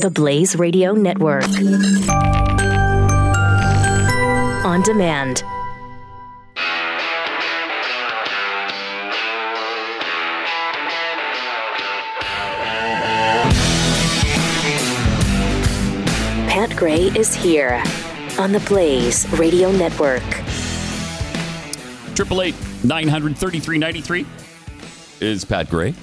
[0.00, 1.44] The Blaze Radio Network.
[4.64, 5.42] On demand.
[16.48, 17.82] Pat Gray is here
[18.38, 20.22] on the Blaze Radio Network.
[22.14, 24.24] Triple eight nine hundred thirty three ninety three
[25.20, 25.94] is Pat Gray.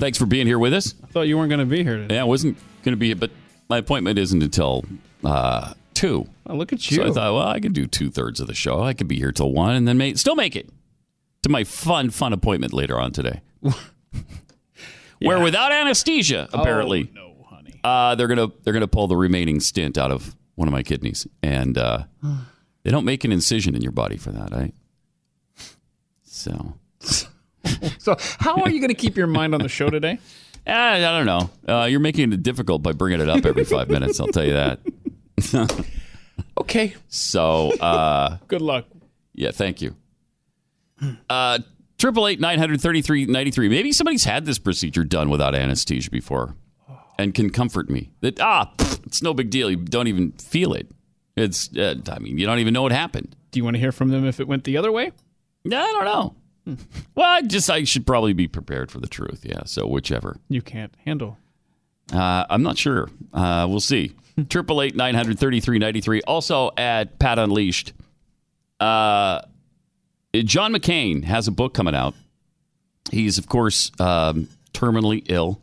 [0.00, 0.94] Thanks for being here with us.
[1.02, 2.14] I thought you weren't going to be here today.
[2.16, 3.30] Yeah, I wasn't going to be, here, but
[3.68, 4.84] my appointment isn't until
[5.24, 6.26] uh, two.
[6.46, 6.96] Oh, look at you.
[6.98, 8.82] So I thought, well, I can do two thirds of the show.
[8.82, 10.68] I could be here till one, and then may, still make it
[11.42, 13.40] to my fun, fun appointment later on today.
[15.20, 17.80] Where without anesthesia, apparently, Oh, no, honey.
[17.84, 21.28] uh, they're gonna they're gonna pull the remaining stent out of one of my kidneys,
[21.44, 22.04] and uh,
[22.82, 24.50] they don't make an incision in your body for that.
[24.50, 24.74] right?
[26.24, 26.74] so
[27.98, 30.18] So, how are you going to keep your mind on the show today?
[30.66, 31.50] eh, I don't know.
[31.72, 34.18] Uh, you're making it difficult by bringing it up every five minutes.
[34.20, 34.80] I'll tell you that.
[36.58, 36.94] Okay.
[37.08, 38.86] So uh, Good luck.
[39.34, 39.96] yeah, thank you.
[41.28, 41.58] Uh
[41.98, 43.68] Triple eight nine hundred thirty three ninety three.
[43.68, 46.56] Maybe somebody's had this procedure done without anesthesia before,
[47.18, 48.72] and can comfort me that ah,
[49.04, 49.70] it's no big deal.
[49.70, 50.90] You don't even feel it.
[51.36, 53.34] It's uh, I mean, you don't even know what happened.
[53.50, 55.12] Do you want to hear from them if it went the other way?
[55.64, 56.34] Yeah, I don't know.
[57.14, 59.44] Well, I just I should probably be prepared for the truth.
[59.44, 60.36] Yeah, so whichever.
[60.48, 61.36] You can't handle.
[62.12, 63.10] Uh, I'm not sure.
[63.34, 64.12] Uh, we'll see.
[64.48, 66.22] Triple eight nine hundred thirty three ninety three.
[66.22, 67.92] Also at Pat Unleashed.
[68.80, 69.42] Uh,
[70.34, 72.14] John McCain has a book coming out.
[73.10, 75.60] He's of course um, terminally ill.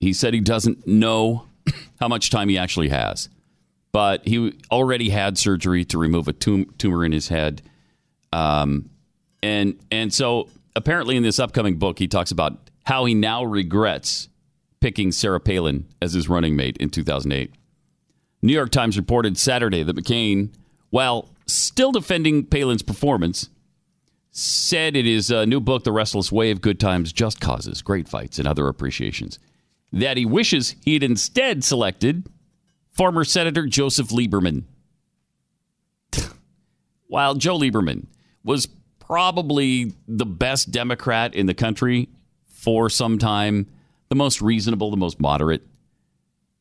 [0.00, 1.46] He said he doesn't know
[2.00, 3.28] how much time he actually has,
[3.92, 7.62] but he already had surgery to remove a tum- tumor in his head.
[8.32, 8.90] Um,
[9.44, 14.28] and and so apparently in this upcoming book, he talks about how he now regrets
[14.80, 17.52] picking Sarah Palin as his running mate in 2008.
[18.42, 20.50] New York Times reported Saturday that McCain,
[20.90, 23.50] while still defending Palin's performance,
[24.30, 28.08] said in his uh, new book, The Restless Wave of Good Times, Just Causes, Great
[28.08, 29.38] Fights, and Other Appreciations,
[29.92, 32.26] that he wishes he'd instead selected
[32.90, 34.64] former Senator Joseph Lieberman.
[37.08, 38.06] While Joe Lieberman
[38.42, 38.68] was
[39.06, 42.08] probably the best Democrat in the country
[42.46, 43.66] for some time,
[44.08, 45.62] the most reasonable, the most moderate,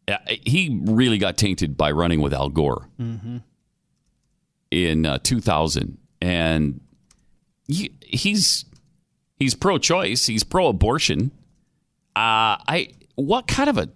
[0.08, 2.90] uh, he really got tainted by running with Al Gore
[4.72, 5.98] in uh, 2000.
[6.22, 6.82] And
[7.68, 8.66] he, he's
[9.38, 11.32] he's pro-choice, he's pro-abortion.
[12.16, 13.90] Uh, I what kind of a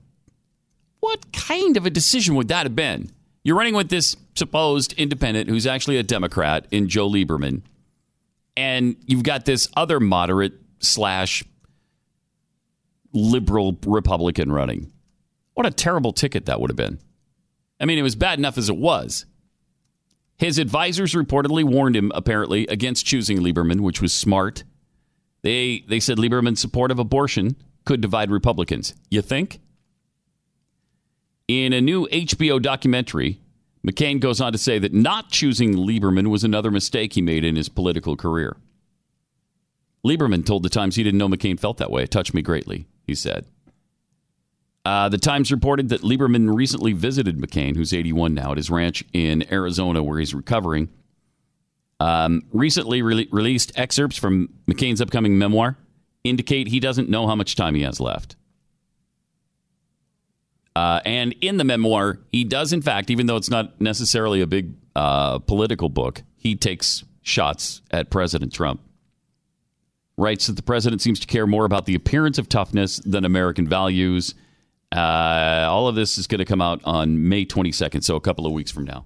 [1.00, 3.12] what kind of a decision would that have been?
[3.44, 7.62] You're running with this supposed independent who's actually a Democrat in Joe Lieberman,
[8.58, 11.44] and you've got this other moderate slash
[13.14, 14.92] liberal Republican running.
[15.54, 17.00] What a terrible ticket that would have been.
[17.80, 19.26] I mean, it was bad enough as it was.
[20.40, 24.64] His advisors reportedly warned him, apparently, against choosing Lieberman, which was smart.
[25.44, 28.96] They they said Lieberman's support of abortion could divide Republicans.
[29.10, 29.60] You think?
[31.48, 33.40] In a new HBO documentary,
[33.88, 37.56] McCain goes on to say that not choosing Lieberman was another mistake he made in
[37.56, 38.58] his political career.
[40.06, 42.04] Lieberman told the Times he didn't know McCain felt that way.
[42.04, 43.46] It touched me greatly, he said.
[44.84, 49.04] Uh, the Times reported that Lieberman recently visited McCain, who's 81 now, at his ranch
[49.14, 50.90] in Arizona where he's recovering.
[52.00, 55.78] Um, recently re- released excerpts from McCain's upcoming memoir
[56.24, 58.36] indicate he doesn't know how much time he has left.
[60.78, 64.46] Uh, and in the memoir, he does, in fact, even though it's not necessarily a
[64.46, 68.80] big uh, political book, he takes shots at President Trump.
[70.18, 73.68] Writes that the president seems to care more about the appearance of toughness than American
[73.68, 74.36] values.
[74.96, 78.46] Uh, all of this is going to come out on May 22nd, so a couple
[78.46, 79.06] of weeks from now.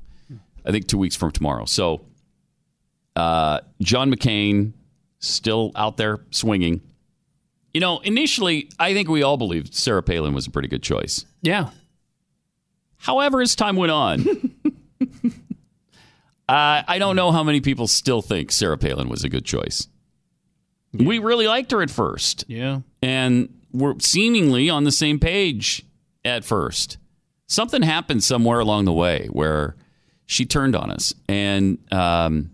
[0.66, 1.64] I think two weeks from tomorrow.
[1.64, 2.02] So,
[3.16, 4.74] uh, John McCain
[5.20, 6.82] still out there swinging.
[7.74, 11.26] You know, initially, I think we all believed Sarah Palin was a pretty good choice.
[11.42, 11.70] Yeah.
[12.98, 14.20] However, as time went on,
[16.50, 19.88] uh, I don't know how many people still think Sarah Palin was a good choice.
[20.94, 22.82] We really liked her at first, Yeah.
[23.02, 25.86] and we're seemingly on the same page
[26.26, 26.98] at first.
[27.48, 29.78] Something happened somewhere along the way where
[30.26, 32.52] she turned on us, and um,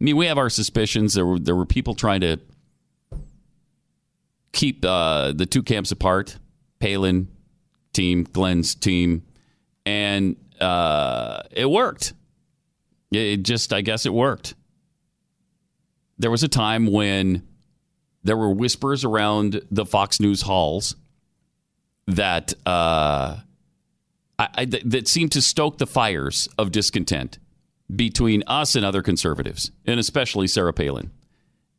[0.00, 1.14] I mean, we have our suspicions.
[1.14, 2.38] There were there were people trying to
[4.58, 6.36] keep uh, the two camps apart.
[6.80, 7.28] Palin
[7.92, 9.24] team, Glenn's team,
[9.86, 12.12] and uh, it worked.
[13.12, 14.54] It just, I guess, it worked.
[16.18, 17.46] There was a time when
[18.24, 20.96] there were whispers around the Fox News halls
[22.08, 23.38] that uh,
[24.38, 27.38] I, I, that seemed to stoke the fires of discontent
[27.94, 31.12] between us and other conservatives, and especially Sarah Palin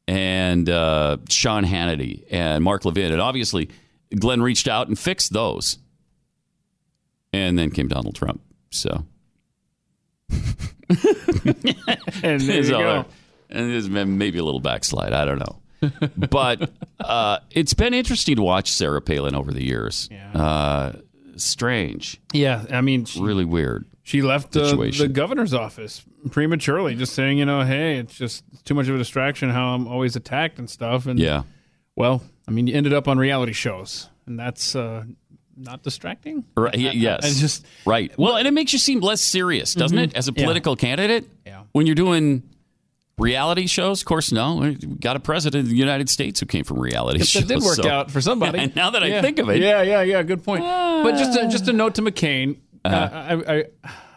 [0.10, 3.12] and uh, Sean Hannity and Mark Levin.
[3.12, 3.70] And obviously,
[4.18, 5.78] Glenn reached out and fixed those.
[7.32, 8.42] And then came Donald Trump.
[8.72, 9.06] So.
[10.32, 13.06] and there you go.
[13.52, 15.14] And there's maybe a little backslide.
[15.14, 15.60] I don't know.
[16.18, 20.10] but uh, it's been interesting to watch Sarah Palin over the years.
[20.12, 20.32] Yeah.
[20.34, 20.94] Uh,
[21.36, 22.20] strange.
[22.34, 23.86] Yeah, I mean, she, Really weird.
[24.10, 28.74] She left uh, the governor's office prematurely, just saying, you know, hey, it's just too
[28.74, 31.06] much of a distraction how I'm always attacked and stuff.
[31.06, 31.44] And Yeah.
[31.96, 35.04] well, I mean, you ended up on reality shows, and that's uh,
[35.56, 36.44] not distracting.
[36.58, 36.74] Right.
[36.76, 37.20] y- yes.
[37.24, 38.12] I just right.
[38.18, 40.44] Well, and it makes you seem less serious, doesn't it, as a Yeah.
[40.44, 41.26] political candidate?
[41.46, 41.62] Yeah.
[41.74, 42.42] When you're doing
[43.20, 44.56] reality shows, of course, no.
[44.58, 47.44] We got a president of the United States who came from reality shows.
[47.48, 48.58] that did work so- out for somebody.
[48.58, 50.62] And now that I think of it, yeah, yeah, yeah, good point.
[50.64, 52.56] But just a, just a note to McCain.
[52.94, 53.44] Uh.
[53.48, 53.66] I, I,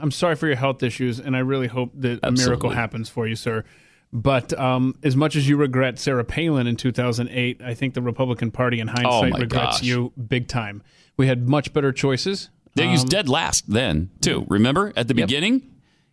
[0.01, 3.27] I'm sorry for your health issues, and I really hope that a miracle happens for
[3.27, 3.65] you, sir.
[4.13, 8.51] But um, as much as you regret Sarah Palin in 2008, I think the Republican
[8.51, 9.83] Party, in hindsight, Oh, regrets gosh.
[9.83, 10.83] you big time.
[11.17, 12.51] We had much better choices.
[12.75, 14.45] They Um, dead last then, too.
[14.49, 15.63] Remember at the beginning?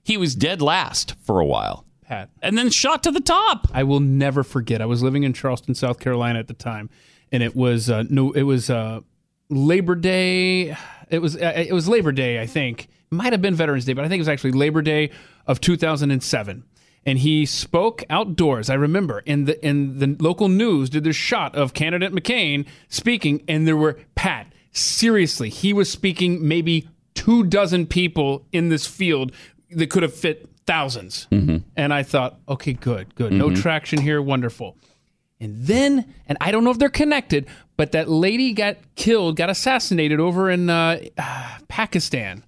[0.04, 2.30] He was dead last for a while Pat.
[2.42, 3.68] and then shot to the top.
[3.74, 4.82] I will never forget.
[4.82, 6.90] I was living in Charleston, South Carolina at the time,
[7.34, 9.02] and it was uh, no, it was uh,
[9.50, 10.76] Labor Day.
[11.10, 12.84] It was uh, it was Labor Day, I think.
[12.84, 15.12] It might have been Veterans Day, but I think it was actually Labor Day
[15.48, 16.64] of 2007.
[17.06, 18.70] And he spoke outdoors.
[18.70, 23.44] I remember in the in the local news did this shot of candidate McCain speaking,
[23.48, 24.54] and there were Pat.
[24.72, 29.32] Seriously, he was speaking maybe two dozen people in this field
[29.72, 33.34] that could have fit 1000s And I thought, okay, good, good.
[33.34, 34.78] No traction here, wonderful.
[35.40, 37.48] And then, and I don't know if they're connected,
[37.80, 41.00] but that lady got killed, got assassinated over in uh,
[41.70, 42.44] Pakistan.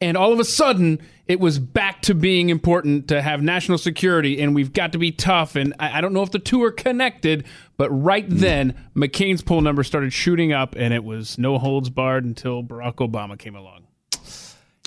[0.00, 4.40] And all of a sudden, it was back to being important to have national security,
[4.40, 5.56] and we've got to be tough.
[5.56, 7.46] And I, I don't know if the two are connected,
[7.78, 12.24] but right then, McCain's poll number started shooting up, and it was no holds barred
[12.24, 13.88] until Barack Obama came along.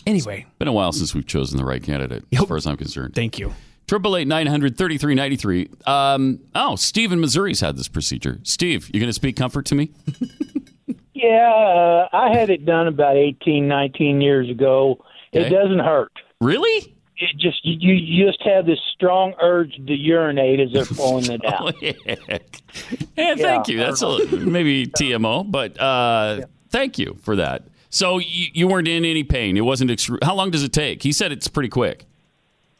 [0.08, 3.16] Anyway, Been a while since we've chosen the right candidate, as far as I'm concerned.
[3.16, 3.54] thank you.
[3.88, 5.70] Triple eight nine hundred thirty three ninety three.
[5.86, 8.40] Um, oh, Steve in Missouri's had this procedure.
[8.44, 9.92] Steve, you going to speak comfort to me?
[11.16, 14.98] Yeah, uh, I had it done about 18, 19 years ago.
[15.34, 15.46] Okay.
[15.46, 16.12] It doesn't hurt.
[16.42, 16.94] Really?
[17.18, 21.46] It just you, you just have this strong urge to urinate as they're pulling it
[21.46, 21.76] out.
[21.82, 23.78] yeah, thank you.
[23.78, 26.42] That's a, maybe TMO, but uh,
[26.72, 27.68] thank you for that.
[27.90, 29.56] So you, you weren't in any pain.
[29.56, 29.92] It wasn't.
[29.92, 31.04] Extru- How long does it take?
[31.04, 32.06] He said it's pretty quick.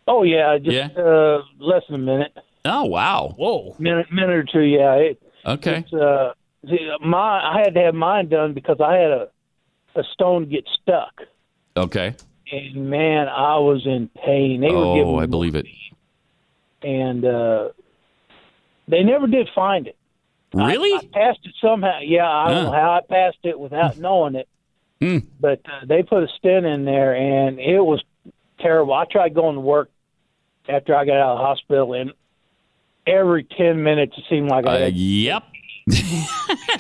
[0.08, 0.90] Oh yeah, just Yeah?
[1.02, 3.34] uh, less than a minute, Oh wow.
[3.38, 3.76] Whoa.
[3.80, 4.62] minute, minute or two.
[4.62, 5.78] Yeah, it, Okay.
[5.86, 6.34] it's uh,
[6.68, 9.28] see, my I had to have mine done because I had a
[9.96, 11.14] a stone get stuck,
[11.78, 12.16] Okay.
[12.52, 14.62] and man, I was in pain.
[14.62, 15.68] They Oh, me I believe it.
[16.82, 17.70] and uh,
[18.88, 19.96] they never did find it.
[20.54, 20.92] Really?
[20.94, 22.00] I passed it somehow.
[22.02, 24.48] Yeah, I don't know how I passed it without knowing it.
[25.02, 25.20] Hmm.
[25.40, 28.04] But uh, they put a stent in there, and it was
[28.64, 28.94] terrible.
[28.94, 29.92] I tried going to work
[30.68, 32.14] after I got out of the hospital, and
[33.06, 35.44] every ten minutes it seemed like I Uh, yep.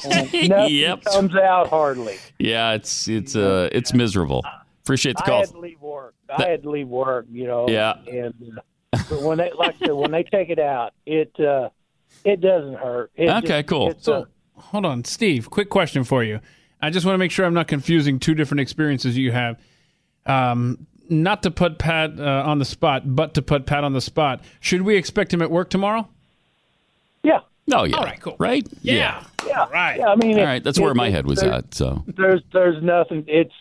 [0.06, 1.04] nothing yep.
[1.04, 2.18] comes out hardly.
[2.40, 4.44] Yeah, it's it's uh it's miserable.
[4.84, 5.36] Appreciate the call.
[5.36, 6.16] I had to leave work.
[6.30, 7.26] I had to leave work.
[7.32, 7.68] You know.
[7.70, 7.96] Yeah.
[8.08, 8.34] And
[8.94, 11.70] uh, but when they like I said, when they take it out, it uh,
[12.24, 13.12] it doesn't hurt.
[13.16, 13.94] It Okay, just- cool.
[14.00, 14.26] So, uh,
[14.62, 15.50] hold on, Steve.
[15.50, 16.40] Quick question for you.
[16.82, 19.58] I just want to make sure I'm not confusing two different experiences you have.
[20.26, 24.02] Um, not to put Pat uh, on the spot, but to put Pat on the
[24.02, 24.42] spot.
[24.60, 26.08] Should we expect him at work tomorrow?
[27.24, 27.40] yeah.
[27.72, 27.96] Oh yeah.
[27.96, 28.36] All right, cool.
[28.40, 28.68] Right?
[28.82, 29.24] Yeah.
[29.48, 29.66] Yeah.
[29.72, 29.98] Right.
[29.98, 30.08] Yeah.
[30.08, 31.74] I mean, All it- that's where it- my head was at.
[31.74, 33.24] So There's there's nothing.
[33.28, 33.54] It's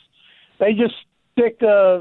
[0.58, 0.94] they just
[1.32, 2.00] stick uh,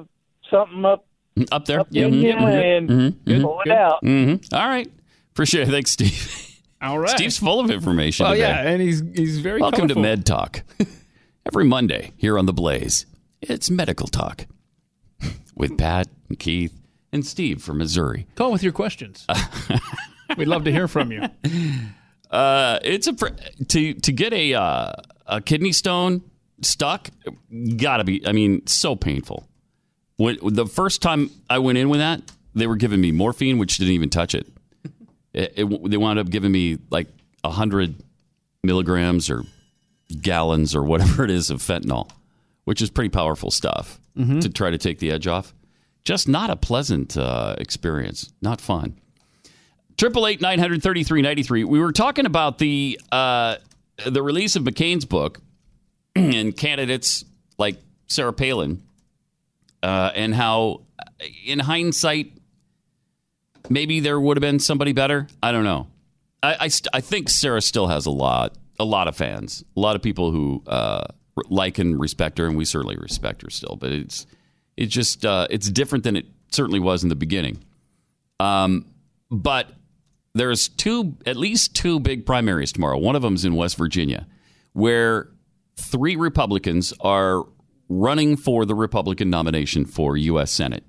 [0.49, 1.05] something up
[1.51, 1.79] up there.
[1.81, 2.89] up in you and
[3.25, 3.41] Mhm.
[3.43, 3.99] pull it out.
[4.03, 4.91] hmm All right.
[5.31, 5.71] Appreciate it.
[5.71, 6.59] Thanks, Steve.
[6.81, 7.11] All right.
[7.11, 8.47] Steve's full of information well, today.
[8.47, 9.95] yeah, and he's he's very Welcome to.
[9.99, 10.63] Med Talk.
[11.45, 13.05] Every Monday here on The Blaze,
[13.41, 14.45] it's medical talk
[15.55, 16.73] with Pat and Keith
[17.11, 18.27] and Steve from Missouri.
[18.35, 19.25] Call with your questions.
[20.37, 21.23] We'd love to hear from you.
[22.29, 23.13] Uh, it's a
[23.67, 24.93] to to get a uh,
[25.27, 26.21] a kidney stone
[26.61, 27.09] stuck.
[27.77, 28.25] Gotta be.
[28.25, 29.47] I mean, so painful.
[30.17, 32.21] When the first time I went in with that,
[32.53, 34.47] they were giving me morphine, which didn't even touch it.
[35.33, 37.07] it, it they wound up giving me like
[37.43, 37.95] hundred
[38.63, 39.43] milligrams or
[40.21, 42.09] gallons or whatever it is of fentanyl,
[42.65, 43.99] which is pretty powerful stuff
[44.41, 45.53] to try to take the edge off.
[46.03, 48.33] Just not a pleasant uh, experience.
[48.41, 48.99] Not fun.
[49.97, 51.63] Triple eight nine hundred thirty three ninety three.
[51.63, 53.57] We were talking about the uh,
[54.05, 55.39] the release of McCain's book,
[56.15, 57.23] and candidates
[57.57, 57.77] like
[58.07, 58.81] Sarah Palin,
[59.83, 60.81] uh, and how,
[61.45, 62.33] in hindsight,
[63.69, 65.27] maybe there would have been somebody better.
[65.41, 65.87] I don't know.
[66.41, 69.79] I I, st- I think Sarah still has a lot a lot of fans, a
[69.79, 71.05] lot of people who uh,
[71.49, 73.77] like and respect her, and we certainly respect her still.
[73.79, 74.25] But it's
[74.77, 77.63] it's just uh, it's different than it certainly was in the beginning.
[78.39, 78.85] Um,
[79.29, 79.71] but
[80.33, 82.97] there's two, at least two big primaries tomorrow.
[82.97, 84.27] One of them's in West Virginia,
[84.73, 85.29] where
[85.75, 87.43] three Republicans are
[87.89, 90.51] running for the Republican nomination for U.S.
[90.51, 90.83] Senate.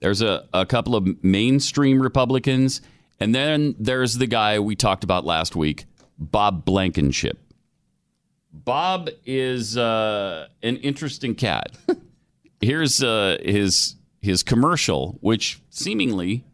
[0.00, 2.82] There's a, a couple of mainstream Republicans,
[3.18, 5.86] and then there's the guy we talked about last week,
[6.18, 7.38] Bob Blankenship.
[8.54, 11.76] Bob is uh, an interesting cat.
[12.60, 16.44] Here's uh, his his commercial, which seemingly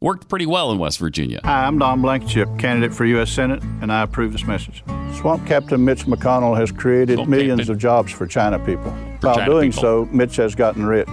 [0.00, 1.40] worked pretty well in West Virginia.
[1.44, 3.30] Hi, I'm Don Blankenship, candidate for U.S.
[3.30, 4.82] Senate, and I approve this message.
[5.18, 7.74] Swamp Captain Mitch McConnell has created Swamp millions Captain.
[7.74, 8.90] of jobs for China people.
[9.20, 9.88] While China doing people.
[9.88, 10.10] Mm-hmm.
[10.12, 11.08] so, Mitch has gotten rich.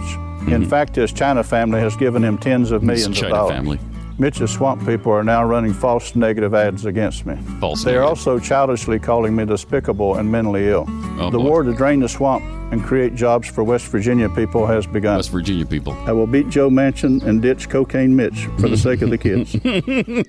[0.47, 3.55] In fact, his China family has given him tens of millions China of dollars.
[3.55, 3.79] family.
[4.19, 7.35] Mitch's swamp people are now running false negative ads against me.
[7.59, 8.09] False They are negative.
[8.09, 10.85] also childishly calling me despicable and mentally ill.
[11.19, 11.43] Oh, the boy.
[11.43, 15.17] war to drain the swamp and create jobs for West Virginia people has begun.
[15.17, 15.93] West Virginia people.
[16.07, 19.53] I will beat Joe Manchin and ditch Cocaine Mitch for the sake of the kids.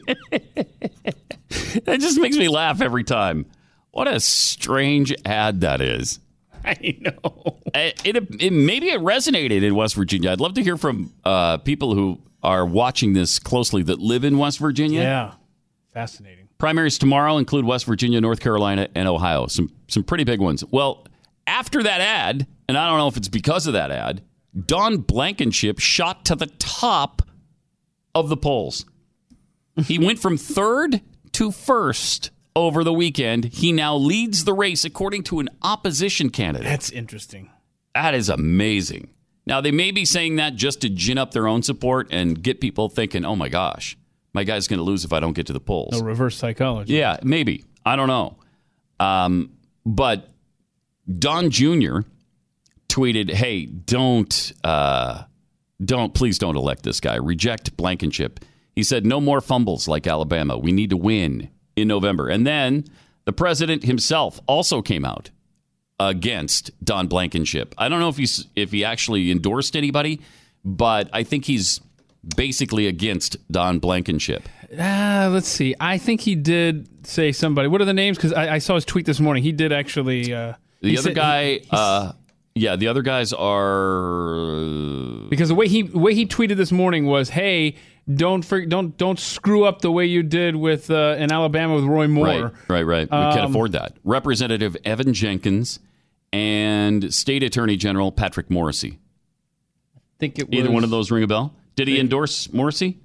[1.85, 3.47] That just makes me laugh every time.
[3.91, 6.21] What a strange ad that is.
[6.65, 7.57] I know.
[7.75, 10.31] It, it, it- maybe it resonated in West Virginia.
[10.31, 14.39] I'd love to hear from uh, people who are watching this closely that live in
[14.39, 15.03] West Virginia.
[15.03, 15.35] Yeah.
[15.93, 16.49] Fascinating.
[16.59, 19.47] Primaries tomorrow include West Virginia, North Carolina, and Ohio.
[19.47, 20.65] Some some pretty big ones.
[20.65, 21.07] Well,
[21.47, 24.23] after that ad, and I don't know if it's because of that ad,
[24.67, 27.23] Don Blankenship shot to the top
[28.15, 28.85] of the polls.
[29.85, 31.01] He went from third
[31.33, 33.45] to first over the weekend.
[33.47, 36.67] He now leads the race according to an opposition candidate.
[36.67, 37.51] That's interesting.
[37.95, 39.11] That is amazing.
[39.49, 42.61] Now, they may be saying that just to gin up their own support and get
[42.61, 43.97] people thinking, oh my gosh,
[44.35, 45.99] my guy's going to lose if I don't get to the polls.
[45.99, 46.93] No reverse psychology.
[46.93, 47.65] Yeah, maybe.
[47.83, 48.37] I don't know.
[49.01, 49.55] Um,
[49.87, 50.29] but
[51.19, 52.01] Don Jr.
[52.91, 55.23] tweeted, "Hey, don't, uh,
[55.83, 57.15] don't, please don't elect this guy.
[57.15, 60.59] Reject Blankenship." He said, "No more fumbles like Alabama.
[60.59, 62.85] We need to win in November." And then
[63.25, 65.31] the president himself also came out
[66.01, 67.75] against Don Blankenship.
[67.79, 70.21] I don't know if he's if he actually endorsed anybody,
[70.65, 71.81] but I think he's
[72.37, 74.49] basically against Don Blankenship.
[74.79, 75.75] Ah, let's see.
[75.81, 77.69] I think he did say somebody.
[77.69, 78.17] What are the names?
[78.19, 79.43] Because I, I saw his tweet this morning.
[79.43, 80.33] He did actually.
[80.35, 82.13] Uh, The other said- guy, he- uh,
[82.55, 85.27] yeah, the other guys are.
[85.31, 87.77] because the way he way he tweeted this morning was, "Hey,
[88.13, 91.85] don't for, don't don't screw up the way you did with uh, in Alabama with
[91.85, 93.03] Roy Moore." Right, right, right.
[93.11, 93.97] We can't Um, afford that.
[94.05, 95.79] Representative Evan Jenkins
[96.33, 98.95] and State Attorney General Patrick Morrisey.
[99.97, 101.55] I think it was Either one of those ring a bell?
[101.77, 102.97] Did he endorse Morrisey?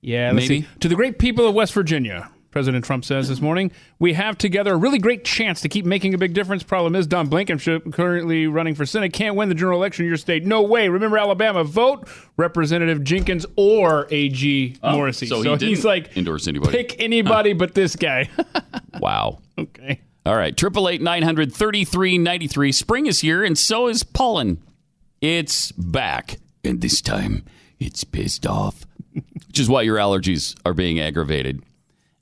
[0.00, 0.62] Yeah, Maybe.
[0.62, 0.68] see.
[0.80, 4.74] To the great people of West Virginia, President Trump says this morning, we have together
[4.74, 6.62] a really great chance to keep making a big difference.
[6.62, 10.16] Problem is, Don Blankenship, currently running for Senate, can't win the general election in your
[10.16, 10.46] state.
[10.46, 10.88] No way.
[10.88, 11.64] Remember Alabama.
[11.64, 15.32] Vote Representative Jenkins or AG oh, Morrisey.
[15.32, 16.70] Oh, so he he's like, endorse anybody.
[16.70, 18.30] pick anybody but this guy.
[19.00, 19.40] Wow.
[19.58, 20.00] okay.
[20.26, 22.72] All right, triple eight nine hundred thirty three ninety three.
[22.72, 24.62] Spring is here, and so is pollen.
[25.20, 27.44] It's back, and this time
[27.78, 31.62] it's pissed off, which is why your allergies are being aggravated.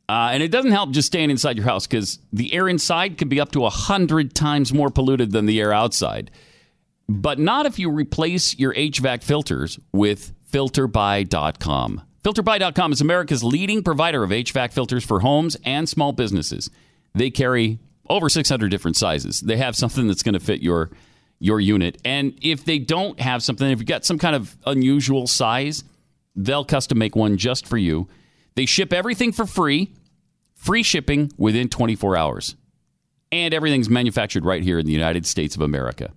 [0.09, 3.29] Uh, and it doesn't help just staying inside your house because the air inside can
[3.29, 6.31] be up to a hundred times more polluted than the air outside.
[7.09, 12.03] But not if you replace your HVAC filters with filterbuy.com.
[12.25, 16.69] Filterbuy.com is America's leading provider of HVAC filters for homes and small businesses.
[17.15, 17.79] They carry
[18.13, 19.41] over 600 different sizes.
[19.41, 20.91] They have something that's going to fit your
[21.39, 21.99] your unit.
[22.05, 25.83] And if they don't have something, if you've got some kind of unusual size,
[26.37, 28.07] they'll custom make one just for you.
[28.55, 29.93] They ship everything for free,
[30.55, 32.55] free shipping within 24 hours.
[33.33, 36.13] And everything's manufactured right here in the United States of America.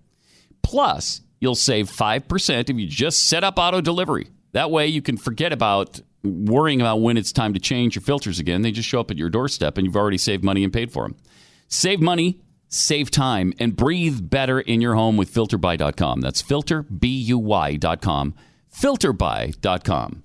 [0.62, 4.28] Plus, you'll save 5% if you just set up auto delivery.
[4.52, 8.38] That way, you can forget about worrying about when it's time to change your filters
[8.40, 8.62] again.
[8.62, 11.04] They just show up at your doorstep and you've already saved money and paid for
[11.04, 11.16] them.
[11.68, 16.22] Save money, save time, and breathe better in your home with filterbuy.com.
[16.22, 18.36] That's filterbuy.com.
[18.74, 20.24] Filterbuy.com.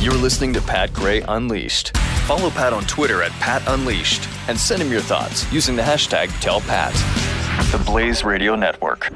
[0.00, 1.96] You're listening to Pat Gray Unleashed.
[2.26, 6.26] Follow Pat on Twitter at Pat Unleashed and send him your thoughts using the hashtag
[6.42, 6.92] TellPat.
[7.70, 9.10] The Blaze Radio Network.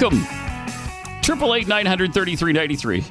[0.00, 0.26] Welcome.
[1.22, 3.04] Triple eight nine hundred thirty three ninety three.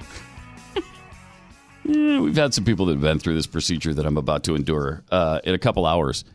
[1.86, 5.04] We've had some people that have been through this procedure that I'm about to endure
[5.12, 6.26] uh, in a couple hours,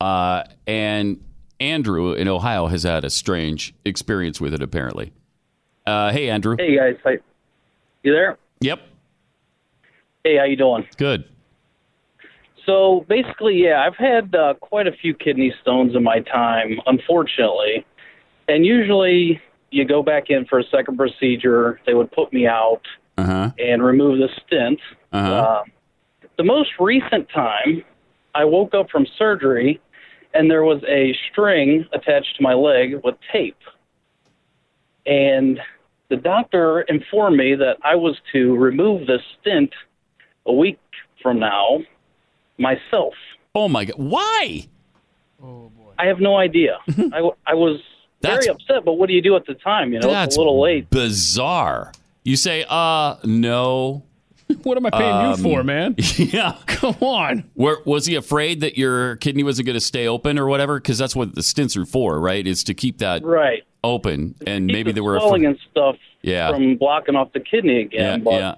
[0.00, 1.22] uh, and
[1.60, 4.62] Andrew in Ohio has had a strange experience with it.
[4.62, 5.12] Apparently,
[5.86, 6.56] uh, hey Andrew.
[6.58, 7.18] Hey guys, Hi.
[8.02, 8.38] you there?
[8.60, 8.80] Yep.
[10.24, 10.86] Hey, how you doing?
[10.96, 11.24] Good.
[12.64, 17.84] So basically, yeah, I've had uh, quite a few kidney stones in my time, unfortunately,
[18.46, 19.40] and usually
[19.72, 21.80] you go back in for a second procedure.
[21.86, 22.82] They would put me out
[23.16, 23.50] uh-huh.
[23.58, 24.80] and remove the stent.
[25.12, 25.60] Uh-huh.
[25.62, 25.72] Um,
[26.36, 27.82] the most recent time,
[28.34, 29.80] I woke up from surgery,
[30.34, 33.58] and there was a string attached to my leg with tape,
[35.06, 35.58] and
[36.08, 39.72] the doctor informed me that I was to remove the stent
[40.46, 40.78] a week
[41.22, 41.80] from now
[42.58, 43.14] myself.
[43.54, 43.96] Oh my god!
[43.98, 44.66] Why?
[45.42, 45.92] Oh boy.
[45.98, 46.78] I have no idea.
[46.88, 47.80] I, I was
[48.22, 49.92] That's- very upset, but what do you do at the time?
[49.92, 50.88] You know, That's it's a little late.
[50.90, 51.92] Bizarre.
[52.24, 54.04] You say, uh, no.
[54.64, 55.96] What am I paying Um, you for, man?
[56.18, 56.56] Yeah.
[56.66, 57.44] Come on.
[57.54, 60.78] Where, was he afraid that your kidney wasn't going to stay open or whatever?
[60.78, 62.46] Because that's what the stents are for, right?
[62.46, 63.62] Is to keep that Right.
[63.82, 64.34] open.
[64.46, 66.50] And Keep maybe the they were swelling and stuff Yeah.
[66.50, 68.24] from blocking off the kidney Yeah, again.
[68.24, 68.54] but yeah.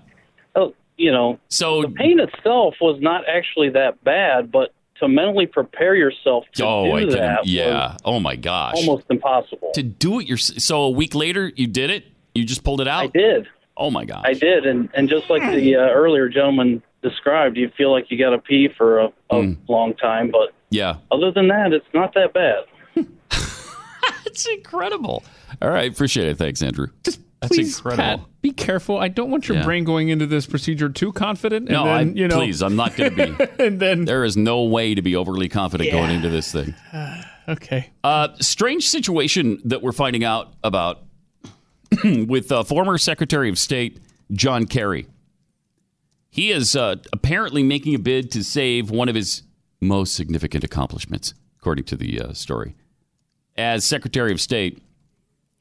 [0.57, 5.47] oh, you know, So the pain itself was not actually that bad, but to mentally
[5.47, 7.19] prepare yourself to oh, I do can.
[7.19, 7.93] that Yeah.
[7.93, 8.75] was Oh my gosh.
[8.77, 9.71] almost impossible.
[9.75, 12.05] to do it your so a week later you did it.
[12.35, 13.03] You just pulled it out.
[13.05, 13.47] I did.
[13.77, 14.23] Oh my gosh.
[14.25, 18.19] I did, and and just like the uh, earlier gentleman described, you feel like you
[18.19, 19.57] got to pee for a, a Mm.
[19.69, 20.97] long time, but Yeah.
[21.11, 22.65] other than that, it's not that bad.
[24.27, 25.23] It's incredible.
[25.63, 25.91] All right.
[25.93, 26.37] Appreciate it.
[26.39, 26.89] Thanks, Andrew.
[27.45, 28.03] That's please, incredible.
[28.25, 28.99] Pat, be careful.
[28.99, 29.65] I don't want your Yeah.
[29.65, 31.69] brain going into this procedure too confident.
[31.69, 32.63] And No, then, I, you know, please.
[32.63, 33.45] I'm not going to be.
[33.65, 36.75] And then, There is no way to be overly confident going into this thing.
[37.49, 37.91] okay.
[38.03, 41.03] Uh, strange situation that we're finding out about
[42.05, 44.01] with uh, former Secretary of State
[44.33, 45.07] John Kerry.
[46.31, 49.43] He is uh, apparently making a bid to save one of his
[49.81, 52.75] most significant accomplishments, according to the uh, story.
[53.57, 54.83] As Secretary of State,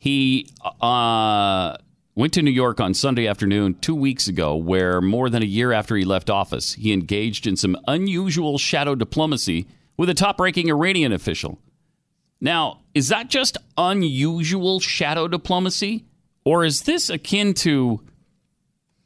[0.03, 0.49] he
[0.81, 1.77] uh,
[2.13, 5.71] went to New York on Sunday afternoon two weeks ago, where more than a year
[5.71, 10.69] after he left office, he engaged in some unusual shadow diplomacy with a top ranking
[10.69, 11.57] Iranian official.
[12.41, 16.03] Now, is that just unusual shadow diplomacy?
[16.43, 18.01] Or is this akin to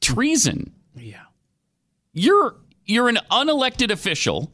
[0.02, 0.74] treason?
[0.96, 1.26] Yeah.
[2.12, 2.56] You're
[2.88, 4.52] you're an unelected official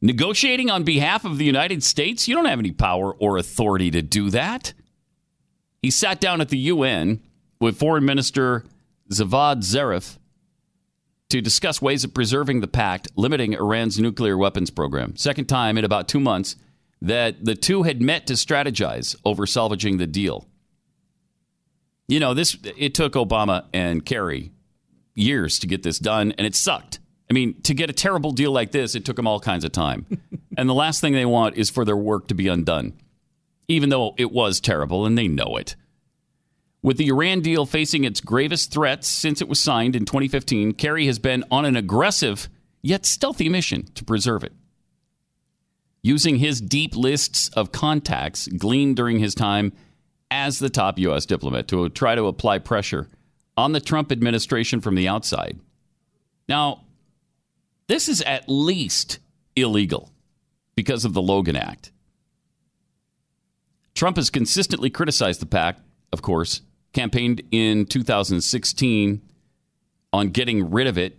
[0.00, 2.26] negotiating on behalf of the United States.
[2.26, 4.72] You don't have any power or authority to do that.
[5.82, 7.20] He sat down at the UN
[7.60, 8.64] with Foreign Minister
[9.10, 10.18] Javad Zarif
[11.28, 15.16] to discuss ways of preserving the pact, limiting Iran's nuclear weapons program.
[15.16, 16.56] Second time in about two months
[17.00, 20.46] that the two had met to strategize over salvaging the deal.
[22.06, 24.52] You know, this it took Obama and Kerry
[25.14, 27.00] years to get this done, and it sucked.
[27.30, 29.72] I mean, to get a terrible deal like this, it took them all kinds of
[29.72, 30.06] time.
[30.56, 32.92] and the last thing they want is for their work to be undone,
[33.68, 35.76] even though it was terrible and they know it.
[36.82, 41.06] With the Iran deal facing its gravest threats since it was signed in 2015, Kerry
[41.06, 42.48] has been on an aggressive
[42.82, 44.52] yet stealthy mission to preserve it.
[46.02, 49.72] Using his deep lists of contacts gleaned during his time
[50.32, 51.24] as the top U.S.
[51.26, 53.08] diplomat to try to apply pressure
[53.56, 55.60] on the Trump administration from the outside.
[56.48, 56.84] Now,
[57.86, 59.20] this is at least
[59.54, 60.10] illegal
[60.74, 61.92] because of the Logan Act.
[63.94, 65.80] Trump has consistently criticized the pact,
[66.12, 69.22] of course, campaigned in 2016
[70.12, 71.18] on getting rid of it,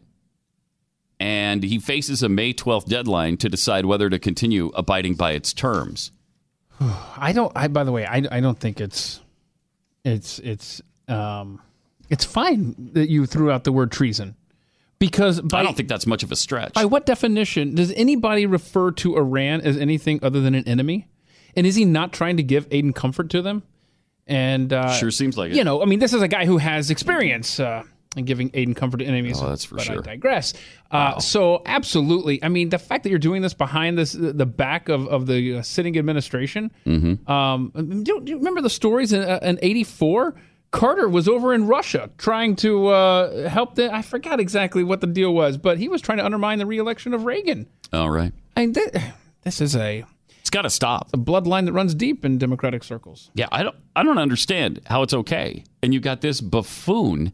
[1.20, 5.54] and he faces a May 12th deadline to decide whether to continue abiding by its
[5.54, 6.12] terms.
[6.80, 7.52] I don't.
[7.56, 9.20] I by the way, I, I don't think it's
[10.04, 11.62] it's it's um
[12.10, 14.36] it's fine that you threw out the word treason
[15.00, 16.74] because by, I don't think that's much of a stretch.
[16.74, 21.08] by what definition does anybody refer to Iran as anything other than an enemy?
[21.56, 23.64] And is he not trying to give aid and comfort to them?
[24.28, 25.58] And uh, Sure seems like it.
[25.58, 27.84] You know, I mean, this is a guy who has experience uh,
[28.16, 29.42] in giving aid and comfort to enemies.
[29.42, 30.00] Oh, that's for but sure.
[30.00, 30.54] I digress.
[30.92, 32.42] Uh, so, absolutely.
[32.44, 35.58] I mean, the fact that you're doing this behind this the back of, of the
[35.58, 36.72] uh, sitting administration.
[36.86, 37.30] Mm-hmm.
[37.30, 37.72] Um,
[38.04, 40.36] do, do you remember the stories in, uh, in '84?
[40.72, 43.94] Carter was over in Russia trying to uh, help the.
[43.94, 47.14] I forgot exactly what the deal was, but he was trying to undermine the reelection
[47.14, 47.68] of Reagan.
[47.92, 48.34] All right.
[48.58, 48.90] I mean, th-
[49.44, 50.04] this is a
[50.54, 51.10] got to stop.
[51.14, 53.30] a bloodline that runs deep in Democratic circles.
[53.34, 55.64] Yeah, I don't I don't understand how it's okay.
[55.82, 57.34] And you got this buffoon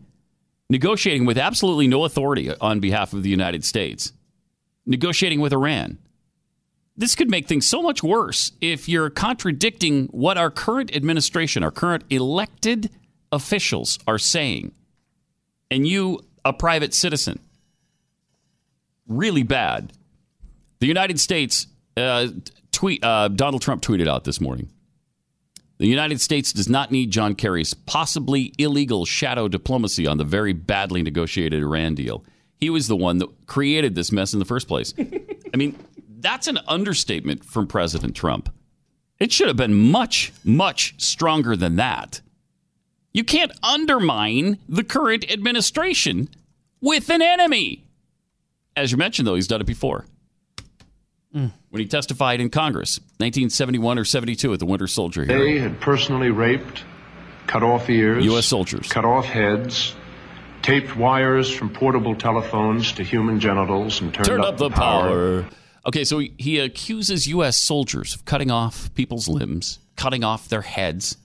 [0.69, 4.13] negotiating with absolutely no authority on behalf of the United States.
[4.85, 5.99] Negotiating with Iran.
[6.97, 11.71] this could make things so much worse if you're contradicting what our current administration, our
[11.71, 12.89] current elected
[13.31, 14.71] officials are saying,
[15.71, 17.39] and you, a private citizen.
[19.07, 19.93] Really bad.
[20.79, 22.27] The United States uh,
[22.79, 23.03] tweet.
[23.03, 24.69] Uh, Donald Trump tweeted out this morning.
[25.79, 30.53] The United States does not need John Kerry's possibly illegal shadow diplomacy on the very
[30.53, 32.23] badly negotiated Iran deal.
[32.55, 34.93] He was the one that created this mess in the first place.
[34.97, 35.77] I mean,
[36.19, 38.49] that's an understatement from President Trump.
[39.19, 42.21] It should have been much, much stronger than that.
[43.11, 46.29] You can't undermine the current administration
[46.79, 47.83] with an enemy.
[48.77, 50.05] As you mentioned, though, he's done it before.
[51.69, 55.55] When he testified in Congress, 1971 or 72 at the Winter Soldier hearing.
[55.55, 56.83] They had personally raped,
[57.45, 58.47] cut off ears, U.S.
[58.47, 58.87] soldiers.
[58.89, 59.95] cut off heads,
[60.63, 65.45] taped wires from portable telephones to human genitals, and turned Turn up the power.
[65.85, 67.57] Okay, so he, he accuses U.S.
[67.57, 71.17] soldiers of cutting off people's limbs, cutting off their heads,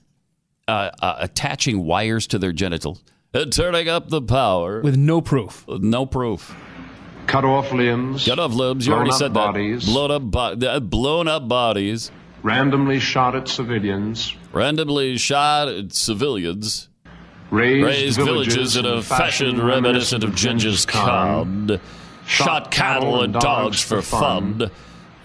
[0.67, 3.03] uh, uh, attaching wires to their genitals,
[3.33, 4.81] and turning up the power.
[4.81, 5.67] with no proof.
[5.67, 6.55] With no proof.
[7.27, 8.25] Cut off limbs.
[8.25, 8.87] Cut off limbs.
[8.87, 9.91] You already said bodies, that.
[9.91, 12.11] Blown up, bo- uh, blown up bodies.
[12.43, 14.35] Randomly shot at civilians.
[14.53, 16.89] Randomly shot at civilians.
[17.51, 21.79] Razed, Razed villages in a fashion reminiscent of Genghis Khan.
[22.27, 24.71] Shot cattle and dogs for fun.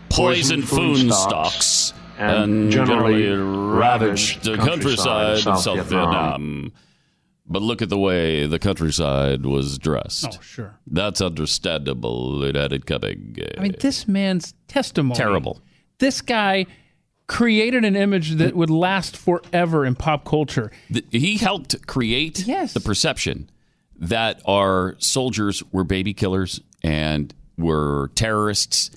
[0.08, 1.94] Poisoned food stocks.
[2.18, 6.72] And generally ravaged the countryside of South Vietnam.
[7.52, 10.24] But look at the way the countryside was dressed.
[10.38, 10.78] Oh, sure.
[10.86, 12.44] That's understandable.
[12.44, 13.36] It had it coming.
[13.58, 15.16] I mean, this man's testimony.
[15.18, 15.60] Terrible.
[15.98, 16.66] This guy
[17.26, 20.70] created an image that would last forever in pop culture.
[21.10, 22.72] He helped create Yes.
[22.72, 23.50] the perception
[23.98, 28.90] that our soldiers were baby killers and were terrorists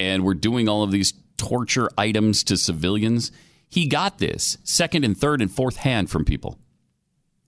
[0.00, 3.30] and were doing all of these torture items to civilians.
[3.68, 6.58] He got this second and third and fourth hand from people.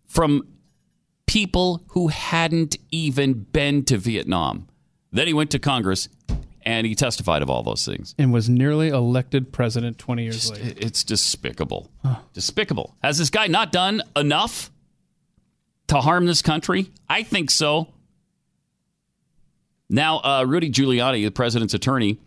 [0.06, 0.46] From
[1.26, 4.68] people who hadn't even been to Vietnam.
[5.12, 6.08] Then he went to Congress
[6.64, 8.14] and he testified of all those things.
[8.18, 10.74] And was nearly elected president 20 years later.
[10.76, 11.90] It's despicable.
[12.32, 12.96] Despicable.
[13.02, 14.70] Has this guy not done enough
[15.88, 16.90] to harm this country?
[17.08, 17.88] I think so.
[19.90, 22.18] Now, uh, Rudy Giuliani, the president's attorney,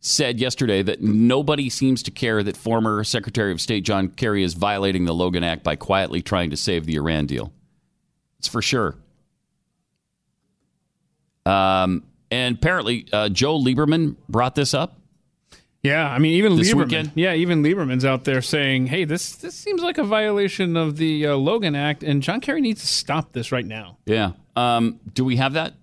[0.00, 4.54] said yesterday that nobody seems to care that former Secretary of State John Kerry is
[4.54, 7.52] violating the Logan Act by quietly trying to save the Iran deal.
[8.38, 8.96] It's for sure.
[11.44, 14.98] Um, and apparently, uh, Joe Lieberman brought this up.
[15.82, 16.84] Yeah, I mean, even This Lieberman.
[16.86, 17.12] weekend?
[17.14, 21.26] Yeah, even Lieberman's out there saying, "Hey, this this seems like a violation of the
[21.28, 24.32] uh, Logan Act, and John Kerry needs to stop this right now." Yeah.
[24.56, 25.74] Um, do we have that?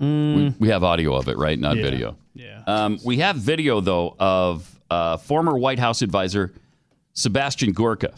[0.00, 1.58] We, we have audio of it, right?
[1.58, 1.82] Not Yeah.
[1.82, 2.16] video.
[2.34, 2.62] Yeah.
[2.66, 6.52] Um, we have video, though, of uh, former White House advisor
[7.14, 8.14] Sebastian Gorka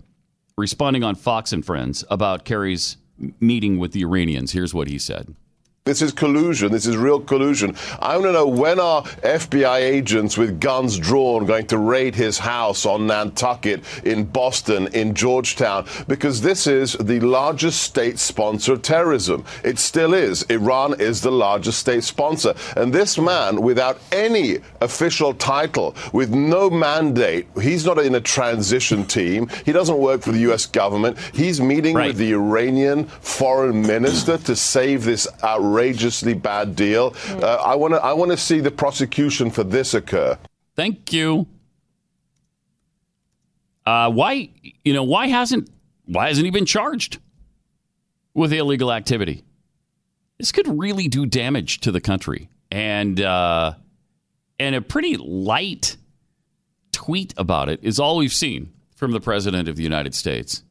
[0.57, 2.97] responding on Fox and Friends about Kerry's
[3.41, 4.53] meeting with the Iranians.
[4.53, 5.35] Here's what he said.
[5.87, 6.71] This is collusion.
[6.71, 7.75] This is real collusion.
[8.01, 12.37] I want to know when are FBI agents with guns drawn going to raid his
[12.39, 15.87] house on Nantucket, in Boston, in Georgetown?
[16.07, 19.43] Because this is the largest state sponsor of terrorism.
[19.65, 20.43] It still is.
[20.51, 22.53] Iran is the largest state sponsor.
[22.77, 29.07] And this man, without any official title, with no mandate, he's not in a transition
[29.07, 29.49] team.
[29.65, 30.67] He doesn't work for the U.S.
[30.67, 31.17] government.
[31.33, 32.09] He's meeting Right.
[32.09, 35.27] with the Iranian foreign minister to save this
[35.71, 37.15] outrageously bad deal.
[37.29, 40.39] Uh, I want to I want to see the prosecution for this occur.
[40.77, 41.47] Thank you.
[43.87, 44.51] Uh, why,
[44.85, 45.71] you know, why hasn't
[46.07, 47.19] why hasn't he been charged
[48.35, 49.45] with illegal activity?
[50.39, 53.75] This could really do damage to the country, and uh,
[54.59, 55.97] and a pretty light
[56.93, 60.63] tweet about it is all we've seen from the president of the United States.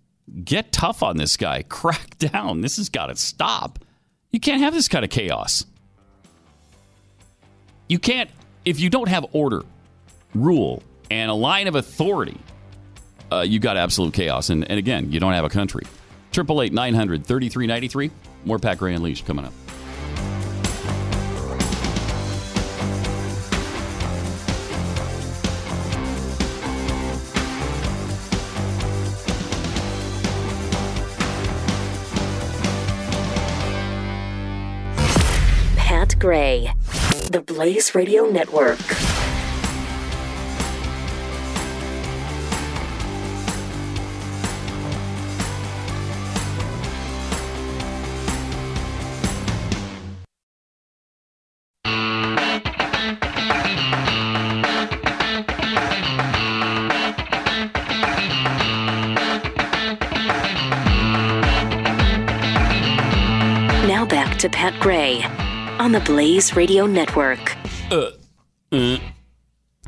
[0.44, 1.64] Get tough on this guy.
[1.70, 2.62] Crack down.
[2.62, 3.80] This has got to stop.
[4.32, 5.66] You can't have this kind of chaos.
[7.88, 8.30] You can't,
[8.66, 9.64] if you don't have order,
[10.36, 12.38] rule, and a line of authority,
[13.32, 14.50] uh, you got absolute chaos.
[14.50, 15.84] And, and again, you don't have a country.
[16.32, 18.12] Triple eight nine hundred thirty three ninety three.
[18.46, 19.54] More Pat Gray Unleashed coming up.
[36.20, 36.74] Gray,
[37.32, 38.78] the Blaze Radio Network.
[64.40, 65.49] to Pat Gray
[65.80, 67.56] on the Blaze Radio Network.
[67.92, 68.12] Uh,
[68.72, 68.98] uh,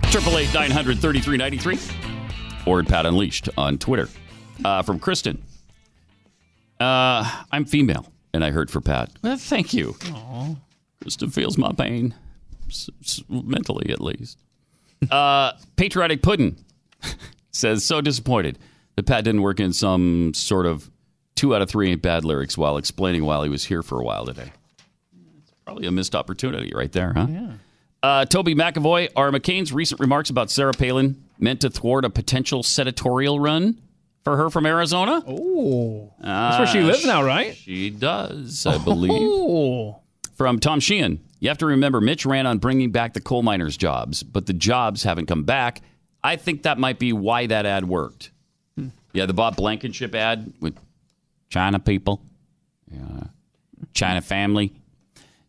[0.04, 1.77] Triple eight nine hundred thirty three ninety three,
[2.65, 4.10] or at Pat Unleashed on Twitter.
[4.65, 5.41] Uh, from Kristen,
[6.80, 9.12] uh, I'm female, and I heard for Pat.
[9.23, 9.95] Well, thank you.
[11.01, 12.13] Kristen feels my pain,
[12.69, 14.38] s- s- mentally at least.
[15.10, 16.58] Uh, Patriotic Puddin
[17.51, 18.60] says so disappointed
[18.95, 20.91] that Pat didn't work in some sort of
[21.36, 24.04] two out of three ain't bad lyrics while explaining while he was here for a
[24.04, 24.51] while today.
[25.65, 27.28] Probably a missed opportunity right there, huh?
[27.30, 27.52] Yeah.
[28.04, 32.63] Uh, Toby McAvoy, are McCain's recent remarks about Sarah Palin meant to thwart a potential
[32.63, 33.80] senatorial run
[34.24, 35.21] for her from Arizona?
[35.28, 37.56] Oh, that's where she Uh, lives now, right?
[37.56, 39.12] She does, I believe.
[39.13, 40.00] Oh,
[40.36, 43.78] From Tom Sheehan, you have to remember Mitch ran on bringing back the coal miners'
[43.78, 45.82] jobs, but the jobs haven't come back.
[46.24, 48.32] I think that might be why that ad worked.
[49.13, 50.74] Yeah, the Bob Blankenship ad with
[51.50, 52.24] China people,
[52.91, 53.26] yeah,
[53.93, 54.74] China family.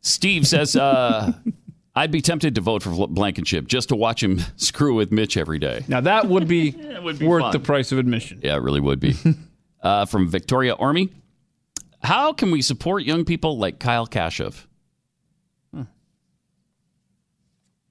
[0.02, 1.32] Steve says, uh,
[1.94, 5.58] I'd be tempted to vote for Blankenship just to watch him screw with Mitch every
[5.58, 5.84] day.
[5.88, 6.70] now that would be,
[7.02, 7.52] would be worth fun.
[7.52, 8.40] the price of admission.
[8.42, 9.14] Yeah, it really would be.
[9.82, 11.10] uh, from Victoria Army,
[12.02, 14.66] how can we support young people like Kyle Kashuv?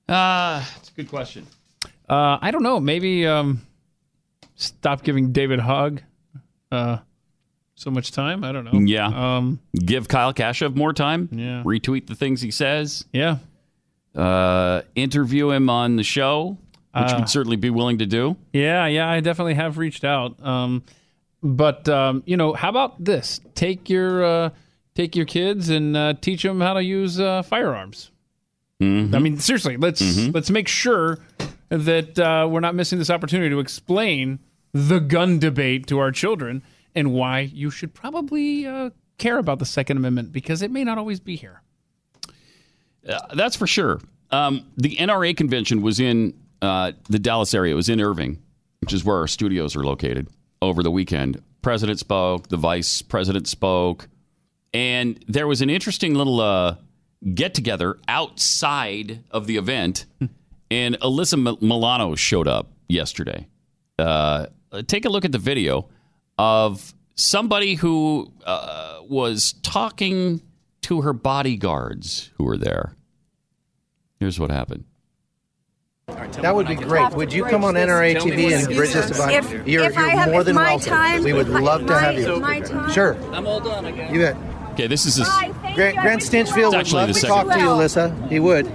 [0.10, 1.48] Uh, it's a good question.
[2.10, 2.82] Uh, I don't know.
[2.82, 3.62] Maybe um,
[4.56, 6.02] stop giving David Hogg
[6.70, 6.98] uh,
[7.82, 8.44] so much time.
[8.44, 8.80] I don't know.
[8.80, 9.08] Yeah.
[9.38, 11.30] Um, Give Kyle Kashuv more time.
[11.32, 11.64] Yeah.
[11.64, 13.06] Retweet the things he says.
[13.12, 13.38] yeah.
[14.14, 16.58] Uh, interview him on the show,
[16.94, 18.36] which Uh, we'd certainly be willing to do.
[18.52, 20.36] Yeah, yeah, I definitely have reached out.
[20.46, 20.84] Um,
[21.42, 23.40] but um, you know, how about this?
[23.56, 24.50] Take your uh,
[24.96, 28.12] take your kids and uh, teach them how to use uh, firearms.
[28.82, 30.02] I mean, seriously, let's
[30.34, 31.20] let's make sure
[31.70, 34.40] that uh, we're not missing this opportunity to explain
[34.74, 36.64] the gun debate to our children
[36.96, 40.98] and why you should probably uh, care about the Second Amendment because it may not
[40.98, 41.62] always be here.
[43.08, 44.00] Uh, that's for sure.
[44.32, 47.74] Um, the NRA convention was in uh, the Dallas area.
[47.74, 48.42] It was in Irving,
[48.80, 50.28] which is where our studios are located.
[50.62, 54.08] Over the weekend, president spoke, the vice president spoke,
[54.74, 56.76] and there was an interesting little uh,
[57.34, 60.06] get together outside of the event.
[60.72, 63.48] and Alyssa Mil- Milano showed up yesterday.
[63.98, 64.48] Uh,
[64.88, 65.90] take a look at the video
[66.42, 70.42] of somebody who uh, was talking
[70.82, 72.96] to her bodyguards who were there.
[74.20, 74.86] Here's what happened.
[76.42, 77.14] That would be great.
[77.14, 80.30] Would you come on NRA TV and bridge us about If- You're, if you're have-
[80.32, 80.80] more than welcome.
[80.90, 82.40] time- we would if I- love to my- have you.
[82.40, 83.16] my time- Sure.
[83.34, 84.14] I'm all done again.
[84.14, 84.36] You bet.
[84.74, 85.28] Okay, this is his.
[85.76, 88.30] Grant, Grant Stinchfield would actually love to second- talk to you, Alyssa.
[88.30, 88.66] He would.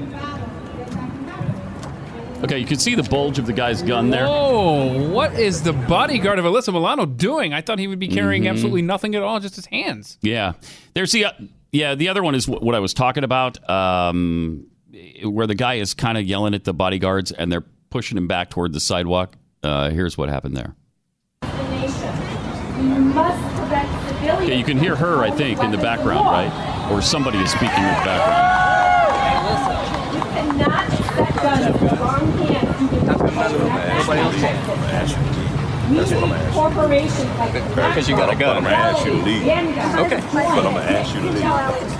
[2.46, 4.24] Okay, you can see the bulge of the guy's gun there.
[4.28, 7.52] Oh, what is the bodyguard of Alyssa Milano doing?
[7.52, 8.50] I thought he would be carrying Mhm.
[8.50, 10.16] absolutely nothing at all, just his hands.
[10.22, 10.52] Yeah,
[10.94, 11.30] there's the uh,
[11.72, 11.96] yeah.
[11.96, 14.64] The other one is wh- what I was talking about, um,
[15.24, 18.48] where the guy is kind of yelling at the bodyguards and they're pushing him back
[18.50, 19.34] toward the sidewalk.
[19.64, 20.76] Uh, here's what happened there.
[24.42, 26.90] Okay, you can hear her, I think, in the background, right?
[26.92, 28.52] Or somebody is speaking in the background.
[35.88, 37.02] Nobody
[37.74, 38.56] Because you got a gun.
[38.56, 39.42] I'm gonna ask you to leave.
[39.42, 40.20] Okay.
[40.32, 41.44] But I'm gonna ask you to leave.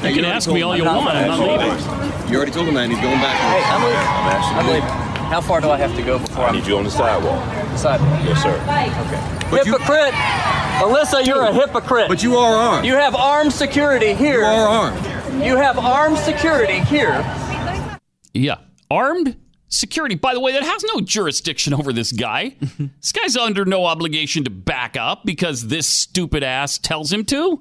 [0.04, 1.08] You can ask me all you want.
[1.08, 2.30] I'm not leaving.
[2.30, 2.84] You already told him that.
[2.84, 3.36] and He's going back.
[3.36, 4.08] Hey, I'm leaving.
[4.08, 5.06] I'm I'm leaving.
[5.26, 7.44] How far do I have to go before I I'm need you on the sidewalk.
[7.52, 8.24] the sidewalk?
[8.24, 8.54] Yes, sir.
[8.54, 9.64] Okay.
[9.64, 10.14] hypocrite!
[10.82, 12.08] Alyssa, you're a hypocrite.
[12.08, 12.86] But you are armed.
[12.86, 14.40] You have armed security here.
[14.40, 15.44] You are armed.
[15.44, 17.24] You have armed security here.
[18.34, 18.58] Yeah,
[18.90, 19.36] armed
[19.68, 20.14] security.
[20.14, 22.56] By the way, that has no jurisdiction over this guy.
[22.78, 27.58] this guy's under no obligation to back up because this stupid ass tells him to.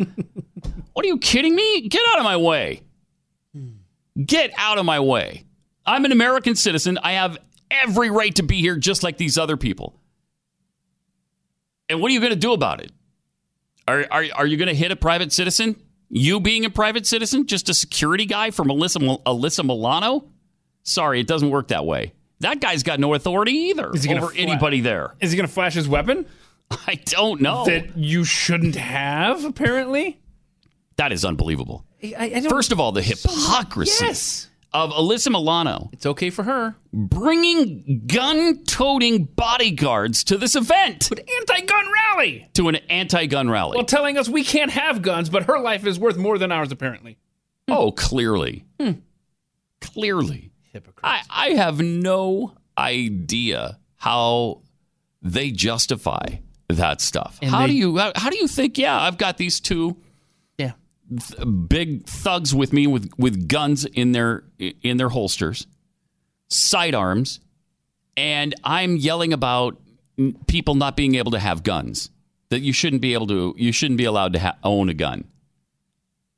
[0.93, 1.87] what are you kidding me?
[1.87, 2.83] Get out of my way.
[4.23, 5.45] Get out of my way.
[5.85, 6.97] I'm an American citizen.
[7.03, 7.37] I have
[7.69, 9.99] every right to be here just like these other people.
[11.89, 12.91] And what are you going to do about it?
[13.87, 15.75] Are, are, are you going to hit a private citizen?
[16.09, 17.45] You being a private citizen?
[17.45, 20.29] Just a security guy for Melissa, Alyssa Milano?
[20.85, 22.13] Sorry, it doesn't work that way.
[22.39, 25.15] That guy's got no authority either Is he gonna over fla- anybody there.
[25.19, 26.25] Is he going to flash his weapon?
[26.71, 27.65] I don't know.
[27.65, 30.19] That you shouldn't have, apparently?
[30.97, 31.85] That is unbelievable.
[32.03, 34.49] I, I don't- First of all, the hypocrisy Yes.
[34.73, 36.75] of Alyssa Milano It's okay for her.
[36.93, 42.47] bringing gun-toting bodyguards to this event, But anti-gun rally.
[42.53, 43.77] to an anti-gun rally.
[43.77, 46.71] Well, telling us we can't have guns, but her life is worth more than ours,
[46.71, 47.17] apparently.
[47.69, 48.91] oh, clearly, hmm.
[49.81, 50.51] clearly.
[51.03, 54.61] I, I have no idea how
[55.21, 56.25] they justify
[56.69, 57.37] that stuff.
[57.41, 58.77] And how they- do you how, how do you think?
[58.77, 59.97] Yeah, I've got these two
[60.57, 60.73] Yeah.
[61.09, 65.67] th- big thugs with me with with guns in their in their holsters,
[66.49, 67.39] sidearms,
[68.17, 69.79] and I'm yelling about
[70.47, 72.09] people not being able to have guns.
[72.49, 75.25] That you shouldn't be able to you shouldn't be allowed to ha- own a gun.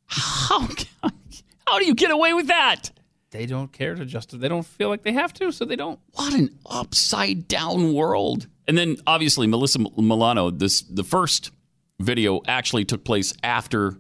[0.06, 0.68] How
[1.68, 2.92] how do you get away with that?
[3.32, 4.42] They don't care to justify.
[4.42, 6.00] They don't feel like they have to, so they don't.
[6.14, 8.48] What an upside down world.
[8.68, 11.52] And then obviously Alyssa Milano, this the first
[12.00, 13.98] video actually took place after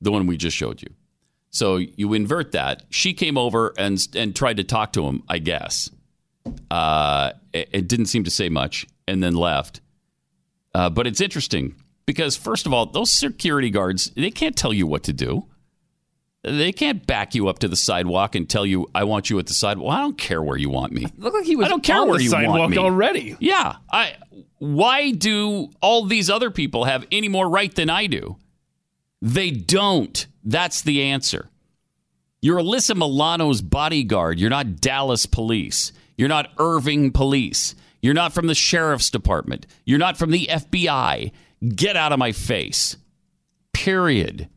[0.00, 0.88] the one we just showed you.
[1.50, 2.84] So you invert that.
[2.90, 5.90] She came over and and tried to talk to him, I guess.
[6.70, 9.80] Uh, it, it didn't seem to say much, and then left.
[10.74, 11.74] Uh, but it's interesting
[12.06, 15.46] because first of all, those security guards they can't tell you what to do.
[16.44, 19.46] They can't back you up to the sidewalk and tell you, "I want you at
[19.46, 21.06] the sidewalk." Well, I don't care where you want me.
[21.16, 23.36] Look like he was I don't care on where the you sidewalk want me already.
[23.40, 24.16] Yeah, I.
[24.58, 28.36] Why do all these other people have any more right than I do?
[29.22, 30.26] They don't.
[30.44, 31.48] That's the answer.
[32.42, 34.38] You're Alyssa Milano's bodyguard.
[34.38, 35.92] You're not Dallas police.
[36.18, 37.74] You're not Irving police.
[38.02, 39.66] You're not from the sheriff's department.
[39.86, 41.32] You're not from the FBI.
[41.74, 42.98] Get out of my face.
[43.72, 44.50] Period.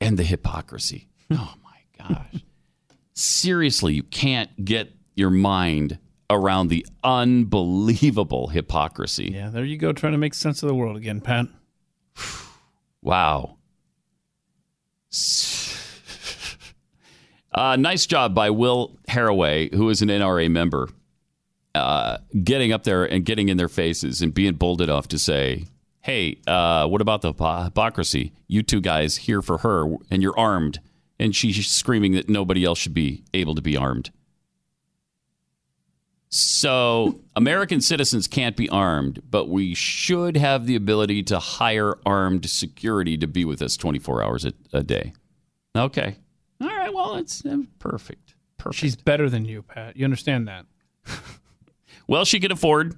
[0.00, 1.08] And the hypocrisy.
[1.30, 2.42] Oh my gosh.
[3.12, 5.98] Seriously, you can't get your mind
[6.30, 9.32] around the unbelievable hypocrisy.
[9.34, 11.48] Yeah, there you go, trying to make sense of the world again, Pat.
[13.02, 13.58] Wow.
[17.52, 20.88] Uh, nice job by Will Haraway, who is an NRA member,
[21.74, 25.64] uh, getting up there and getting in their faces and being bold enough to say,
[26.08, 28.32] hey, uh, what about the hypocrisy?
[28.46, 30.80] You two guys here for her, and you're armed.
[31.20, 34.10] And she's screaming that nobody else should be able to be armed.
[36.30, 42.48] So, American citizens can't be armed, but we should have the ability to hire armed
[42.48, 45.12] security to be with us 24 hours a, a day.
[45.76, 46.16] Okay.
[46.62, 46.92] All right.
[46.92, 48.34] Well, it's uh, perfect.
[48.56, 48.80] Perfect.
[48.80, 49.96] She's better than you, Pat.
[49.96, 50.64] You understand that?
[52.08, 52.96] Well, she can afford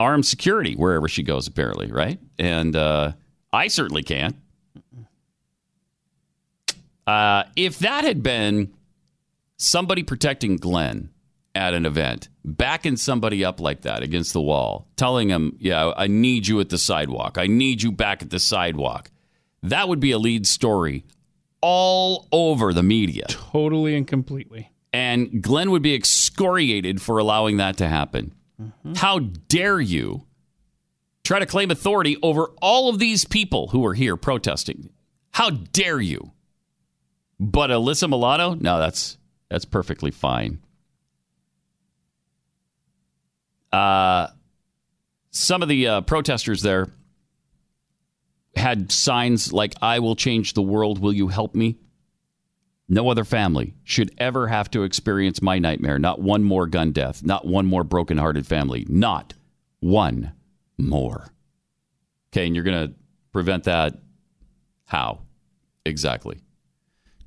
[0.00, 2.18] armed security wherever she goes, apparently, right?
[2.38, 3.12] And uh,
[3.52, 4.36] I certainly can't.
[7.06, 8.72] Uh, if that had been
[9.56, 11.10] somebody protecting Glenn
[11.54, 16.06] at an event, backing somebody up like that against the wall, telling him, Yeah, I
[16.06, 17.38] need you at the sidewalk.
[17.38, 19.10] I need you back at the sidewalk.
[19.62, 21.04] That would be a lead story
[21.60, 23.24] all over the media.
[23.28, 24.70] Totally and completely.
[24.92, 28.32] And Glenn would be excoriated for allowing that to happen.
[28.96, 30.26] How dare you
[31.24, 34.90] try to claim authority over all of these people who are here protesting?
[35.32, 36.32] How dare you?
[37.38, 39.16] But Alyssa Milano, no, that's
[39.48, 40.60] that's perfectly fine.
[43.72, 44.28] Uh,
[45.30, 46.88] some of the uh, protesters there
[48.56, 50.98] had signs like "I will change the world.
[50.98, 51.76] Will you help me?"
[52.88, 55.98] No other family should ever have to experience my nightmare.
[55.98, 57.22] Not one more gun death.
[57.22, 58.86] Not one more broken-hearted family.
[58.88, 59.34] Not
[59.80, 60.32] one
[60.78, 61.32] more.
[62.32, 62.94] Okay, and you're going to
[63.32, 63.98] prevent that
[64.86, 65.20] how?
[65.84, 66.38] Exactly.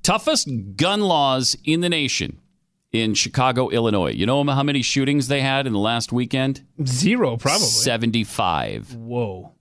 [0.04, 2.39] Toughest gun laws in the nation
[2.91, 4.12] in Chicago, Illinois.
[4.12, 6.65] You know how many shootings they had in the last weekend?
[6.86, 7.67] Zero, probably.
[7.67, 8.95] 75.
[8.95, 9.54] Whoa.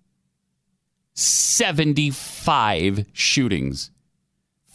[1.12, 3.90] 75 shootings.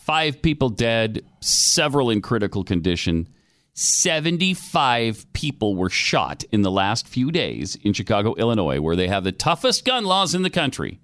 [0.05, 3.27] Five people dead, several in critical condition.
[3.73, 9.23] 75 people were shot in the last few days in Chicago, Illinois, where they have
[9.23, 10.99] the toughest gun laws in the country.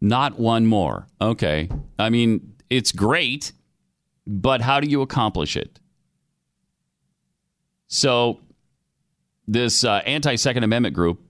[0.00, 1.06] Not one more.
[1.20, 1.68] Okay.
[1.98, 3.52] I mean, it's great,
[4.26, 5.78] but how do you accomplish it?
[7.88, 8.40] So,
[9.46, 11.20] this uh, anti Second Amendment group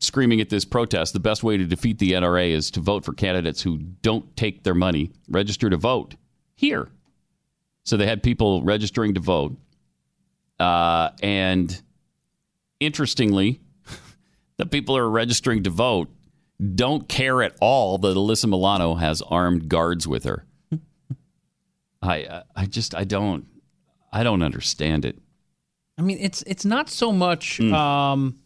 [0.00, 3.12] screaming at this protest the best way to defeat the NRA is to vote for
[3.12, 6.16] candidates who don't take their money, register to vote
[6.54, 6.88] here.
[7.84, 9.56] So they had people registering to vote.
[10.58, 11.80] Uh, and
[12.80, 13.60] interestingly,
[14.56, 16.10] the people who are registering to vote
[16.74, 20.46] don't care at all that Alyssa Milano has armed guards with her.
[22.02, 23.46] I I just I don't
[24.12, 25.18] I don't understand it.
[25.98, 27.58] I mean, it's it's not so much.
[27.58, 27.72] Mm.
[27.72, 28.39] Um,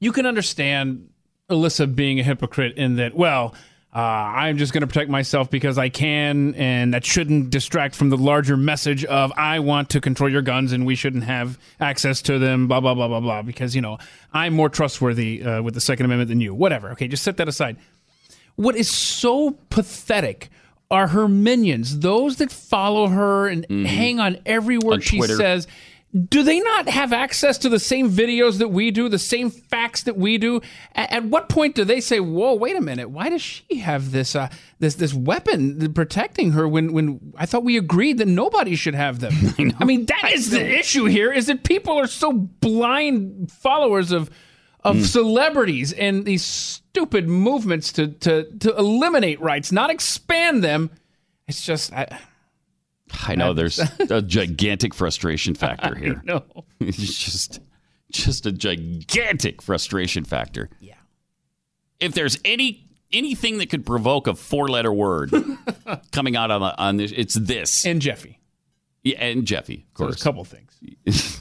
[0.00, 1.08] you can understand
[1.48, 3.14] Alyssa being a hypocrite in that.
[3.14, 3.54] Well,
[3.94, 8.08] uh, I'm just going to protect myself because I can, and that shouldn't distract from
[8.08, 12.22] the larger message of I want to control your guns and we shouldn't have access
[12.22, 12.68] to them.
[12.68, 13.42] Blah blah blah blah blah.
[13.42, 13.98] Because you know
[14.32, 16.54] I'm more trustworthy uh, with the Second Amendment than you.
[16.54, 16.90] Whatever.
[16.90, 17.76] Okay, just set that aside.
[18.54, 20.50] What is so pathetic
[20.90, 25.20] are her minions, those that follow her and hang on every word Mm-hmm.
[25.20, 25.66] On she says.
[26.28, 30.02] Do they not have access to the same videos that we do, the same facts
[30.02, 30.60] that we do?
[30.94, 34.10] At, at what point do they say, "Whoa, wait a minute, why does she have
[34.10, 34.48] this uh,
[34.80, 39.20] this this weapon protecting her?" When when I thought we agreed that nobody should have
[39.20, 39.32] them.
[39.78, 44.30] I, mean, that is the issue here: is that people are so blind followers of
[44.82, 45.02] of Hmm.
[45.02, 50.90] celebrities and these stupid movements to to to eliminate rights, not expand them.
[51.46, 52.18] It's just I,
[53.26, 53.78] I know there's
[54.10, 56.22] a gigantic frustration factor here.
[56.24, 56.44] No,
[56.80, 57.60] It's just
[58.10, 60.68] just a gigantic frustration factor.
[60.80, 60.94] Yeah.
[62.00, 65.32] If there's any anything that could provoke a four-letter word
[66.12, 67.84] coming out on on this, it's this.
[67.86, 68.40] and Jeffy.
[69.02, 70.10] Yeah, and Jeffy, of course.
[70.10, 71.40] there's a couple things.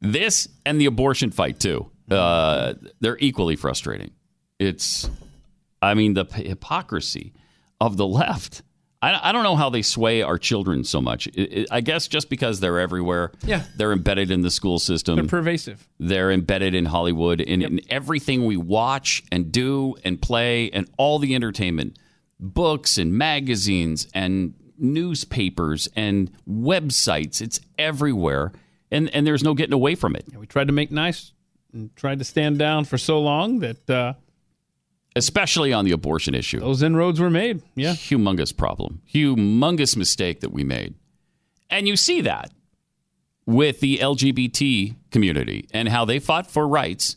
[0.00, 1.90] this and the abortion fight too.
[2.10, 4.10] Uh, they're equally frustrating.
[4.58, 5.08] It's,
[5.80, 7.32] I mean, the hypocrisy
[7.80, 8.62] of the left.
[9.02, 11.26] I, I don't know how they sway our children so much.
[11.36, 13.32] I- I I guess just because they're everywhere.
[13.44, 13.62] Yeah.
[13.76, 15.16] they're embedded in the school system.
[15.16, 15.88] They're pervasive.
[15.98, 21.18] They're embedded in Hollywood in, in everything we watch and do and play and all
[21.18, 21.98] the entertainment,
[22.38, 27.40] books and magazines and newspapers and websites.
[27.40, 28.52] It's everywhere,
[28.90, 30.24] and and there's no getting away from it.
[30.36, 31.32] We tried to make nice
[31.72, 34.12] and tried to stand down for so long that uh,
[35.16, 36.60] especially on the abortion issue.
[36.60, 37.62] those inroads were made.
[37.74, 37.92] Yeah.
[37.92, 39.02] Humongous problem.
[39.12, 40.94] Humongous mistake that we made.
[41.68, 42.52] And you see that
[43.46, 47.16] with the LGBT community and how they fought for rights.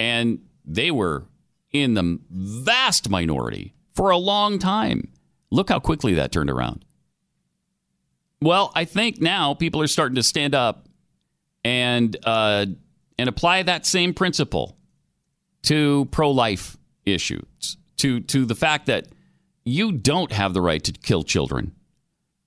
[0.00, 1.26] And they were
[1.72, 5.08] in the vast minority for a long time.
[5.50, 6.84] Look how quickly that turned around.
[8.40, 10.88] Well, I think now people are starting to stand up
[11.64, 12.66] and uh,
[13.18, 14.76] and apply that same principle
[15.62, 16.76] to pro-life
[17.06, 19.08] issues, to to the fact that
[19.64, 21.72] you don't have the right to kill children.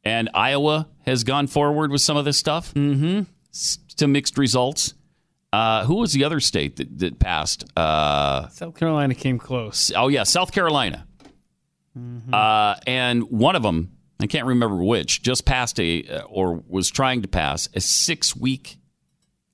[0.04, 3.24] And Iowa has gone forward with some of this stuff mm-hmm.
[3.98, 4.94] to mixed results.
[5.52, 7.66] Uh, who was the other state that, that passed?
[7.76, 9.92] Uh, South Carolina came close.
[9.96, 11.08] oh yeah, South Carolina.
[12.32, 16.90] Uh, and one of them, I can't remember which, just passed a uh, or was
[16.90, 18.78] trying to pass a six week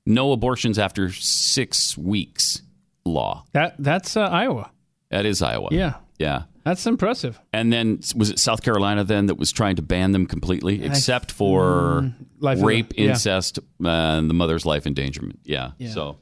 [0.05, 2.61] no abortions after six weeks
[3.05, 3.45] law.
[3.53, 4.71] That that's uh, Iowa.
[5.13, 5.67] That is Iowa.
[5.71, 5.93] Yeah.
[6.17, 6.43] Yeah.
[6.63, 7.39] That's impressive.
[7.51, 11.31] And then was it South Carolina then that was trying to ban them completely, except
[11.31, 12.11] for
[12.41, 13.09] Mm, rape, yeah.
[13.11, 15.39] incest, uh, and the mother's life endangerment.
[15.43, 15.71] Yeah.
[15.77, 15.91] Yeah.
[15.91, 16.17] So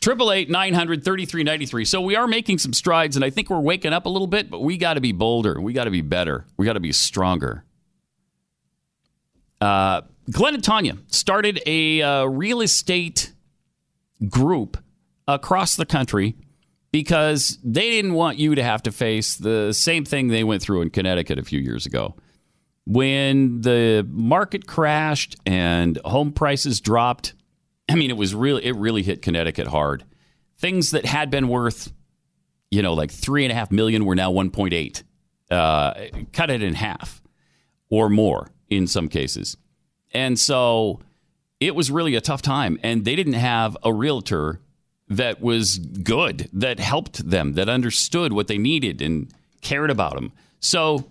[0.00, 1.84] triple eight nine hundred thirty three ninety three.
[1.86, 4.50] So we are making some strides, and I think we're waking up a little bit,
[4.50, 5.58] but we got to be bolder.
[5.60, 6.44] We got to be better.
[6.58, 7.64] We got to be stronger.
[9.60, 13.32] Uh, Glenn and Tanya started a uh, real estate
[14.28, 14.76] group
[15.26, 16.34] across the country
[16.94, 20.80] because they didn't want you to have to face the same thing they went through
[20.80, 22.14] in Connecticut a few years ago.
[22.86, 27.34] When the market crashed and home prices dropped,
[27.88, 30.04] I mean, it was really, it really hit Connecticut hard.
[30.58, 31.92] Things that had been worth,
[32.70, 35.02] you know, like three and a half million were now 1.8.
[35.50, 35.94] Uh,
[36.32, 37.20] cut it in half
[37.90, 39.56] or more in some cases.
[40.12, 41.00] And so
[41.58, 42.78] it was really a tough time.
[42.84, 44.60] And they didn't have a realtor
[45.16, 50.32] that was good, that helped them, that understood what they needed and cared about them.
[50.60, 51.06] So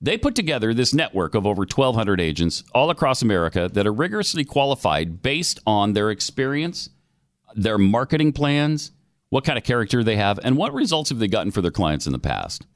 [0.00, 4.44] they put together this network of over 1,200 agents all across America that are rigorously
[4.44, 6.90] qualified based on their experience,
[7.54, 8.90] their marketing plans,
[9.28, 12.06] what kind of character they have, and what results have they gotten for their clients
[12.06, 12.66] in the past.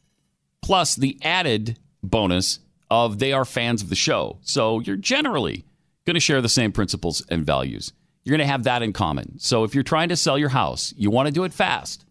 [0.63, 2.61] Plus, the added bonus
[2.91, 4.39] of they are fans of the show.
[4.43, 5.65] So you're generally
[6.07, 7.93] going to share the same principles and values.
[8.27, 9.39] You're going to have that in common.
[9.39, 12.05] So if you're trying to sell your house, you want to do it fast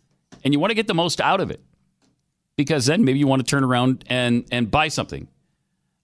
[0.45, 1.61] and you want to get the most out of it
[2.55, 5.27] because then maybe you want to turn around and, and buy something.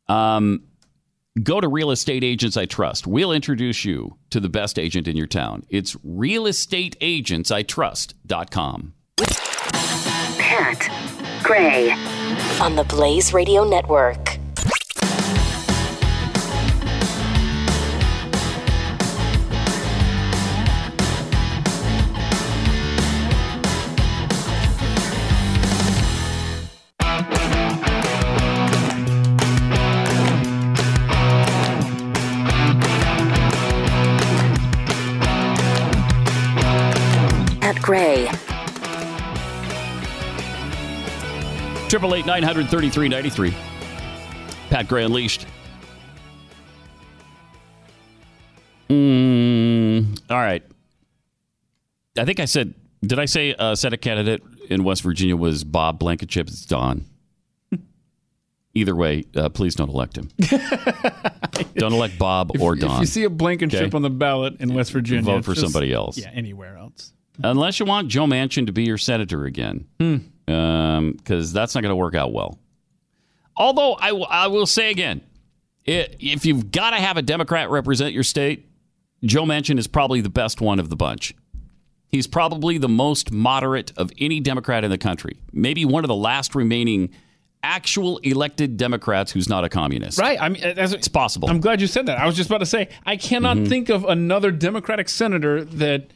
[0.10, 0.64] Um,
[1.42, 3.08] go to Real Estate Agents I Trust.
[3.08, 5.64] We'll introduce you to the best agent in your town.
[5.70, 8.94] It's realestateagentsitrust.com.
[10.38, 11.92] Pat Gray
[12.60, 14.31] on the Blaze Radio Network.
[41.92, 43.54] Triple eight nine hundred thirty three ninety three.
[44.70, 45.46] Pat Gray Unleashed.
[48.88, 50.64] Mm, all right.
[52.18, 52.76] I think I said.
[53.02, 56.48] Did I say uh, Senate candidate in West Virginia was Bob Blankenship?
[56.48, 57.04] It's Don.
[58.74, 60.30] Either way, uh, please don't elect him.
[61.76, 62.92] don't elect Bob or Don.
[62.94, 63.96] If you see a Blankenship Okay?
[63.98, 66.18] on the ballot in West Virginia, Vote for just- somebody else.
[66.18, 67.12] Yeah, anywhere else.
[67.44, 70.18] Unless you want Joe Manchin to be your senator again, Hmm.
[71.18, 72.60] Because that's not going to work out well.
[73.58, 75.22] Although I, w- I will say again,
[75.88, 78.68] i if you've got to have a Democrat represent your state,
[79.24, 81.34] Joe Manchin is probably the best one of the bunch.
[82.08, 85.38] He's probably the most moderate of any Democrat in the country.
[85.54, 87.10] Maybe one of the last remaining
[87.64, 90.18] actual elected Democrats who's not a communist.
[90.20, 90.42] Right.
[90.42, 91.50] I mean, that's, It's possible.
[91.50, 92.18] I'm glad you said that.
[92.18, 93.68] I was just about to say I cannot Mhm.
[93.70, 96.12] think of another Democratic senator that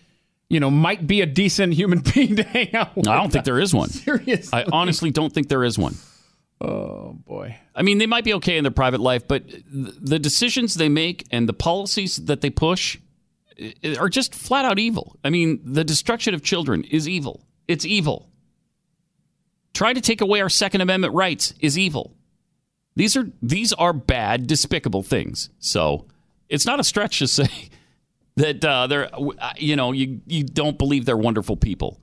[0.49, 3.07] you know might be a decent human being to hang out with.
[3.07, 3.89] I don't think there is one.
[3.91, 4.49] Seriously.
[4.57, 5.95] I honestly don't think there is one.
[6.61, 7.57] Oh boy.
[7.75, 11.25] I mean, they might be okay in their private life, but the decisions they make
[11.31, 12.97] and the policies that they push
[13.99, 15.17] are just flat out evil.
[15.23, 17.45] I mean, the destruction of children is evil.
[17.67, 18.29] It's evil.
[19.73, 22.15] Trying to take away our Second Amendment rights is evil.
[22.95, 25.49] These are these are bad, despicable things.
[25.59, 26.05] So
[26.47, 27.69] it's not a stretch to say
[28.37, 31.99] that uh, they're uh, you know you you don't believe they're wonderful people.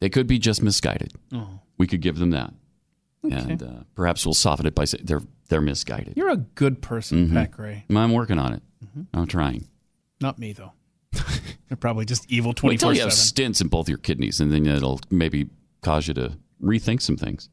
[0.00, 1.12] They could be just misguided.
[1.32, 1.60] Oh.
[1.78, 2.52] We could give them that,
[3.22, 6.14] and uh, perhaps we'll soften it by saying they're they're misguided.
[6.16, 7.32] You're a good person, Mhm.
[7.34, 7.84] Pat Gray.
[7.90, 8.62] I'm working on it.
[8.84, 9.02] Mm-hmm.
[9.14, 9.68] I'm trying.
[10.20, 10.72] Not me though.
[11.68, 14.66] They're probably just evil twenty till you have stents in both your kidneys, and then
[14.66, 15.48] it'll maybe
[15.82, 17.48] cause you to rethink some things.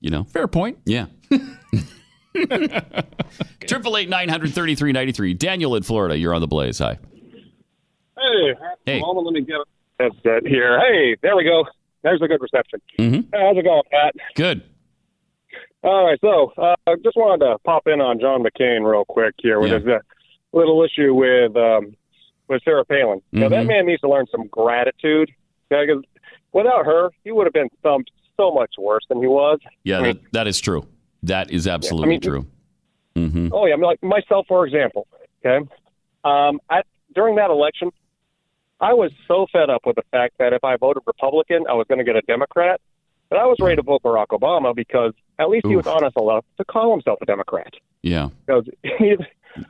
[0.00, 0.78] You know, fair point.
[0.84, 1.06] Yeah.
[3.66, 5.34] Triple eight nine hundred thirty three ninety three.
[5.34, 6.78] Daniel in Florida, you're on the blaze.
[6.78, 6.98] Hi.
[8.16, 9.02] Hey, Hey.
[9.04, 9.64] Let me get a
[10.02, 10.78] headset here.
[10.80, 11.64] Hey, there we go.
[12.02, 12.80] There's a good reception.
[12.98, 13.34] Mm-hmm.
[13.34, 14.14] How's it going, Pat?
[14.34, 14.62] Good.
[15.84, 16.74] All right, so uh,
[17.04, 19.78] just wanted to pop in on John McCain real quick here with Yeah.
[19.78, 19.98] his uh,
[20.52, 21.94] little issue with um,
[22.48, 23.20] with Sarah Palin.
[23.32, 23.68] Now that Mhm.
[23.68, 25.30] man needs to learn some gratitude
[25.68, 26.02] because
[26.52, 29.58] without her, he would have been thumped so much worse than he was.
[29.84, 30.84] Yeah, I mean, that, that is true.
[31.22, 32.46] That is absolutely mean- true.
[33.16, 33.48] Mm-hmm.
[33.52, 35.08] Oh yeah, I mean, like myself, for example.
[35.44, 35.68] Okay,
[36.24, 36.82] um, I,
[37.14, 37.90] during that election,
[38.80, 41.86] I was so fed up with the fact that if I voted Republican, I was
[41.88, 42.80] going to get a Democrat.
[43.28, 46.44] But I was ready to vote Barack Obama because at least he was honest enough
[46.56, 47.74] to call himself a Democrat.
[48.02, 48.28] Yeah.
[48.46, 49.16] Because he,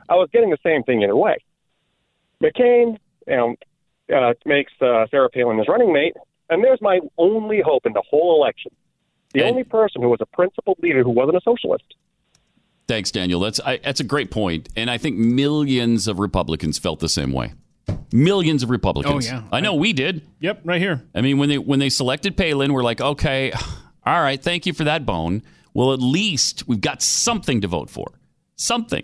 [0.07, 1.37] I was getting the same thing either way.
[2.41, 2.97] McCain,
[3.27, 3.55] you know,
[4.15, 6.15] uh, makes uh, Sarah Palin his running mate,
[6.49, 8.71] and there's my only hope in the whole election.
[9.33, 11.83] The only person who was a principled leader who wasn't a socialist.
[12.87, 13.39] Thanks, Daniel.
[13.39, 17.31] That's I, that's a great point, and I think millions of Republicans felt the same
[17.31, 17.53] way.
[18.11, 19.27] Millions of Republicans.
[19.29, 19.43] Oh, yeah.
[19.51, 20.25] I know we did.
[20.39, 21.03] Yep, right here.
[21.13, 23.51] I mean, when they when they selected Palin, we're like, okay,
[24.05, 25.43] all right, thank you for that bone.
[25.75, 28.07] Well, at least we've got something to vote for.
[28.55, 29.03] Something.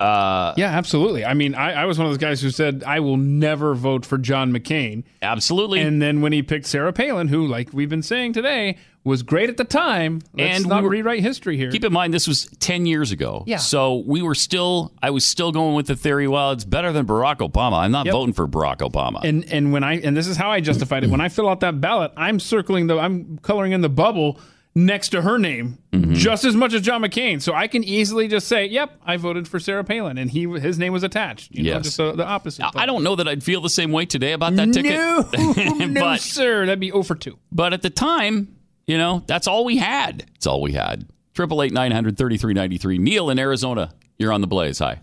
[0.00, 1.24] Uh, yeah, absolutely.
[1.24, 4.06] I mean, I, I was one of those guys who said I will never vote
[4.06, 5.04] for John McCain.
[5.20, 5.80] Absolutely.
[5.80, 9.48] And then when he picked Sarah Palin, who, like we've been saying today, was great
[9.50, 10.20] at the time.
[10.34, 11.70] Let's And we not were- rewrite history here.
[11.70, 13.44] Keep in mind, this was 10 years ago.
[13.46, 13.56] Yeah.
[13.58, 17.06] So we were still, I was still going with the theory, well, it's better than
[17.06, 17.78] Barack Obama.
[17.80, 18.12] I'm not Yep.
[18.12, 19.20] voting for Barack Obama.
[19.24, 21.10] And and when I and this is how I justified it.
[21.10, 24.38] When I fill out that ballot, I'm circling the I'm coloring in the bubble
[24.74, 26.14] next to her name Mm-hmm.
[26.14, 27.42] just as much as John McCain.
[27.42, 30.78] So I can easily just say, "Yep, I voted for Sarah Palin," and he his
[30.78, 31.50] name was attached.
[31.52, 31.82] You know, Yes.
[31.82, 32.64] just the, the opposite.
[32.76, 34.92] I don't know that I'd feel the same way today about that ticket.
[34.92, 35.28] No,
[35.86, 37.38] no, but, sir, that'd be over two.
[37.50, 38.56] but at the time,
[38.86, 40.24] you know, that's all we had.
[40.36, 41.06] It's all we had.
[41.34, 42.96] Triple eight nine hundred thirty three ninety three.
[42.98, 44.78] Neil in Arizona, you're on the blaze.
[44.78, 45.00] Hi.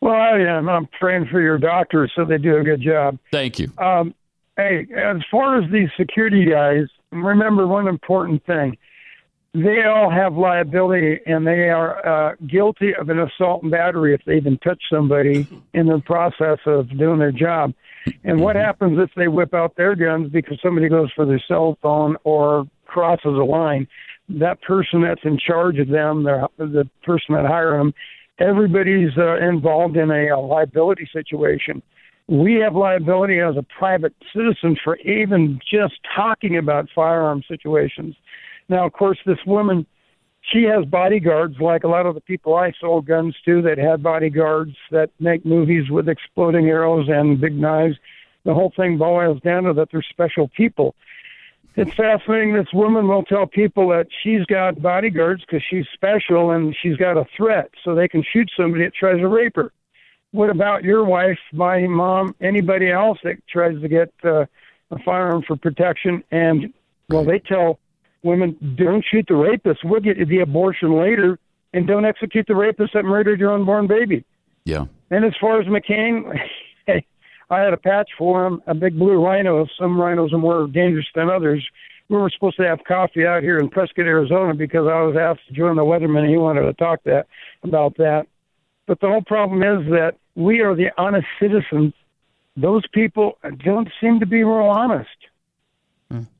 [0.00, 0.68] Well, I am.
[0.68, 3.18] I'm trained for your doctors, so they do a good job.
[3.32, 3.72] Thank you.
[3.78, 4.14] Um,
[4.56, 8.76] hey, as far as these security guys, remember one important thing.
[9.54, 14.20] They all have liability, and they are uh, guilty of an assault and battery if
[14.26, 17.72] they even touch somebody in the process of doing their job.
[18.22, 21.78] And what happens if they whip out their guns because somebody goes for their cell
[21.80, 23.88] phone or crosses a line?
[24.28, 27.94] That person that's in charge of them, the the person that hired them,
[28.38, 31.82] everybody's uh, involved in a, a liability situation.
[32.28, 38.16] We have liability as a private citizen for even just talking about firearm situations.
[38.68, 39.86] Now, of course, this woman,
[40.40, 44.02] she has bodyguards like a lot of the people I sold guns to that had
[44.02, 47.96] bodyguards that make movies with exploding arrows and big knives.
[48.44, 50.96] The whole thing boils down to that they're special people.
[51.76, 52.54] It's fascinating.
[52.54, 57.18] This woman will tell people that she's got bodyguards because she's special and she's got
[57.18, 59.72] a threat, so they can shoot somebody that tries to rape her.
[60.36, 64.44] What about your wife, my mom, anybody else that tries to get uh,
[64.90, 66.22] a firearm for protection?
[66.30, 66.74] And
[67.08, 67.78] well, they tell
[68.22, 69.80] women, don't shoot the rapist.
[69.82, 71.38] We'll get you the abortion later,
[71.72, 74.26] and don't execute the rapist that murdered your unborn baby.
[74.66, 74.84] Yeah.
[75.10, 76.38] And as far as McCain,
[76.86, 79.66] I had a patch for him, a big blue rhino.
[79.80, 81.66] Some rhinos are more dangerous than others.
[82.10, 85.48] we were supposed to have coffee out here in Prescott, Arizona, because I was asked
[85.48, 86.24] to join the weatherman.
[86.24, 87.26] and He wanted to talk that
[87.62, 88.26] about that.
[88.86, 91.92] But the whole problem is that we are the honest citizens.
[92.56, 95.08] Those people don't seem to be real honest.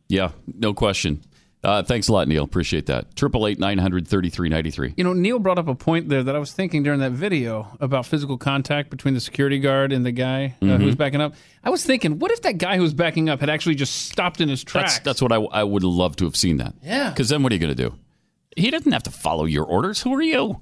[0.09, 1.23] Yeah, no question.
[1.65, 2.45] Uh, thanks a lot, Neil.
[2.45, 3.17] Appreciate that.
[3.17, 4.95] Triple eight nine hundred thirty three ninety three.
[4.97, 7.77] You know, Neil brought up a point there that I was thinking during that video
[7.81, 10.79] about physical contact between the security guard and the guy uh, Mhm.
[10.79, 11.35] who was backing up.
[11.65, 14.41] I was thinking, what if that guy who was backing up had actually just stopped
[14.41, 14.95] in his tracks?
[15.01, 16.75] That's that's what I, I would love to have seen that.
[16.85, 17.11] Yeah.
[17.11, 17.97] Because then what are you going to do?
[18.57, 20.01] He doesn't have to follow your orders.
[20.03, 20.61] Who are you?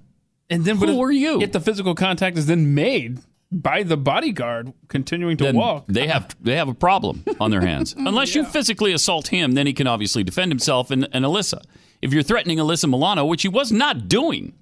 [0.51, 1.40] And then, but Who if, are you?
[1.40, 3.20] If the physical contact is then made
[3.51, 7.61] by the bodyguard continuing to Then walk, They have they have a problem on their
[7.61, 7.95] hands.
[7.99, 11.62] Unless you physically assault him, then he can obviously defend himself and, and Alyssa.
[12.03, 14.53] If you're threatening Alyssa Milano, which he was not doing,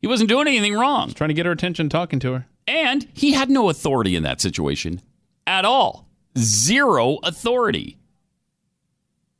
[0.00, 1.12] he wasn't doing anything wrong.
[1.12, 2.46] trying to get her attention, talking to her.
[2.66, 5.02] And he had no authority in that situation
[5.46, 6.08] at all.
[6.38, 7.98] Zero authority.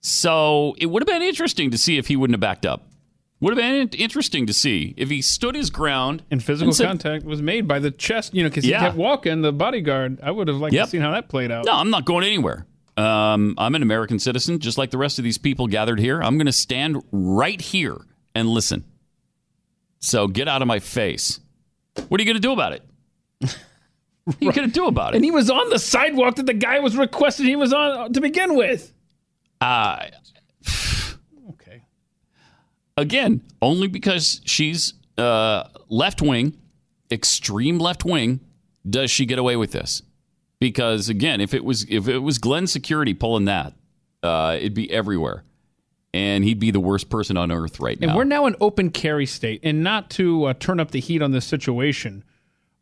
[0.02, 2.89] So it would have been interesting to see if he wouldn't have backed up.
[3.40, 7.24] Would have been interesting to see if he stood his ground And physical said, contact
[7.24, 8.80] was made by the chest, you know, because Yeah.
[8.80, 10.18] he kept walking, the bodyguard.
[10.22, 10.84] I would have liked Yep.
[10.84, 11.64] to see how that played out.
[11.64, 12.66] No, I'm not going anywhere.
[12.98, 16.20] Um, I'm an American citizen, just like the rest of these people gathered here.
[16.22, 17.96] I'm going to stand right here
[18.34, 18.84] and listen.
[20.00, 21.40] So get out of my face.
[22.08, 22.82] What are you going to do about it?
[24.24, 25.16] What are you going to do about it?
[25.16, 28.20] And he was on the sidewalk that the guy was requested he was on to
[28.20, 28.92] begin with.
[29.62, 30.06] Uh.
[33.00, 36.56] Again, only because she's uh, left wing,
[37.10, 38.40] extreme left wing,
[38.88, 40.02] does she get away with this?
[40.58, 43.72] Because again, if it was if it was Glenn Security pulling that,
[44.22, 45.42] uh, it'd be everywhere,
[46.12, 48.16] and he'd be the worst person on earth right And now.
[48.16, 51.30] we're now an open carry state, and not to uh, turn up the heat on
[51.32, 52.22] this situation,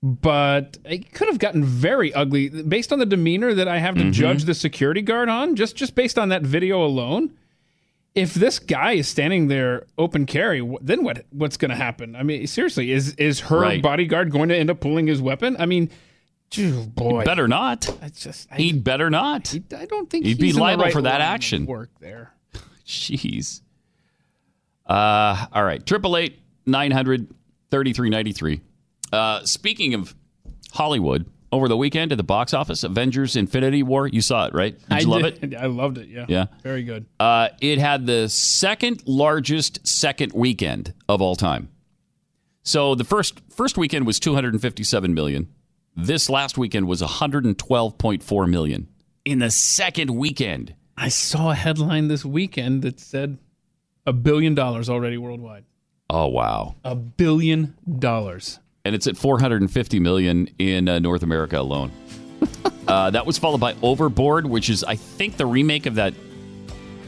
[0.02, 4.02] but it could have gotten very ugly based on the demeanor that I have to
[4.04, 4.12] Mhm.
[4.12, 5.54] judge the security guard on.
[5.54, 7.30] Just just based on that video alone,
[8.18, 12.16] if this guy is standing there open carry, then what what's going to happen?
[12.16, 13.82] I mean, seriously, is is her Right.
[13.82, 15.56] bodyguard going to end up pulling his weapon?
[15.58, 15.90] I mean,
[16.50, 17.88] phew, boy, better not.
[18.02, 19.54] I just I, He'd better not.
[19.76, 21.66] I don't think He'd be he's in the liable right for that action.
[21.66, 22.32] Work there.
[22.86, 23.62] Jeez.
[24.86, 25.84] Uh, all right.
[25.84, 27.28] Triple eight nine hundred
[27.70, 28.60] thirty three ninety three.
[29.12, 30.14] Uh, speaking of
[30.72, 34.06] Hollywood, over the weekend at the box office, Avengers: Infinity War.
[34.06, 34.78] You saw it, right?
[34.78, 35.56] Did I you love did- it?
[35.60, 36.08] I loved it.
[36.08, 36.26] Yeah.
[36.28, 36.46] Yeah.
[36.62, 37.06] Very good.
[37.18, 41.68] Uh, it had the second largest second weekend of all time.
[42.62, 45.48] So the first first weekend was 257 million.
[45.96, 48.88] This last weekend was 112.4 million
[49.24, 50.74] in the second weekend.
[50.96, 53.38] I saw a headline this weekend that said
[54.06, 55.64] a billion dollars already worldwide.
[56.10, 56.74] Oh wow!
[56.84, 58.58] A billion dollars.
[58.84, 61.90] And it's at 450 million in uh, North America alone.
[62.88, 66.14] uh, that was followed by Overboard, which is I think the remake of that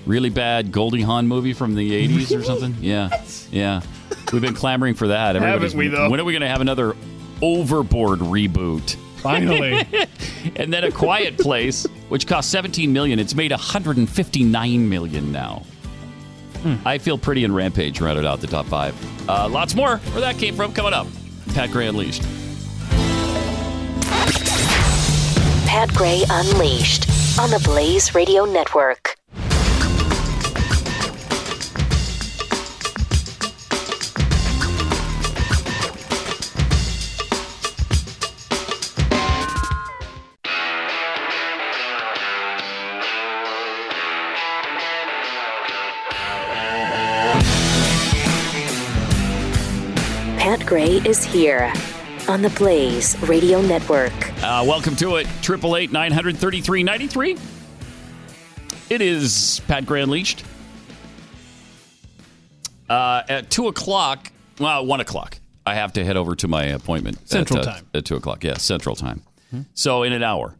[0.07, 2.75] really bad Goldie Hawn movie from the 80s or something.
[2.81, 3.83] Yeah, yeah.
[4.33, 5.37] We've been clamoring for that.
[5.37, 6.11] Haven't we, though?
[6.11, 6.97] When are we going to have another
[7.43, 8.97] Overboard reboot?
[9.21, 9.87] Finally.
[10.57, 13.19] and then A Quiet Place, which cost 17 million.
[13.19, 15.65] It's made 159 million now.
[16.85, 18.95] I feel pretty in Rampage rounded out the top five.
[19.29, 21.07] Uh, lots more where that came from coming up.
[21.55, 22.23] Pat Gray Unleashed.
[25.67, 29.20] Pat Gray Unleashed on the Blaze Radio Network.
[50.71, 51.73] Gray is here
[52.29, 54.13] on the Blaze Radio Network.
[54.41, 55.27] Uh, welcome to it.
[55.43, 57.37] Triple eight nine hundred thirty three ninety three.
[58.89, 60.45] It is Pat Gray Unleashed.
[62.89, 67.29] Uh, at two o'clock, well, one o'clock, I have to head over to my appointment.
[67.29, 67.87] Central at, uh, time.
[67.93, 69.25] At two o'clock, yes, Central time.
[69.75, 70.55] So in an hour,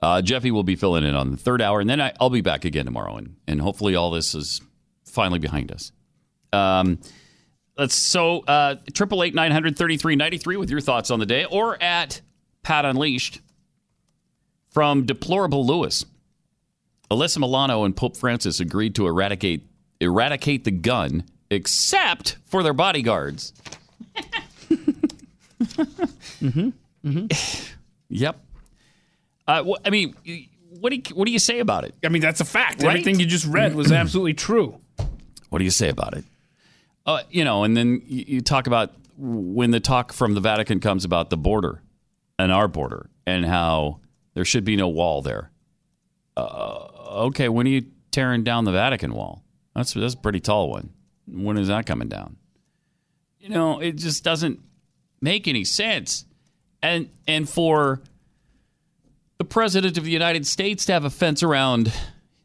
[0.00, 2.40] uh, Jeffy will be filling in on the third hour, and then I, I'll be
[2.40, 4.60] back again tomorrow, and, and hopefully all this is
[5.06, 5.90] finally behind us.
[6.52, 7.00] Um,
[7.80, 11.18] let's so uh, triple eight nine hundred thirty three ninety three with your thoughts on
[11.18, 12.20] the day, or at
[12.62, 13.40] Pat Unleashed
[14.70, 16.04] from Deplorable Lewis.
[17.10, 19.66] Alyssa Milano and Pope Francis agreed to eradicate
[20.00, 23.52] eradicate the gun, except for their bodyguards.
[25.60, 26.68] Mm-hmm.
[27.04, 27.26] Mm-hmm.
[28.12, 28.40] Yep.
[29.46, 30.16] Uh, wh- I mean,
[30.80, 31.94] what do you, what do you say about it?
[32.04, 32.82] I mean, that's a fact.
[32.82, 32.88] Right?
[32.88, 34.80] Everything you just read was absolutely true.
[35.50, 36.24] What do you say about it?
[37.10, 40.80] Uh, you know, and then you, you talk about when the talk from the Vatican
[40.80, 41.82] comes about the border
[42.38, 44.00] and our border and how
[44.34, 45.50] there should be no wall there.
[46.36, 46.86] Uh,
[47.26, 49.42] okay, when are you tearing down the Vatican wall.
[49.74, 50.90] That's that's a pretty tall one.
[51.26, 52.36] When is that coming down?
[53.38, 54.60] You know, it just doesn't
[55.20, 56.24] make any sense.
[56.82, 58.00] And and for
[59.38, 61.92] the president of the United States to have a fence around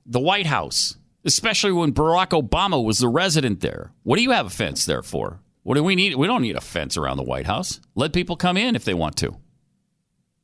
[0.05, 3.91] the White House, especially when Barack Obama was the resident there.
[4.03, 5.39] What do you have a fence there for?
[5.63, 6.15] What do we need?
[6.15, 7.79] We don't need a fence around the White House.
[7.95, 9.35] Let people come in if they want to.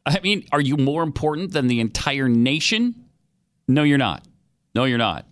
[0.06, 3.06] I mean, are you more important than the entire nation?
[3.68, 4.26] No, you're not.
[4.74, 5.28] No, you're not.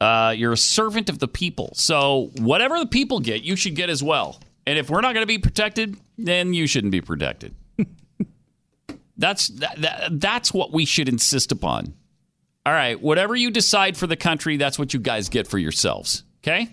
[0.00, 1.72] Uh, you're a servant of the people.
[1.74, 4.40] So whatever the people get, you should get as well.
[4.66, 7.54] And if we're not going to be protected, then you shouldn't be protected.
[9.16, 11.94] that's that, that, that's what we should insist upon.
[12.66, 16.24] All right, whatever you decide for the country, that's what you guys get for yourselves.
[16.42, 16.68] Okay?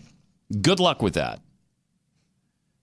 [0.62, 1.40] Good luck with that.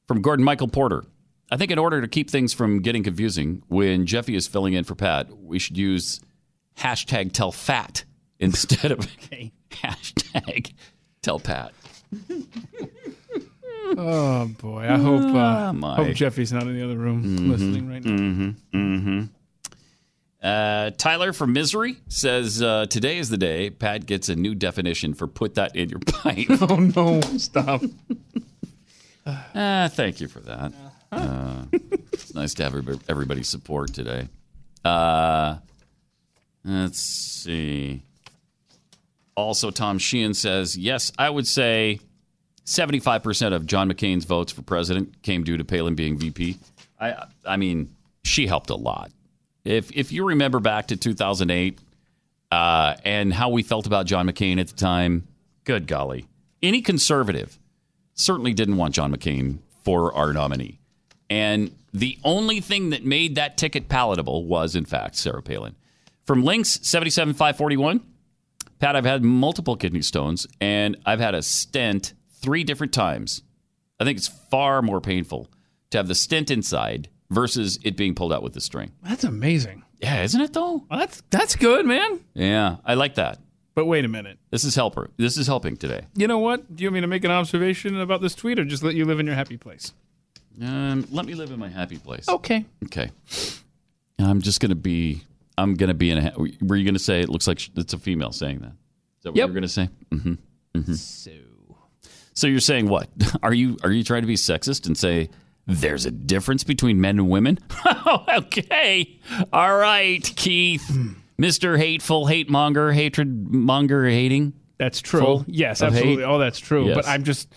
[0.08, 1.04] From Gordon Michael Porter.
[1.50, 4.84] I think in order to keep things from getting confusing, when Jeffy is filling in
[4.84, 6.20] for Pat, we should use
[6.78, 8.04] hashtag tell fat
[8.38, 9.52] instead of okay.
[9.70, 10.72] hashtag
[11.22, 11.72] tell Pat.
[13.96, 15.96] Oh boy, I hope uh, my.
[15.96, 18.10] hope Jeffy's not in the other room listening right now.
[18.10, 18.76] Mm-hmm.
[18.76, 19.24] Mm-hmm.
[20.44, 25.14] Uh, Tyler from Misery says uh, today is the day Pat gets a new definition
[25.14, 26.46] for put that in your pipe.
[26.70, 27.20] oh no!
[27.38, 27.82] Stop.
[29.26, 30.70] Ah, thank you for that.
[31.10, 31.64] Uh,
[32.12, 34.28] it's nice to have everybody, everybody's support today.
[34.84, 35.56] Uh,
[36.62, 38.02] let's see.
[39.34, 42.00] Also, Tom Sheehan says, yes, I would say
[42.66, 46.58] 75% of John McCain's votes for president came due to Palin being VP.
[47.00, 49.10] I, I mean, she helped a lot.
[49.64, 51.78] If, if you remember back to 2008
[52.52, 55.26] uh, and how we felt about John McCain at the time,
[55.64, 56.26] good golly.
[56.62, 57.58] Any conservative
[58.14, 60.78] certainly didn't want John McCain for our nominee.
[61.30, 65.74] And the only thing that made that ticket palatable was, in fact, Sarah Palin.
[66.24, 68.00] From Links 77541,
[68.78, 73.42] Pat, I've had multiple kidney stones and I've had a stent three different times.
[73.98, 75.48] I think it's far more painful
[75.90, 78.92] to have the stent inside versus it being pulled out with the string.
[79.02, 79.82] That's amazing.
[80.00, 80.84] Yeah, isn't it though?
[80.90, 82.20] Well, that's that's good, man.
[82.34, 83.38] Yeah, I like that.
[83.74, 84.38] But wait a minute.
[84.50, 85.10] This is helper.
[85.16, 86.02] This is helping today.
[86.14, 86.74] You know what?
[86.76, 89.04] Do you want me to make an observation about this tweet, or just let you
[89.04, 89.92] live in your happy place?
[90.62, 92.28] Um, let me live in my happy place.
[92.28, 92.64] Okay.
[92.84, 93.10] Okay.
[94.18, 95.22] I'm just gonna be.
[95.58, 96.22] I'm gonna be in a.
[96.30, 98.72] ha- Were you gonna say it looks like sh- it's a female saying that?
[99.18, 99.46] Is that what Yep.
[99.48, 99.88] you're gonna say?
[100.12, 100.34] Mm-hmm.
[100.78, 100.92] mm-hmm.
[100.94, 101.30] So.
[102.34, 103.08] So you're saying what?
[103.42, 105.30] Are you are you trying to be sexist and say
[105.66, 107.58] there's a difference between men and women?
[108.28, 109.18] okay.
[109.52, 111.12] All right, Keith, hmm.
[111.38, 114.52] Mister Hateful, Hate Monger, Hatred Monger, hating.
[114.78, 115.20] That's true.
[115.20, 116.22] Full yes, of absolutely.
[116.22, 116.28] hate?
[116.28, 116.86] Oh, that's true.
[116.86, 116.96] Yes.
[116.96, 117.52] But I'm just,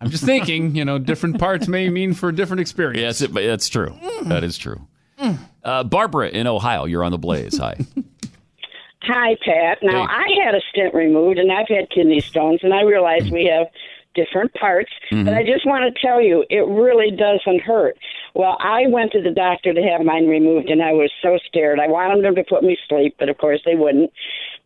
[0.00, 0.74] I'm just thinking.
[0.74, 2.98] You know, different parts may mean for different experience.
[2.98, 3.90] Yes, it, that's true.
[3.90, 4.28] Hmm.
[4.28, 4.80] That is true.
[5.18, 5.34] Hmm.
[5.62, 7.58] Uh, Barbara in Ohio, you're on the blaze.
[7.58, 7.76] Hi.
[9.02, 9.78] Hi, Pat.
[9.82, 10.14] Now, Hey.
[10.14, 13.66] I had a stent removed and I've had kidney stones, and I realize we have
[14.14, 15.24] different parts, Mhm.
[15.24, 17.96] but I just want to tell you, it really doesn't hurt.
[18.34, 21.80] Well, I went to the doctor to have mine removed, and I was so scared.
[21.80, 24.12] I wanted them to put me to sleep, but of course they wouldn't.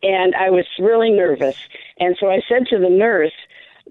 [0.03, 1.57] And I was really nervous.
[1.99, 3.33] And so I said to the nurse,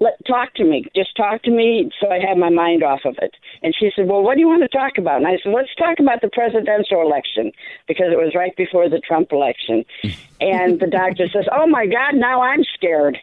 [0.01, 0.85] let talk to me.
[0.95, 3.35] Just talk to me so I have my mind off of it.
[3.63, 5.17] And she said, Well, what do you want to talk about?
[5.19, 7.53] And I said, Let's talk about the presidential election
[7.89, 9.85] because it was right before the Trump election.
[10.39, 13.17] And the doctor says, Oh my God, now I'm scared.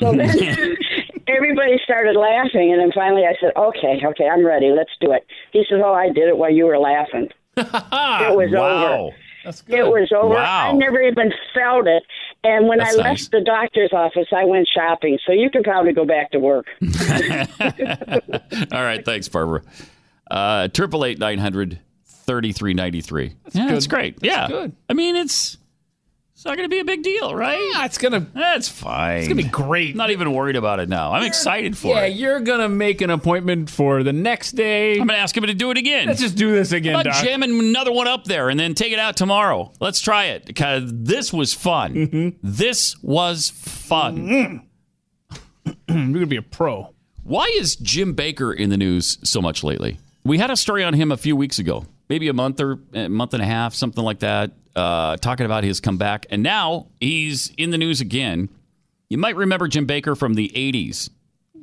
[0.00, 0.76] So then
[1.26, 5.26] everybody started laughing and then finally I said, Okay, okay, I'm ready, let's do it.
[5.52, 7.28] He says, Oh, I did it while you were laughing.
[7.56, 9.12] it was Wow.
[9.12, 9.16] over.
[9.68, 10.34] It was over.
[10.34, 10.68] Wow.
[10.68, 12.02] I never even felt it.
[12.44, 13.28] And when That's I left nice.
[13.28, 15.18] the doctor's office, I went shopping.
[15.26, 16.66] So you can probably go back to work.
[18.72, 19.62] All right, thanks, Barbara.
[20.30, 23.34] Uh, Triple eight nine hundred thirty three ninety three.
[23.52, 23.74] Yeah, good.
[23.74, 24.20] that's great.
[24.20, 24.76] That's yeah, good.
[24.88, 25.58] I mean, it's
[26.38, 27.58] it's not going to be a big deal, right?
[27.74, 28.20] Yeah, it's gonna.
[28.32, 29.18] That's fine.
[29.18, 29.90] It's gonna be great.
[29.90, 31.12] I'm not even worried about it now.
[31.12, 31.90] I'm excited for it.
[31.96, 32.16] yeah, it.
[32.16, 34.92] you're gonna make an appointment for the next day.
[34.92, 36.06] I'm going to ask him to do it again.
[36.06, 37.24] Let's just do this again, How about Doc.
[37.24, 39.72] jamming another one up there and then take it out tomorrow?
[39.80, 41.94] Let's try it because this was fun.
[41.94, 42.28] Mm-hmm.
[42.40, 44.62] This was fun.
[45.66, 46.94] you're gonna be a pro.
[47.24, 49.98] Why is Jim Bakker in the news so much lately?
[50.22, 53.08] We had a story on him a few weeks ago, maybe a month or a
[53.08, 56.26] month and a half, something like that, uh, talking about his comeback.
[56.30, 58.48] And now he's in the news again.
[59.10, 61.10] You might remember Jim Bakker from the 80s.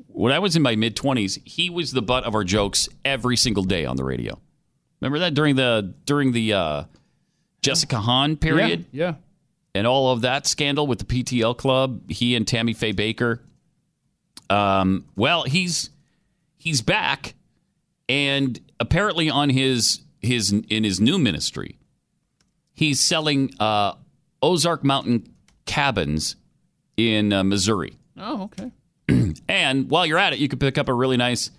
[0.07, 3.37] When I was in my mid 20s, he was the butt of our jokes every
[3.37, 4.39] single day on the radio.
[4.99, 6.83] Remember that during the during the uh,
[7.61, 8.85] Jessica Hahn period?
[8.91, 9.05] Yeah.
[9.07, 9.13] yeah.
[9.75, 13.39] and all of that scandal with the PTL club, he and Tammy Faye Bakker.
[14.49, 15.89] Um, well, he's
[16.57, 17.35] he's back,
[18.07, 21.77] and apparently on his his in his new ministry,
[22.75, 23.93] he's selling uh,
[24.41, 25.33] Ozark Mountain
[25.65, 26.35] cabins
[26.97, 27.97] in uh, Missouri.
[28.17, 28.71] Oh, okay.
[29.47, 31.51] And while you're at it, you could pick up a really nice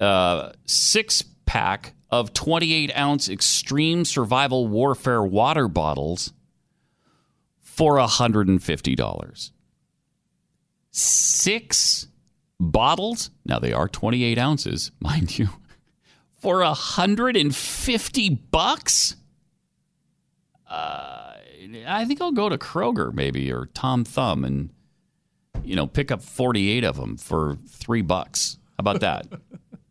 [0.00, 6.32] uh, six pack of 28 ounce extreme survival warfare water bottles
[7.60, 9.50] for $150.
[10.90, 12.06] Six
[12.60, 15.48] bottles, now they are 28 ounces, mind you,
[16.40, 19.16] for 150 bucks?
[20.68, 21.34] Uh,
[21.86, 24.70] I think I'll go to Kroger maybe or Tom Thumb and
[25.64, 28.58] you know pick up 48 of them for three bucks.
[28.78, 29.26] How about that?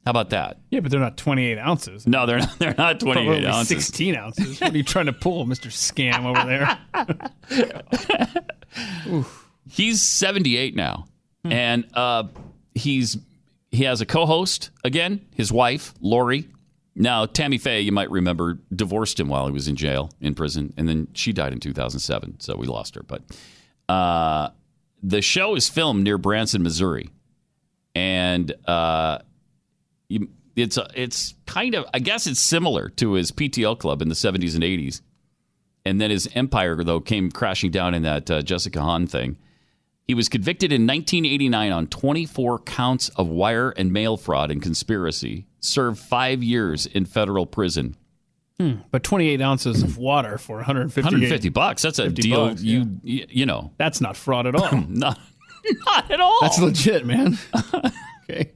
[0.06, 0.60] How about that?
[0.70, 2.06] Yeah, but they're not 28 ounces.
[2.06, 2.60] No, they're not.
[2.60, 3.68] They're not 28 Probably ounces.
[3.88, 4.62] 16 ounces.
[4.62, 5.72] What are you trying to pull, Mr.
[5.72, 8.46] Scam over there?
[9.70, 11.06] He's 78 now,
[11.44, 11.52] Hmm.
[11.52, 12.24] and uh,
[12.76, 13.18] he's
[13.72, 15.26] he has a co-host again.
[15.34, 16.48] His wife Lori.
[16.96, 20.74] Now Tammy Faye, you might remember, divorced him while he was in jail in prison,
[20.78, 23.04] and then she died in 2007, so we lost her.
[23.04, 23.22] But
[23.90, 24.50] uh,
[25.04, 27.10] the show is filmed near Branson, Missouri,
[27.94, 29.20] and uh,
[30.56, 34.56] it's it's kind of I guess it's similar to his PTL club in the 70s
[34.56, 35.02] and 80s,
[35.86, 39.38] and then his empire though came crashing down in that uh, Jessica Hahn thing.
[40.08, 45.48] He was convicted in 1989 on 24 counts of wire and mail fraud and conspiracy.
[45.60, 47.96] Served five years in federal prison.
[48.60, 51.82] Hmm, But 28 ounces of water for 150 150 bucks.
[51.82, 52.50] That's a deal.
[52.50, 53.72] bucks, you, you you know.
[53.78, 54.72] That's not fraud at all.
[54.88, 55.20] not
[55.88, 56.38] not at all.
[56.42, 57.38] That's legit, man.
[58.30, 58.52] okay.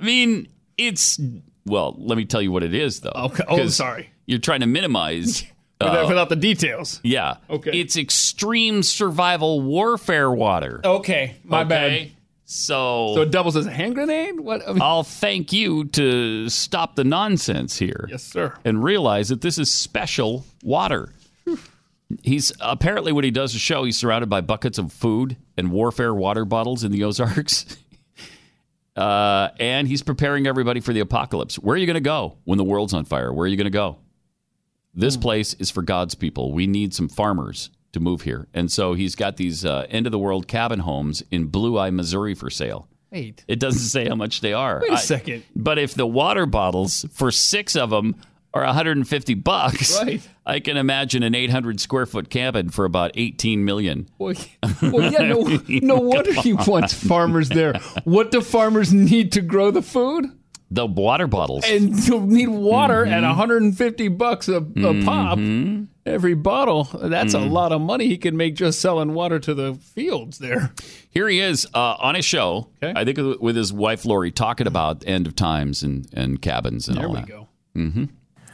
[0.00, 0.48] I mean,
[0.78, 1.18] it's
[1.66, 1.96] well.
[1.98, 3.10] Let me tell you what it is, though.
[3.14, 3.42] Okay.
[3.48, 4.10] Oh, sorry.
[4.26, 5.44] You're trying to minimize.
[5.80, 7.00] Without, uh, without the details.
[7.02, 7.36] yeah.
[7.48, 7.70] Okay.
[7.80, 10.80] It's extreme survival warfare water.
[10.84, 11.36] Okay.
[11.44, 11.68] My Okay?
[11.68, 12.10] bad.
[12.44, 14.40] So, So it doubles as a hand grenade?
[14.40, 14.66] What?
[14.68, 18.06] I mean, I'll thank you to stop the nonsense here.
[18.10, 18.54] yes, sir.
[18.64, 21.12] and realize that this is special water.
[22.24, 26.12] He's apparently what he does is show he's surrounded by buckets of food and warfare
[26.12, 27.76] water bottles in the Ozarks.
[28.96, 31.54] Uh, and he's preparing everybody for the apocalypse.
[31.54, 33.32] Where are you going to go when the world's on fire?
[33.32, 33.96] Where are you going to go?
[34.94, 36.52] This place is for God's people.
[36.52, 38.48] We need some farmers to move here.
[38.54, 41.90] And so he's got these uh, end of the world cabin homes in Blue Eye,
[41.90, 42.88] Missouri for sale.
[43.10, 43.44] Wait.
[43.48, 44.80] It doesn't say how much they are.
[44.82, 45.42] Wait a I- second.
[45.56, 48.16] but if the water bottles for six of them
[48.52, 50.28] are 150 bucks, Right.
[50.44, 54.08] I can imagine an 800 square foot cabin for about 18 million.
[54.18, 54.34] Well,
[54.82, 57.74] well, yeah, no, no wonder he wants farmers there.
[58.04, 60.26] What do farmers need to grow the food?
[60.72, 61.64] The water bottles.
[61.66, 63.12] And you'll need water Mm-hmm.
[63.12, 65.38] at 150 bucks a, a pop
[66.06, 66.84] every bottle.
[66.94, 67.42] That's Mm.
[67.42, 70.72] a lot of money he could make just selling water to the fields there.
[71.10, 72.68] Here he is uh, on his show.
[72.82, 76.98] I think with his wife Lori talking about end of times and, and cabins and
[76.98, 77.28] There all we that.
[77.28, 77.48] go.
[77.76, 78.04] Mm-hmm.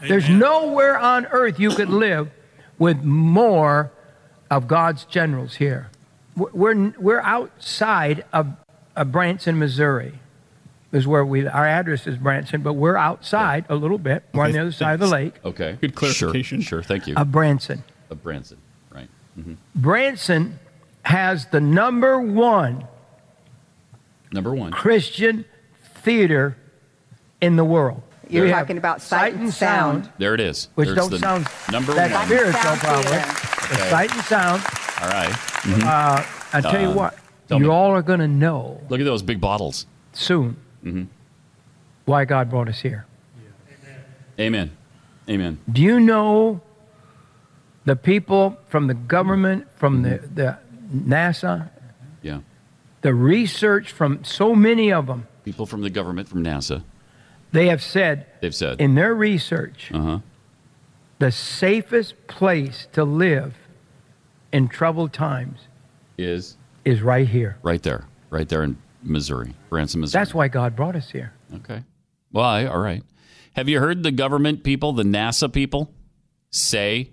[0.09, 2.31] There's nowhere on earth you could live
[2.79, 3.93] with more
[4.51, 5.91] of God's generals here.
[6.37, 8.49] We're, we're outside of,
[8.95, 10.19] of Branson, Missouri,
[10.93, 14.23] is where we, our address is Branson, but we're outside a little bit.
[14.33, 15.77] We're on the other side of the lake Okay.
[15.81, 16.61] Good clarification.
[16.61, 16.83] Sure, sure.
[16.83, 17.15] Thank you.
[17.17, 17.83] of Branson.
[18.11, 18.59] Of Branson.
[18.91, 19.09] Right.
[19.35, 20.59] hmm Branson
[21.03, 22.87] has the number one
[24.33, 24.73] Number one.
[24.73, 25.45] Christian
[26.03, 26.57] theater
[27.41, 28.03] in the world.
[28.29, 30.69] You're We talking about Sight and Sound, There it is.
[30.75, 32.27] which There's don't the sound number that one.
[32.27, 33.05] spiritual Sound probably.
[33.05, 33.27] theater.
[33.27, 33.91] The Okay.
[33.91, 34.63] Sight and Sound.
[35.03, 35.31] All right.
[35.63, 35.83] Mhm.
[35.85, 37.17] Uh, I tell you what,
[37.49, 37.71] tell you me.
[37.71, 39.87] all are going to know Look at those big bottles.
[40.13, 40.57] soon
[40.87, 41.05] hmm
[42.05, 43.05] why God brought us here.
[44.39, 44.71] Amen.
[45.29, 45.59] Amen.
[45.73, 46.61] Do you know
[47.85, 50.59] the people from the government, from the, the
[50.95, 51.69] NASA,
[52.23, 52.41] Yeah.
[53.01, 55.27] the research from so many of them?
[55.45, 56.85] People from the government, from NASA,
[57.51, 58.81] They have said they've said.
[58.81, 60.19] in their research Uh huh.
[61.19, 63.55] the safest place to live
[64.53, 65.59] in troubled times
[66.19, 67.57] Is is right here.
[67.65, 68.77] right there, right there in
[69.07, 70.21] Missouri, Branson, Missouri.
[70.21, 71.33] That's why God brought us here.
[71.55, 71.83] Okay.
[72.31, 72.67] Why?
[72.67, 73.03] All right.
[73.55, 75.93] Have you heard the government people, the NASA people,
[76.51, 77.11] say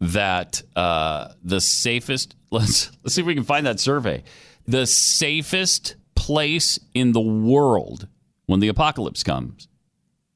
[0.00, 2.34] that uh, the safest?
[2.50, 4.22] Let's let's see if we can find that survey.
[4.68, 8.06] The safest place in the world
[8.46, 9.66] when the apocalypse comes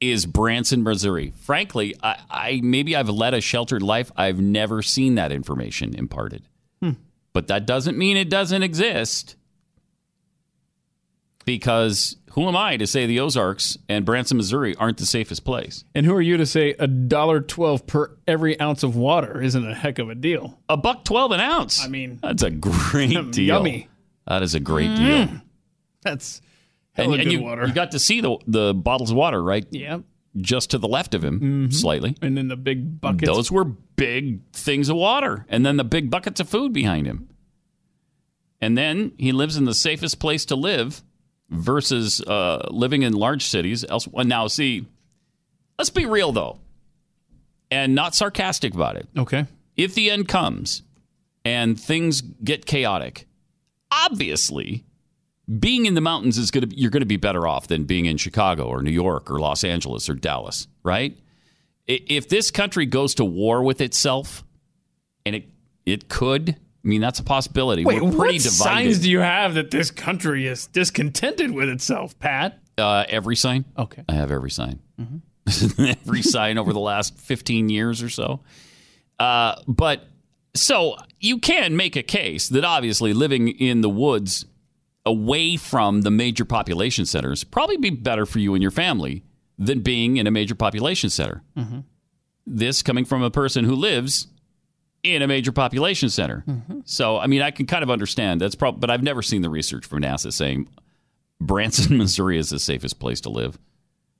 [0.01, 1.31] is Branson, Missouri.
[1.43, 4.11] Frankly, I, I maybe I've led a sheltered life.
[4.17, 6.43] I've never seen that information imparted,
[6.81, 6.91] Hmm.
[7.31, 9.35] but that doesn't mean it doesn't exist
[11.49, 15.83] because who am I to say the Ozarks and Branson, Missouri aren't the safest place?
[15.95, 19.67] And who are you to say a dollar twelve per every ounce of water isn't
[19.67, 20.59] a heck of a deal?
[20.69, 21.83] A buck twelve an ounce.
[21.83, 23.47] I mean, That's a great deal.
[23.47, 23.89] Yummy.
[24.27, 24.97] That is a great Mm.
[24.97, 25.41] deal.
[26.03, 26.39] That's
[26.95, 27.65] And, and good you, water.
[27.65, 29.97] you got to see the the bottles of water right yeah.
[30.37, 31.69] just to the left of him, mm-hmm.
[31.71, 32.15] slightly.
[32.21, 33.25] And then the big buckets.
[33.27, 37.27] Those were big things of water, and then the big buckets of food behind him.
[38.61, 41.01] And then he lives in the safest place to live
[41.49, 43.85] versus uh, living in large cities.
[43.87, 44.85] Else, well, now, see,
[45.77, 46.59] let's be real though,
[47.71, 49.07] and not sarcastic about it.
[49.17, 49.45] Okay.
[49.75, 50.83] If the end comes
[51.45, 53.27] and things get chaotic,
[53.91, 54.85] obviously,
[55.57, 58.05] being in the mountains is going to you're going to be better off than being
[58.05, 61.17] in Chicago or New York or Los Angeles or Dallas, right?
[61.87, 64.43] If this country goes to war with itself,
[65.25, 65.49] and it
[65.87, 67.83] it could, I mean, that's a possibility.
[67.83, 68.41] Wait, We're what divided.
[68.41, 72.59] signs do you have that this country is discontented with itself, Pat?
[72.77, 73.65] Uh, every sign.
[73.77, 74.03] Okay.
[74.07, 74.79] I have every sign.
[75.79, 78.39] every sign over the last 15 years or so.
[79.19, 80.07] Uh, but
[80.55, 84.45] so you can make a case that obviously living in the woods
[85.05, 89.23] away from the major population centers probably be better for you and your family
[89.57, 91.43] than being in a major population center.
[91.57, 91.79] Mm-hmm.
[92.45, 94.27] This coming from a person who lives
[95.03, 96.43] in a major population center.
[96.85, 99.49] So, I mean, I can kind of understand that's probably, but I've never seen the
[99.49, 100.67] research from NASA saying
[101.39, 103.57] Branson, Missouri is the safest place to live.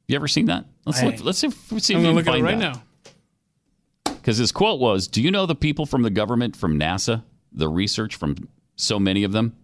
[0.07, 0.65] You ever seen that?
[0.85, 1.23] Let's I- look.
[1.23, 2.75] Let's see if, let's see I'm if we look can at it right that.
[2.75, 2.83] now.
[4.05, 7.67] Because his quote was, "Do you know the people from the government, from NASA, the
[7.69, 8.35] research from
[8.75, 9.55] so many of them?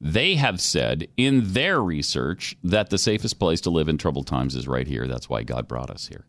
[0.00, 4.54] They have said in their research that the safest place to live in troubled times
[4.56, 5.06] is right here.
[5.06, 6.24] That's why God brought us here."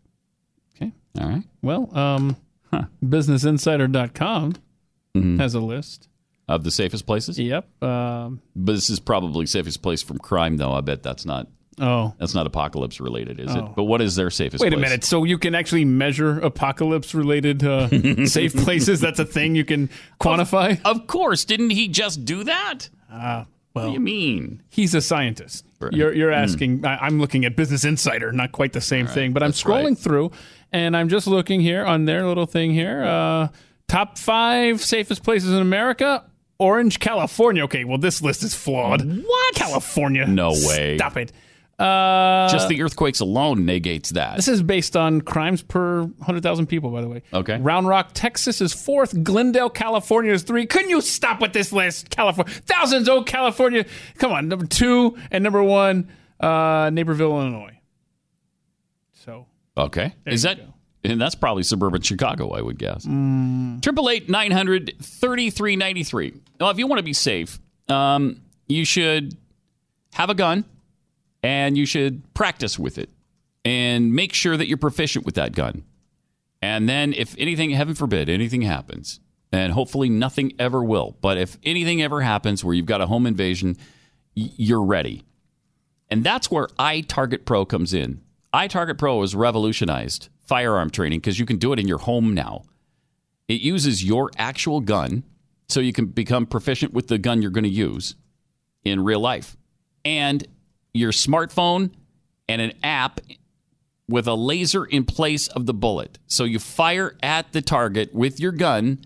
[0.76, 0.92] Okay.
[1.20, 1.44] All right.
[1.62, 2.36] Well, um,
[3.04, 4.54] BusinessInsider.com
[5.38, 6.08] has a list.
[6.48, 7.40] Of the safest places.
[7.40, 7.82] Yep.
[7.84, 10.74] Um, But this is probably safest place from crime, though.
[10.74, 11.48] I bet that's not.
[11.80, 12.14] Oh.
[12.20, 13.60] That's not apocalypse related, is it?
[13.60, 13.72] Oh.
[13.74, 14.90] But what is their safest wait a place?
[14.90, 15.04] minute.
[15.06, 17.88] So you can actually measure apocalypse-related uh,
[18.26, 19.00] safe places?
[19.00, 20.82] That's a thing you can quantify?
[20.84, 21.46] Of course.
[21.46, 22.90] Didn't he just do that?
[23.10, 24.62] Ah, well, what do you mean?
[24.70, 25.66] He's a scientist.
[25.92, 26.86] You're, you're asking.
[26.86, 30.32] I, I'm looking at Business Insider, not quite the same thing, but I'm scrolling through,
[30.72, 33.04] and I'm just looking here on their little thing here.
[33.04, 33.48] Uh,
[33.88, 36.26] top five safest places in America.
[36.60, 37.64] Orange, California.
[37.64, 39.02] Okay, well, this list is flawed.
[39.02, 39.56] What?
[39.56, 40.28] California?
[40.28, 40.98] No way.
[40.98, 41.32] Stop it.
[41.80, 44.36] Uh, Just the earthquakes alone negates that.
[44.36, 47.24] This is based on crimes per 100,000 people, by the way.
[47.34, 47.58] Okay.
[47.58, 49.24] Round Rock, Texas is fourth.
[49.24, 50.68] Glendale, California is three.
[50.68, 52.12] Couldn't you stop with this list?
[52.12, 52.54] California.
[52.68, 53.86] Thousands, oh, California.
[54.20, 54.48] Come on.
[54.48, 56.08] Number two and number one,
[56.40, 57.80] uh, Naperville, Illinois.
[59.78, 60.14] Okay.
[60.26, 60.60] Is that
[61.04, 63.06] and that's probably suburban Chicago, I would guess.
[63.06, 66.34] Mm, Triple eight nine hundred thirty three ninety three.
[66.60, 67.60] Well, if you want to be safe,
[67.90, 69.36] um, you should
[70.14, 70.66] have a gun
[71.42, 73.10] and you should practice with it
[73.66, 75.84] and make sure that you're proficient with that gun.
[76.62, 79.20] And then, if anything, heaven forbid, anything happens,
[79.52, 83.26] and hopefully nothing ever will, but if anything ever happens where you've got a home
[83.26, 83.78] invasion,
[84.38, 85.24] y- you're ready.
[86.12, 88.22] And that's where iTarget Pro comes in.
[88.54, 92.64] iTarget Pro has revolutionized firearm training because you can do it in your home now.
[93.48, 95.24] It uses your actual gun
[95.70, 98.16] so you can become proficient with the gun you're going to use
[98.84, 99.56] in real life.
[100.04, 100.46] And
[100.94, 101.92] your smartphone
[102.50, 103.22] and an app
[104.10, 106.20] with a laser in place of the bullet.
[106.28, 109.00] So you fire at the target with your gun,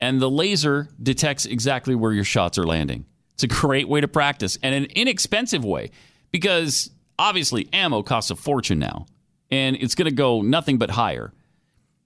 [0.00, 3.04] and the laser detects exactly where your shots are landing.
[3.34, 5.90] It's a great way to practice and an inexpensive way
[6.30, 9.06] because obviously ammo costs a fortune now,
[9.50, 11.32] and it's going to go nothing but higher.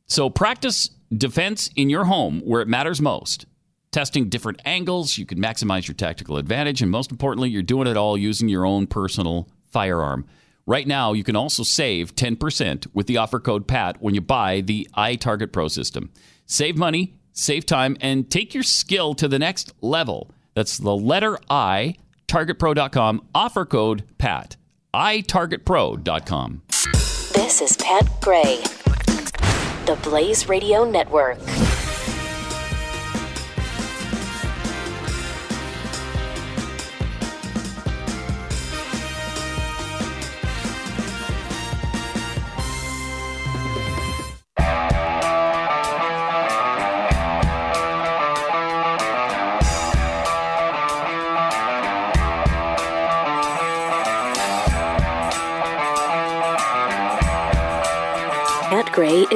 [0.06, 3.46] So practice defense in your home where it matters most.
[3.92, 7.96] Testing different angles, you can maximize your tactical advantage, and most importantly, you're doing it
[7.96, 10.26] all using your own personal firearm.
[10.66, 14.60] Right now, you can also save 10% with the offer code PAT when you buy
[14.60, 16.10] the iTarget Pro system.
[16.44, 20.30] Save money, save time, and take your skill to the next level.
[20.54, 21.96] That's the letter I,
[22.26, 24.56] targetpro.com, offer code PAT.
[24.96, 26.62] itargetpro.com.
[27.34, 28.62] This is Pat Gray,
[29.84, 31.38] the Blaze Radio Network.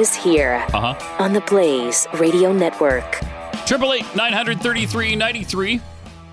[0.01, 1.15] Is here Uh huh.
[1.23, 3.19] on the Blaze Radio Network.
[3.67, 5.79] Triple eight nine hundred thirty three ninety three.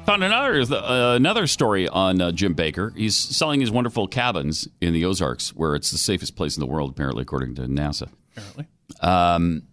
[0.07, 2.97] Found another uh, another story on uh, Jim Bakker.
[2.97, 6.67] He's selling his wonderful cabins in the Ozarks, where it's the safest place in the
[6.67, 8.09] world, apparently, according to NASA.
[8.35, 8.69] Apparently.
[9.03, 9.65] Um,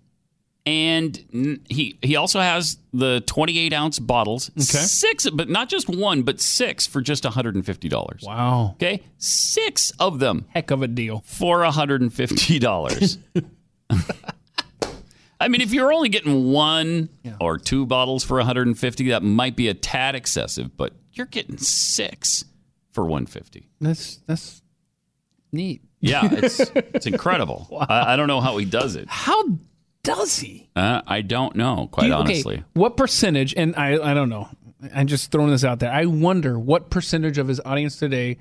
[0.66, 4.64] and he he also has the twenty eight ounce bottles, Okay.
[4.64, 8.24] six, but not just one, but six for just one hundred and fifty dollars.
[8.26, 8.72] Wow.
[8.74, 11.22] Okay, six of them Heck of a deal.
[11.26, 13.18] for $150.
[15.40, 17.10] I mean, if you're only getting one
[17.42, 22.46] or two bottles for 150, that might be a tad excessive, but you're getting six
[22.94, 23.70] for 150.
[23.82, 24.62] That's that's
[25.52, 25.82] neat.
[26.00, 27.68] Yeah, it's it's incredible.
[27.90, 29.08] I, I don't know how he does it.
[29.10, 29.44] How
[30.04, 30.70] does he?
[30.76, 32.64] Uh, I don't know, quite Do you- okay, honestly.
[32.74, 33.54] what percentage?
[33.56, 34.48] And I, I don't know.
[34.94, 35.92] I'm just throwing this out there.
[35.92, 38.38] I wonder what percentage of his audience today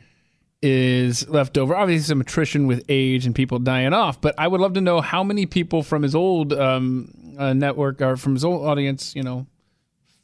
[0.67, 1.77] is left over.
[1.77, 4.19] Obviously, some attrition with age and people dying off.
[4.21, 8.01] But I would love to know how many people from his old um, uh, network
[8.01, 9.47] or from his old audience, you know,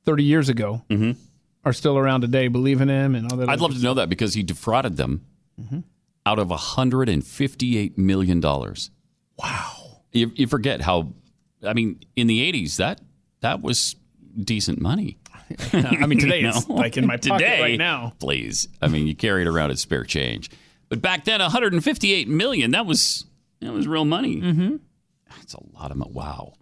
[0.07, 0.82] 30 years ago,
[1.64, 3.45] are still around today, believe in him and all that.
[3.45, 3.51] Mm-hmm.
[3.51, 5.26] I'd love to know that because he defrauded them
[5.61, 5.84] Mhm.
[6.24, 8.91] out of 158 million dollars.
[9.38, 10.01] Wow!
[10.12, 11.12] You, you forget how?
[11.62, 13.01] I mean, in the 80s, that
[13.41, 13.95] that was
[14.43, 15.18] decent money.
[15.73, 16.75] I mean, today it's know?
[16.75, 18.13] like in my pocket Today, right now.
[18.19, 20.51] Please, I mean, you carry it around as spare change,
[20.89, 23.25] but back then, 158 million that was
[23.61, 24.41] that was real money.
[24.41, 24.77] Mm-hmm.
[25.37, 26.13] That's a lot of money.
[26.13, 26.55] Wow.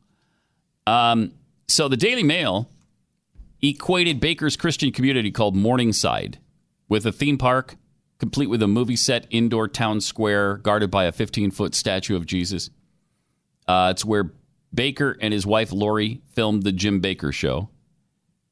[0.87, 1.33] Um,
[1.67, 2.71] so the Daily Mail
[3.61, 6.39] equated Bakker's Christian community called Morningside
[6.89, 7.77] with a theme park
[8.19, 12.27] complete with a movie set indoor town square guarded by a 15 foot statue of
[12.27, 12.71] Jesus.
[13.67, 14.33] Uh, it's where
[14.75, 17.71] Bakker and his wife Lori filmed the Jim Bakker show,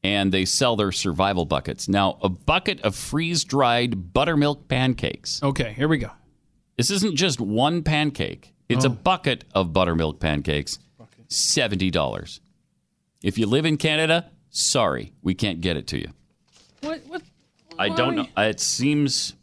[0.06, 1.88] and they sell their survival buckets.
[1.88, 5.42] Now, a bucket of freeze dried buttermilk pancakes.
[5.42, 6.10] Okay, here we go.
[6.76, 8.52] This isn't just one pancake.
[8.68, 8.92] It's a Oh.
[8.92, 10.78] bucket of buttermilk pancakes.
[11.28, 12.40] Seventy dollars.
[13.20, 16.12] If you live in Canada, sorry, we can't get it to you.
[16.82, 17.00] What?
[17.08, 17.22] What?
[17.78, 18.26] I don't know.
[18.36, 19.34] It seems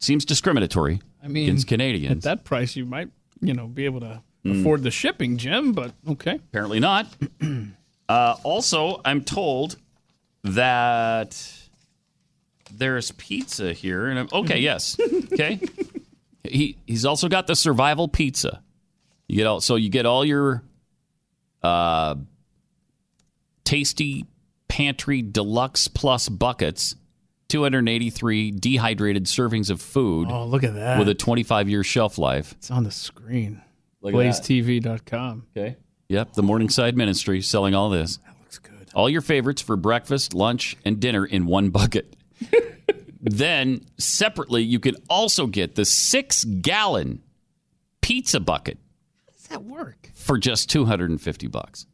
[0.00, 2.26] seems discriminatory I mean, against Canadians.
[2.26, 4.60] At that price, you might, you know, be able to Mm.
[4.60, 5.72] afford the shipping, Jim.
[5.72, 6.34] But okay.
[6.34, 7.06] Apparently not.
[8.08, 9.76] uh, also, I'm told
[10.44, 11.52] that
[12.70, 14.96] there's pizza here, and I'm, okay, yes,
[15.32, 15.60] okay.
[16.42, 18.62] He he's also got the survival pizza.
[19.28, 20.62] You get all so you get all your
[21.62, 22.16] uh,
[23.64, 24.26] tasty
[24.68, 26.94] pantry deluxe plus buckets,
[27.48, 30.28] 283 dehydrated servings of food.
[30.30, 30.98] Oh, look at that.
[30.98, 32.52] With a 25 year shelf life.
[32.58, 33.62] It's on the screen.
[34.02, 35.46] BlazeTV.com.
[35.56, 35.76] Okay.
[36.08, 38.18] Yep, the Morningside Ministry selling all this.
[38.94, 39.00] That looks good.
[39.00, 42.16] All your favorites for breakfast, lunch, and dinner in one bucket.
[43.20, 47.22] then separately, you can also get the six gallon
[48.02, 48.78] pizza bucket
[49.26, 50.10] How does that work?
[50.14, 51.86] for just two hundred and fifty bucks.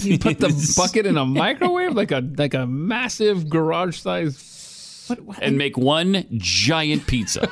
[0.00, 4.58] You put the bucket in a microwave like a like a massive garage size.
[5.40, 7.46] and make one giant pizza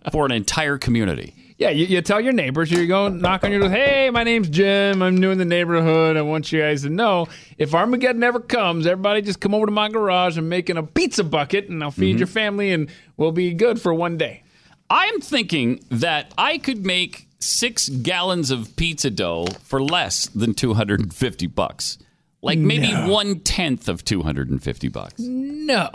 [0.12, 1.34] for an entire community.
[1.60, 2.70] Yeah, you, you tell your neighbors.
[2.70, 3.68] You go knock on your door.
[3.68, 5.02] Hey, my name's Jim.
[5.02, 6.16] I'm new in the neighborhood.
[6.16, 9.72] I want you guys to know if Armageddon ever comes, everybody just come over to
[9.72, 10.38] my garage.
[10.38, 12.18] I'm making a pizza bucket, and I'll feed mm-hmm.
[12.20, 12.88] your family, and
[13.18, 14.42] we'll be good for one day.
[14.88, 21.46] I'm thinking that I could make six gallons of pizza dough for less than 250
[21.48, 21.98] bucks.
[22.40, 23.12] Like maybe No.
[23.12, 25.18] one tenth of 250 bucks.
[25.18, 25.90] No,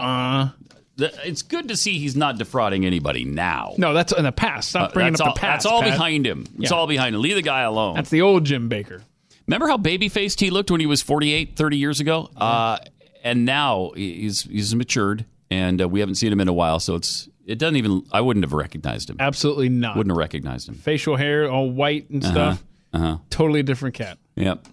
[0.97, 3.73] It's good to see he's not defrauding anybody now.
[3.77, 4.69] no, that's in the past.
[4.69, 5.63] Stop Uh, bringing up all, the past.
[5.63, 5.91] That's all Pat.
[5.91, 6.45] behind him.
[6.59, 6.77] It's Yeah.
[6.77, 7.21] all behind him.
[7.21, 7.95] Leave the guy alone.
[7.95, 9.01] That's the old Jim Bakker.
[9.47, 12.29] Remember how baby faced he looked when he was 48, 30 years ago?
[12.37, 12.77] Uh,
[13.23, 16.79] and now he's he's matured, and uh, we haven't seen him in a while.
[16.79, 18.03] So it's it doesn't even.
[18.11, 19.17] I wouldn't have recognized him.
[19.19, 19.97] Absolutely not.
[19.97, 20.75] Wouldn't have recognized him.
[20.75, 22.63] Facial hair all white and stuff.
[22.93, 23.17] Uh huh.
[23.29, 24.17] Totally different cat.
[24.35, 24.67] Yep.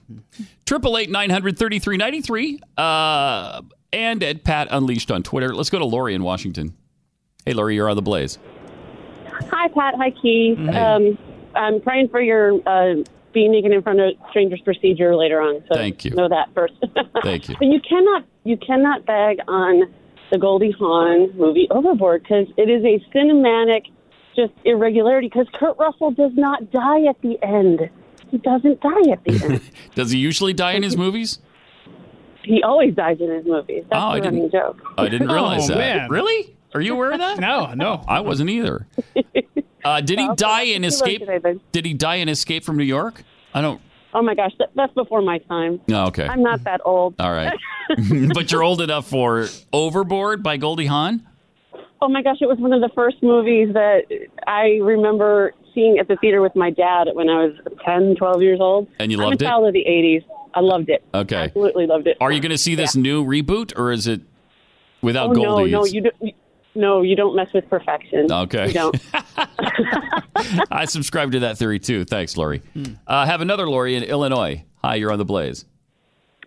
[0.67, 2.59] Triple eight nine hundred thirty three ninety three.
[2.77, 3.63] Uh,
[3.93, 5.55] and at Pat Unleashed on Twitter.
[5.55, 6.75] Let's go to Lori in Washington.
[7.45, 8.39] Hey, Lori, you're on the blaze.
[9.51, 9.95] Hi, Pat.
[9.97, 10.59] Hi, Keith.
[10.59, 10.77] Hey.
[10.77, 11.19] Um,
[11.55, 13.03] I'm praying for your uh,
[13.33, 15.63] being naked in front of strangers procedure later on.
[15.69, 16.13] So Thank you.
[16.13, 16.75] Know that first.
[17.23, 17.57] Thank you.
[17.59, 19.93] but you cannot you cannot bag on
[20.31, 23.87] the Goldie Hawn movie Overboard because it is a cinematic
[24.35, 25.29] just irregularity.
[25.29, 27.91] Because Kurt Russell does not die at the end.
[28.33, 29.61] He doesn't die at the end.
[29.95, 31.39] Does he usually die in his movies?
[32.45, 33.85] he always dies in his movies.
[33.89, 34.83] That's Oh, I running didn't- joke.
[34.99, 35.79] I didn't realize Oh, that.
[35.79, 36.11] man.
[36.11, 36.57] Really?
[36.75, 37.39] Are you aware of that?
[37.39, 38.03] No, no.
[38.09, 38.87] I wasn't either.
[39.85, 41.21] Uh, did he die in you Escape?
[41.21, 41.61] today, babe.
[41.71, 43.23] Did he die in Escape from New York?
[43.55, 43.81] I don't.
[44.15, 45.81] Oh my gosh, that, that's before my time.
[45.87, 46.27] No, okay.
[46.27, 47.15] I'm not that old.
[47.21, 47.53] All right.
[48.35, 51.25] but you're old enough for Overboard by Goldie Hawn?
[52.01, 54.03] Oh my gosh, it was one of the first movies that
[54.49, 57.55] I remember seeing at the theater with my dad when I was
[57.85, 58.89] 10, 12 years old.
[58.99, 59.49] And you loved I'm loved a it?
[59.49, 60.25] child of the 80s.
[60.55, 61.05] I loved it.
[61.15, 61.37] Okay.
[61.37, 62.17] Absolutely loved it.
[62.21, 64.21] Are you going to see this new reboot or is it
[65.01, 65.71] without oh, Goldie?
[65.71, 66.35] No, no, you don't.
[66.75, 68.33] No, you don't mess with perfection.
[68.33, 68.69] Okay.
[68.69, 68.97] You don't.
[70.71, 72.05] I subscribe to that theory too.
[72.05, 72.63] Thanks, Lori.
[73.07, 74.65] Uh, have another Lori in Illinois.
[74.83, 75.67] Hi, you're on the Blaze.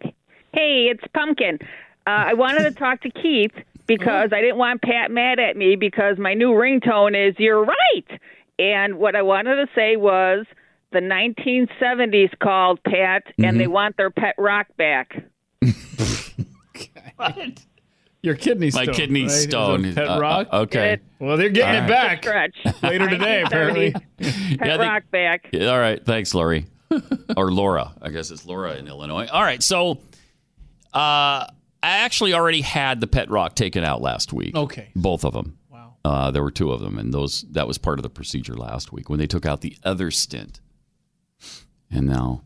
[0.01, 1.59] Hey, it's Pumpkin.
[2.07, 3.51] Uh, I wanted to talk to Keith
[3.87, 8.19] because I didn't want Pat mad at me because my new ringtone is "You're right."
[8.59, 10.45] And what I wanted to say was
[10.91, 13.71] the 1970s called Pat, and they Mhm.
[13.71, 15.23] want their pet rock back.
[17.17, 17.35] what?
[18.21, 18.87] Your kidney stone.
[18.87, 19.31] My kidney right?
[19.31, 19.93] Is stone.
[19.93, 20.47] Pet Uh, rock.
[20.51, 20.97] uh, okay.
[21.19, 22.21] Well, they're getting All it right.
[22.23, 23.91] back later today, apparently.
[23.91, 25.47] Pet Yeah, they- rock back.
[25.51, 26.03] Yeah, all right.
[26.03, 26.65] Thanks, Lori.
[27.37, 27.93] or Laura.
[28.01, 29.27] I guess it's Laura in Illinois.
[29.27, 29.61] All right.
[29.61, 29.99] So
[30.93, 31.47] uh, I
[31.83, 34.55] actually already had the pet rock taken out last week.
[34.55, 34.87] Okay.
[34.95, 35.57] Both of them.
[36.05, 38.91] Uh, there were two of them, and those that was part of the procedure last
[38.91, 40.59] week when they took out the other stent.
[41.89, 42.43] And now,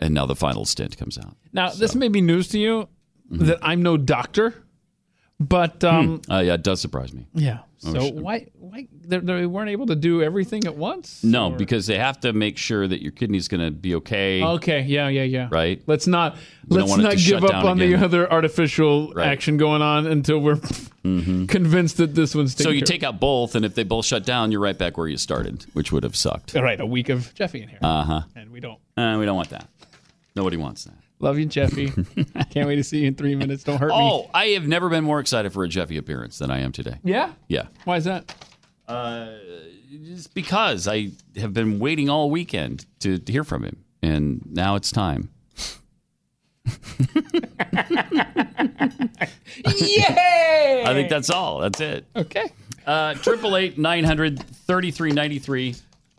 [0.00, 1.36] and now the final stent comes out.
[1.52, 2.88] Now, this may be news to you
[3.30, 3.46] Mm-hmm.
[3.46, 4.62] that I'm no doctor,
[5.48, 7.26] but um, Uh, yeah, it does surprise me.
[7.34, 7.58] yeah.
[7.84, 11.24] Oh, So sh- why why they, they weren't able to do everything at once?
[11.24, 14.40] No, because they have to make sure that your kidney's going to be okay.
[14.42, 14.82] Okay.
[14.82, 15.08] Yeah.
[15.08, 15.24] Yeah.
[15.24, 15.48] Yeah.
[15.50, 15.82] Right.
[15.88, 16.36] Let's not
[16.68, 17.98] We let's not give up on again.
[17.98, 19.26] the other artificial Right.
[19.26, 20.60] action going on until we're
[21.48, 22.56] convinced that this one's.
[22.56, 24.96] So you care take out both, and if they both shut down, you're right back
[24.96, 26.54] where you started, which would have sucked.
[26.54, 28.22] All right, a week of Jeffy in here, Uh huh.
[28.36, 28.78] and we don't.
[28.96, 29.66] Uh, we don't want that.
[30.36, 30.94] Nobody wants that.
[31.22, 31.88] Love you, Jeffy.
[32.50, 33.62] Can't wait to see you in three minutes.
[33.62, 33.94] Don't hurt me.
[33.96, 36.96] Oh, I have never been more excited for a Jeffy appearance than I am today.
[37.04, 37.32] Yeah.
[37.46, 37.68] Yeah.
[37.84, 38.34] Why is that?
[38.88, 39.28] Uh,
[40.02, 44.90] just because I have been waiting all weekend to hear from him, and now it's
[44.90, 45.30] time.
[46.66, 46.82] Yay!
[50.84, 51.60] I think that's all.
[51.60, 52.04] That's it.
[52.16, 52.50] Okay.
[52.84, 55.76] Uh, Triple eight nine hundred thirty three ninety three.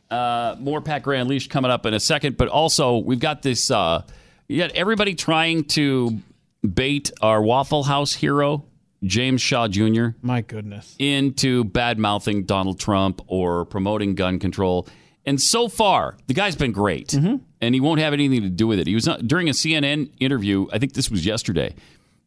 [0.10, 3.70] Uh, more Pat Gray Unleashed coming up in a second, but also we've got this.
[3.70, 4.04] Uh,
[4.48, 6.20] you got everybody trying to
[6.62, 8.66] bait our Waffle House hero
[9.04, 10.08] James Shaw Jr.
[10.22, 10.96] My goodness.
[10.98, 14.88] into bad mouthing Donald Trump or promoting gun control.
[15.26, 17.42] And so far, the guy's been great, and
[17.76, 18.88] he won't have anything to do with it.
[18.88, 20.68] He was not, during a CNN interview.
[20.74, 21.76] I think this was yesterday.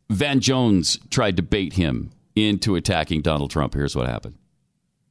[0.09, 3.74] Van Jones tried to bait him into attacking Donald Trump.
[3.74, 4.36] Here's what happened.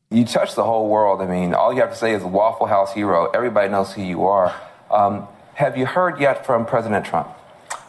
[0.10, 1.22] You touch the whole world.
[1.22, 3.30] I mean, all you have to say is Waffle House hero.
[3.32, 4.56] Everybody knows who you are.
[4.90, 7.30] Um, have you heard yet from President Trump?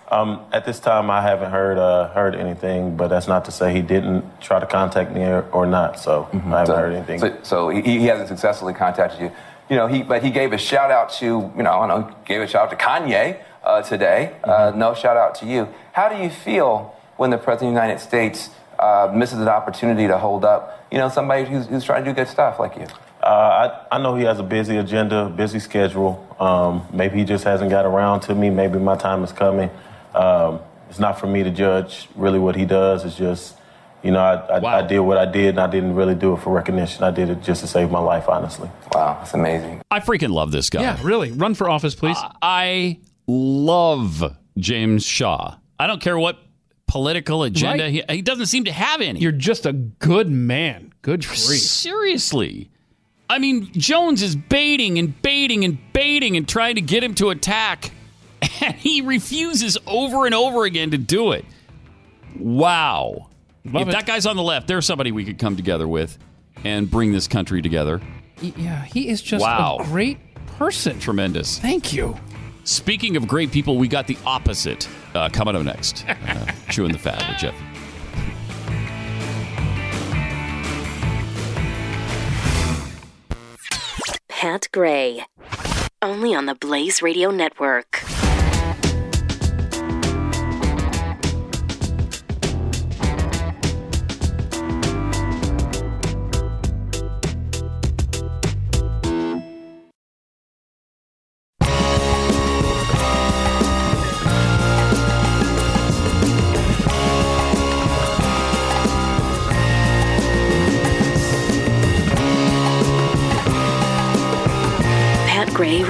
[0.09, 3.73] Um, at this time, I haven't heard uh, heard anything, but that's not to say
[3.73, 5.99] he didn't try to contact me or, or not.
[5.99, 7.19] So I haven't So- heard anything.
[7.19, 9.33] So, so he, he hasn't successfully contacted you.
[9.69, 11.25] You know, he but he gave a shout out to
[11.57, 14.37] you know I don't know gave a shout out to Kanye uh, today.
[14.45, 15.67] Uh, no shout out to you.
[15.93, 20.07] How do you feel when the president of the United States uh, misses an opportunity
[20.07, 22.87] to hold up you know somebody who's, who's trying to do good stuff like you?
[23.27, 26.25] Uh, I, I know he has a busy agenda, busy schedule.
[26.39, 28.51] Um, maybe he just hasn't got around to me.
[28.51, 29.69] Maybe my time is coming.
[30.15, 33.05] Um, it's not for me to judge really what he does.
[33.05, 33.57] It's just,
[34.05, 36.41] you know, I, I, I did what I did and I didn't really do it
[36.41, 37.03] for recognition.
[37.03, 38.71] I did it just to save my life, honestly.
[38.93, 39.83] Wow, that's amazing.
[39.91, 40.83] I freaking love this guy.
[40.83, 41.33] Yeah, really.
[41.33, 42.19] Run for office, please.
[42.41, 45.57] I love James Shaw.
[45.81, 46.39] I don't care what
[46.87, 48.05] political agenda Right.
[48.09, 49.19] he, he doesn't seem to have any.
[49.19, 50.93] You're just a good man.
[51.03, 51.37] Good grief.
[51.61, 52.71] Seriously.
[53.29, 57.31] I mean, Jones is baiting and baiting and baiting and trying to get him to
[57.31, 57.91] attack,
[58.61, 61.45] and he refuses over and over again to do it.
[62.39, 63.29] Wow.
[63.65, 63.93] Love if it.
[63.93, 66.19] that guy's on the left, there's somebody we could come together with
[66.65, 68.01] and bring this country together.
[68.41, 69.79] Yeah, he is just Wow.
[69.81, 70.19] a great
[70.59, 70.99] person.
[71.01, 71.59] Tremendous.
[71.59, 72.17] Thank you.
[72.65, 76.05] Speaking of great people, we got the opposite uh, coming up next.
[76.27, 77.55] Uh, chewing the fat with Jeff.
[84.47, 85.25] Pat Gray.
[86.01, 88.16] Only on the Blaze Radio Network.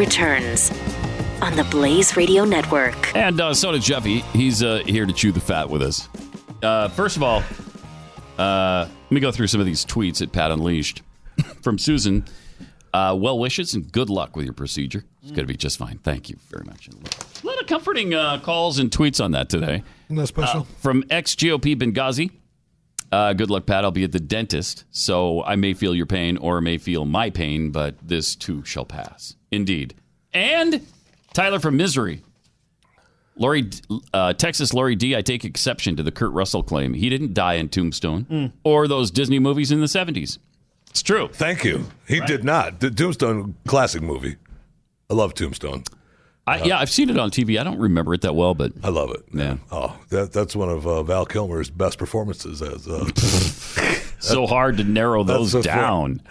[0.06, 0.70] Returns
[1.42, 3.14] on the Blaze Radio Network.
[3.16, 4.20] And uh, so did Jeffy.
[4.32, 6.08] He's uh, here to chew the fat with us.
[6.62, 7.42] Uh, first of all,
[8.38, 11.02] uh, let me go through some of these tweets at Pat Unleashed
[11.60, 12.24] from Susan.
[12.94, 15.04] Uh, well wishes and good luck with your procedure.
[15.22, 15.98] It's going to be just fine.
[15.98, 16.88] Thank you very much.
[16.88, 19.82] A lot of comforting uh, calls and tweets on that today.
[20.08, 20.60] That's special.
[20.60, 22.30] Uh, from ex GOP Benghazi.
[23.10, 23.84] Uh, good luck, Pat.
[23.84, 27.30] I'll be at the dentist, so I may feel your pain or may feel my
[27.30, 29.36] pain, but this too shall pass.
[29.56, 29.94] Indeed.
[30.32, 30.86] And
[31.32, 32.22] Tyler from Misery.
[33.38, 33.68] Lori,
[34.14, 35.14] uh, Texas Lori D.
[35.16, 36.94] I take exception to the Kurt Russell claim.
[36.94, 38.52] He didn't die in Tombstone Mm.
[38.64, 40.38] or those Disney movies in the 70s.
[40.90, 41.28] It's true.
[41.32, 41.86] Thank you.
[42.08, 42.80] He did not.
[42.80, 44.36] The Tombstone classic movie.
[45.10, 45.84] I love Tombstone.
[46.46, 47.58] I, yeah, I've seen it on TV.
[47.60, 49.24] I don't remember it that well, but I love it.
[49.34, 49.56] Yeah.
[49.72, 53.04] Oh, that that's one of uh, Val Kilmer's best performances as uh,
[54.20, 56.22] so hard to narrow That's those just down.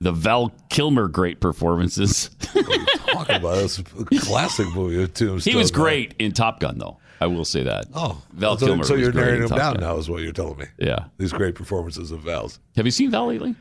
[0.00, 2.30] The Val Kilmer great performances.
[2.40, 3.56] talking about?
[3.56, 3.82] This
[4.20, 5.52] classic movie of Tombstone.
[5.52, 6.98] He was great in Top Gun, though.
[7.20, 7.86] I will say that.
[7.94, 8.84] Oh, Val so, Kilmer.
[8.84, 9.80] so you're narrowing in him down Gun.
[9.82, 10.66] now, is what you're telling me.
[10.78, 11.06] Yeah.
[11.18, 12.60] These great performances of Val's.
[12.76, 13.56] Have you seen Val lately?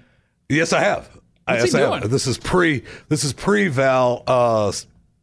[0.48, 1.10] Yes, I have.
[1.46, 2.00] What's he yes, I have.
[2.02, 2.12] doing?
[2.12, 2.84] This is pre.
[3.10, 4.24] This is pre Val.
[4.28, 4.72] Uh,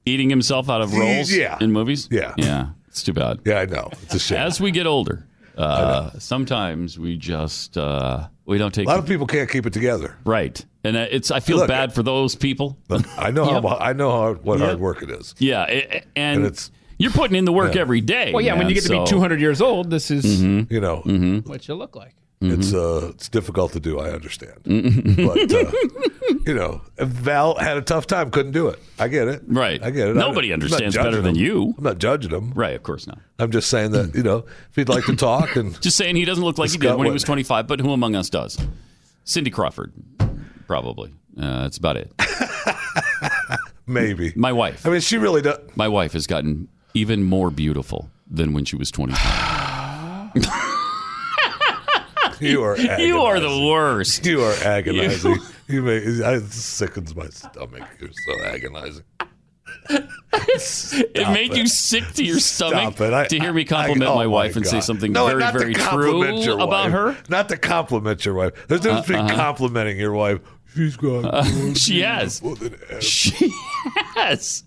[0.07, 1.57] Eating himself out of roles Yeah.
[1.63, 2.09] in movies?
[2.11, 2.35] Yeah.
[2.37, 2.71] Yeah.
[2.89, 3.41] It's too bad.
[3.47, 3.89] Yeah, I know.
[4.03, 4.37] It's a shame.
[4.39, 5.27] As we get older,
[5.57, 9.73] uh, sometimes we just uh, we don't take a lot of people can't keep it
[9.73, 10.17] together.
[10.25, 12.79] right, and uh, it's I feel Look, bad for those people.
[13.19, 13.63] I know Yep.
[13.63, 13.77] how.
[13.79, 14.67] I know how what Yep.
[14.69, 15.35] hard work it is.
[15.39, 17.81] Yeah, i- i- and, And it's- you're putting in the work Yeah.
[17.81, 18.33] every day.
[18.33, 20.71] Well, yeah, when you get to be 200 years old, this is Mhm.
[20.71, 21.47] You know, Mhm.
[21.47, 22.15] what you look like.
[22.53, 23.07] It's Mm-hmm.
[23.07, 23.99] uh, it's difficult to do.
[23.99, 25.73] I understand, but uh,
[26.47, 28.31] you know, Val had a tough time.
[28.31, 28.79] Couldn't do it.
[28.99, 29.43] I get it.
[29.47, 29.83] Right.
[29.83, 30.17] I get it.
[30.17, 31.43] Nobody understands better than him.
[31.43, 31.75] you.
[31.79, 32.53] I'm not judging him.
[32.55, 33.19] Right, of course not.
[33.39, 36.25] I'm just saying that you know, if he'd like to talk and Just saying he
[36.25, 38.59] doesn't look like he did when he was 25, but who among us does?
[39.25, 39.93] Cindy Crawford,
[40.67, 41.13] probably.
[41.41, 42.13] Uh, that's about it.
[43.87, 44.87] maybe My wife.
[44.87, 45.59] I mean, she really does.
[45.77, 50.33] My wife has gotten even more beautiful than when she was 25.
[52.45, 52.79] You are.
[53.01, 54.25] you are the worst.
[54.27, 55.39] You are agonizing.
[55.69, 57.83] You, make it sickens my stomach.
[58.01, 59.05] You're so agonizing.
[59.91, 64.27] it made you sick to your stomach I- to hear me I- compliment oh my
[64.27, 67.17] wife and say something No, very, very true about her.
[67.29, 68.67] Not to compliment your wife.
[68.69, 69.37] There's difference Uh, between uh-huh.
[69.37, 70.41] complimenting your wife.
[70.75, 71.25] She's got.
[71.27, 71.45] Uh,
[71.75, 72.43] she has.
[73.01, 73.53] She
[74.17, 74.65] has.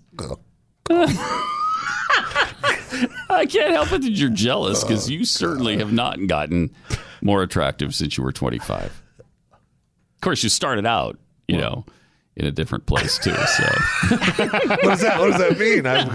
[3.30, 6.70] I can't help it that you're jealous Oh, because you certainly have not gotten
[7.28, 9.02] more attractive since you were 25.
[9.50, 11.84] Of course, you started out, you know,
[12.36, 13.34] in a different place too.
[13.34, 13.64] So
[14.08, 15.18] what does that?
[15.20, 15.86] What does that mean?
[15.86, 16.08] I'm,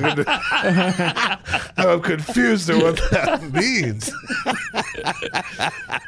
[1.78, 4.12] I'm confused at what that means.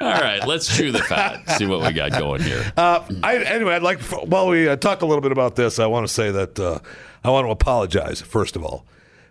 [0.02, 1.48] All right, let's chew the fat.
[1.52, 2.73] See what we got going here.
[2.76, 5.86] Uh, I, anyway, I'd like while we uh, talk a little bit about this, I
[5.86, 6.80] want to say that uh,
[7.23, 8.88] I want to apologize first of all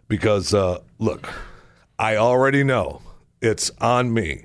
[0.07, 1.29] because uh, look,
[1.99, 3.03] I already know
[3.43, 4.45] it's on me,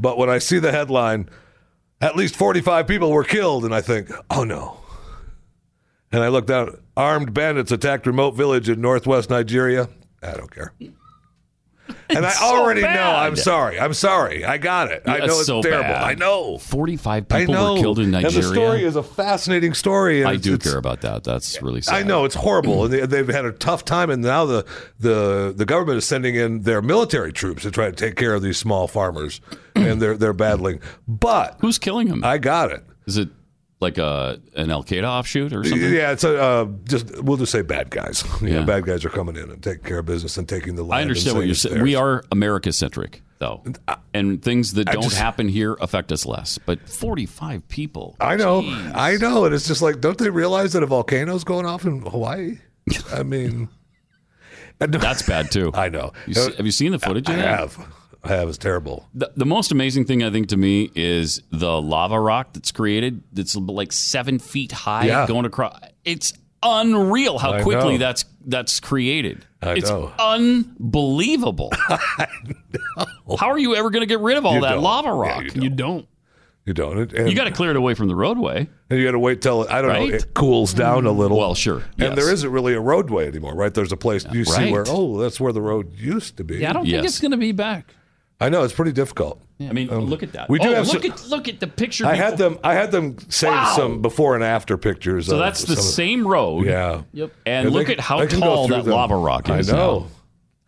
[0.00, 1.28] but when I see the headline,
[2.00, 4.78] at least forty-five people were killed, and I think, oh no.
[6.12, 9.88] And I look down, armed bandits attacked remote village in northwest Nigeria.
[10.22, 10.72] I don't care.
[12.16, 12.88] And I It's so already know.
[12.88, 13.78] I'm sorry.
[13.78, 14.44] I'm sorry.
[14.44, 15.02] I got it.
[15.06, 15.82] I know it's so terrible.
[15.84, 16.02] bad.
[16.02, 16.58] I know.
[16.58, 17.74] 45 I people know.
[17.74, 18.34] were killed in Nigeria.
[18.36, 20.20] And the story is a fascinating story.
[20.20, 21.24] And I do care about that.
[21.24, 21.94] That's really sad.
[21.94, 24.10] I know it's horrible, and they, they've had a tough time.
[24.10, 24.66] And now the,
[24.98, 28.42] the the government is sending in their military troops to try to take care of
[28.42, 29.40] these small farmers,
[29.74, 30.80] and they're they're battling.
[31.06, 32.24] But who's killing them?
[32.24, 32.84] I got it.
[33.06, 33.28] Is it
[33.80, 35.92] like a an Al Qaeda offshoot or something?
[35.92, 38.24] Yeah, it's a uh, just we'll just say bad guys.
[38.40, 38.64] You know, Yeah.
[38.64, 40.98] bad guys are coming in and taking care of business and taking the land.
[40.98, 41.82] I understand what you're saying.
[41.82, 43.62] We are America centric, though,
[44.14, 46.58] and things that I don't just- happen here affect us less.
[46.58, 48.16] But 45 people.
[48.20, 48.60] I know,
[48.94, 52.00] I know, and it's just like, don't they realize that a volcano's going off in
[52.02, 52.58] Hawaii?
[53.12, 53.68] I mean,
[54.78, 55.70] That's bad too.
[55.74, 56.12] I know.
[56.26, 57.28] You see- have you seen the footage?
[57.28, 57.58] I that?
[57.60, 57.78] have.
[58.22, 58.48] I have.
[58.48, 59.08] It's terrible.
[59.14, 63.22] The, the most amazing thing I think to me is the lava rock that's created.
[63.32, 65.26] That's like seven feet high, Yeah.
[65.26, 65.78] going across.
[66.04, 66.32] It's
[66.62, 67.98] unreal how I quickly know.
[67.98, 69.46] that's that's created.
[69.62, 70.12] I it's know.
[70.18, 71.70] unbelievable.
[73.38, 74.82] How are you ever going to get rid of all You that don't.
[74.82, 75.54] lava Yeah, rock?
[75.54, 76.06] you You don't.
[76.66, 76.98] You don't.
[76.98, 78.68] And, and You got to clear it away from the roadway.
[78.90, 81.38] And you got to wait till I don't know it cools down a little.
[81.38, 81.82] Well, sure.
[81.98, 83.72] And there isn't really a roadway anymore, right?
[83.72, 86.58] There's a place you see where oh, that's where the road used to be.
[86.58, 87.94] Yeah, I don't think it's going to be back.
[88.40, 89.40] I know it's pretty difficult.
[89.60, 90.48] I mean, look at that.
[90.48, 92.06] we do oh, have look some- at look at the picture.
[92.06, 92.58] I had before- them.
[92.64, 93.74] I had them save Wow.
[93.76, 95.26] some before and after pictures.
[95.26, 96.64] So of that's the some of- same road.
[96.66, 97.02] Yeah.
[97.12, 97.32] Yep.
[97.44, 98.94] And, And look they- at how they can go tall through that them.
[98.94, 99.70] lava rock is.
[99.70, 100.06] I know.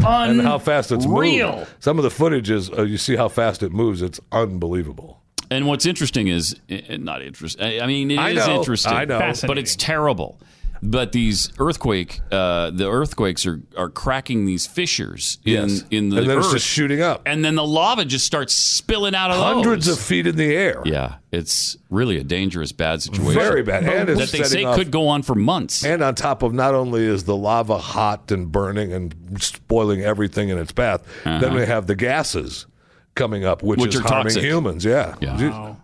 [0.00, 0.22] Now.
[0.24, 1.56] And how fast it's Unreal.
[1.58, 1.70] moved.
[1.78, 4.02] Some of the footage is uh, you see how fast it moves.
[4.02, 5.20] It's unbelievable.
[5.50, 7.80] And what's interesting is eh, not interesting.
[7.80, 8.58] I mean, it is I know.
[8.58, 8.92] interesting.
[8.92, 9.32] I know.
[9.46, 10.40] but it's terrible.
[10.84, 15.84] But these earthquake, uh, the earthquakes are are cracking these fissures in Yes.
[15.92, 17.22] in the and then earth, it's just shooting up.
[17.24, 19.96] and then the lava just starts spilling out of Hundreds those.
[19.96, 20.82] of feet in the air.
[20.84, 23.34] Yeah, it's really a dangerous, bad situation.
[23.34, 23.84] Very bad.
[23.84, 25.84] And it's that they say off- could go on for months.
[25.84, 30.48] And on top of not only is the lava hot and burning and spoiling everything
[30.48, 31.54] in its path, then Uh-huh.
[31.58, 32.66] we have the gases
[33.14, 34.42] coming up, which, Which is are harming toxic.
[34.42, 34.84] humans.
[34.84, 35.14] Yeah.
[35.20, 35.74] Yeah.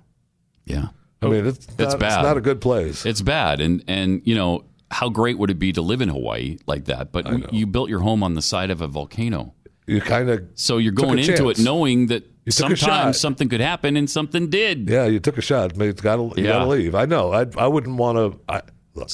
[0.67, 0.87] Yeah.
[1.23, 2.19] I mean, it's, It's not, bad.
[2.19, 3.05] It's not a good place.
[3.07, 6.59] It's bad, and and you know how great would it be to live in Hawaii
[6.67, 7.13] like that?
[7.13, 9.55] But you built your home on the side of a volcano,
[9.87, 12.87] You kind of so you're going into it knowing that You took a shot.
[12.87, 14.89] sometimes something could happen, and something did.
[14.89, 15.73] yeah, you took a shot.
[15.81, 16.53] It's got to you Yeah.
[16.53, 16.95] got to leave.
[16.95, 17.33] I know.
[17.33, 18.41] I I wouldn't want to.
[18.49, 18.57] I,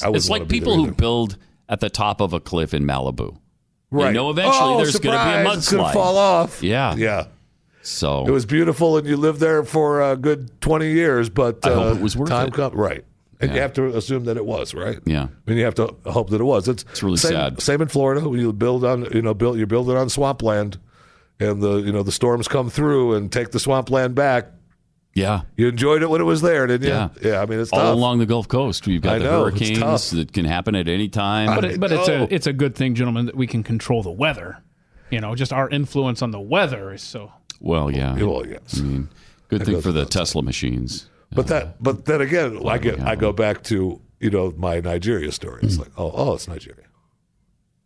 [0.03, 1.37] I It's like people who build
[1.69, 3.37] at the top of a cliff in Malibu.
[3.91, 4.07] right.
[4.07, 5.93] You know, eventually oh, there's going to be a surprise, It's gonna mudslide.
[5.93, 6.63] fall off.
[6.63, 6.95] Yeah.
[6.95, 7.25] Yeah.
[7.81, 11.29] So It was beautiful, and you lived there for a good twenty years.
[11.29, 12.57] But I uh, hope it was worth time it.
[12.73, 13.05] right.
[13.45, 14.99] And you have to assume that it was right.
[15.05, 15.23] Yeah.
[15.23, 16.67] I mean, you have to hope that it was.
[16.67, 17.61] It's, It's really same, sad.
[17.61, 20.77] Same in Florida when you build on, you know, build you're building on swampland,
[21.39, 24.47] and the you know the storms come through and take the swampland back.
[25.13, 25.41] Yeah.
[25.55, 26.93] You enjoyed it when it was there, didn't you?
[26.93, 27.09] Yeah.
[27.21, 27.41] Yeah.
[27.41, 27.93] I mean, it's all tough.
[27.95, 28.85] along the Gulf Coast.
[28.85, 31.55] We've got I the know, hurricanes that can happen at any time.
[31.55, 34.11] But, it, but it's a it's a good thing, gentlemen, that we can control the
[34.11, 34.61] weather.
[35.11, 37.31] You know, just our influence on the weather is so.
[37.61, 38.15] well, yeah.
[38.15, 38.79] Well, yes.
[38.79, 39.09] I mean,
[39.47, 41.09] good That thing for the Tesla machines.
[41.35, 45.31] But that, but then again, I get, I go back to you know my Nigeria
[45.31, 45.59] story.
[45.59, 45.65] Hmm.
[45.67, 46.85] It's like, oh, oh, it's Nigeria.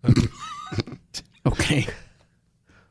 [1.45, 1.87] Okay.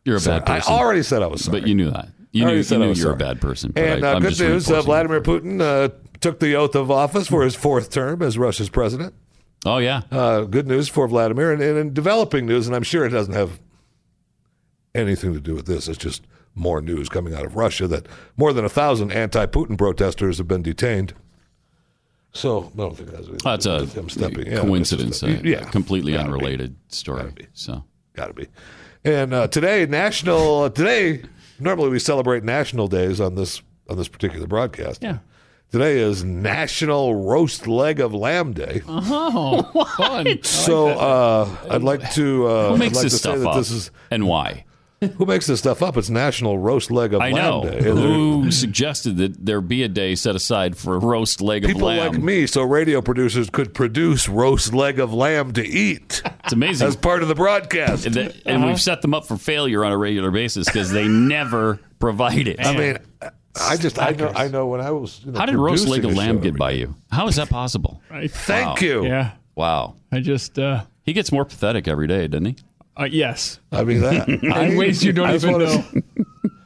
[0.04, 0.72] You're a So bad person.
[0.72, 1.60] I already said I was sorry.
[1.60, 2.08] But you knew that.
[2.32, 3.34] You I knew, already you I knew was you were a sorry.
[3.34, 3.72] bad person.
[3.72, 5.88] But And I, uh, I'm good just news: uh, reinforcing Vladimir Putin uh,
[6.20, 9.14] took the oath of office for his fourth term as Russia's president.
[9.66, 10.02] Oh yeah.
[10.10, 13.34] Uh, good news for Vladimir, and, and in developing news, and I'm sure it doesn't
[13.34, 13.60] have
[14.94, 15.88] anything to do with this.
[15.88, 16.22] It's just
[16.58, 18.06] more news coming out of Russia that
[18.36, 21.14] more than a thousand anti-Putin protesters have been detained.
[22.32, 24.46] So I don't think that's That's a him stepping.
[24.46, 25.22] yeah, coincidence.
[25.22, 26.32] a- yeah, completely Gotta be.
[26.34, 27.32] unrelated story.
[27.54, 28.48] So Got to be.
[29.04, 30.62] And uh, today, national.
[30.64, 31.22] Uh, today,
[31.60, 35.02] normally we celebrate national days on this on this particular broadcast.
[35.02, 35.18] Yeah.
[35.70, 38.80] Today is National Roast Leg of Lamb Day.
[38.88, 39.62] Oh,
[39.96, 40.42] fun.
[40.42, 42.46] So uh, I'd like to.
[42.46, 43.56] Uh, who makes like this to say stuff that up?
[43.56, 44.64] This is and why?
[45.16, 45.96] Who makes this stuff up?
[45.96, 47.34] It's National Roast Leg of I Lamb
[47.64, 47.70] know.
[47.70, 47.82] Day.
[47.82, 51.74] Who suggested that there be a day set aside for roast leg of lamb?
[51.76, 52.12] People lamb?
[52.14, 56.22] like me, so radio producers could produce roast leg of lamb to eat.
[56.44, 56.88] It's amazing.
[56.88, 58.06] as part of the broadcast.
[58.06, 61.06] and, that- and we've set them up for failure on a regular basis because they
[61.06, 62.58] never provide it.
[62.64, 62.98] I mean,
[63.60, 65.20] I just I know I know when I was.
[65.24, 66.94] You know, How did roast leg of lamb get by you?
[67.10, 68.00] How is that possible?
[68.28, 69.04] Thank you.
[69.04, 69.32] Yeah.
[69.54, 69.96] Wow.
[70.12, 70.58] I just.
[70.58, 72.56] uh He gets more pathetic every day, doesn't he?
[72.98, 73.60] Uh, yes.
[73.72, 74.28] I mean that
[74.70, 75.74] In ways you don't I just even wanna-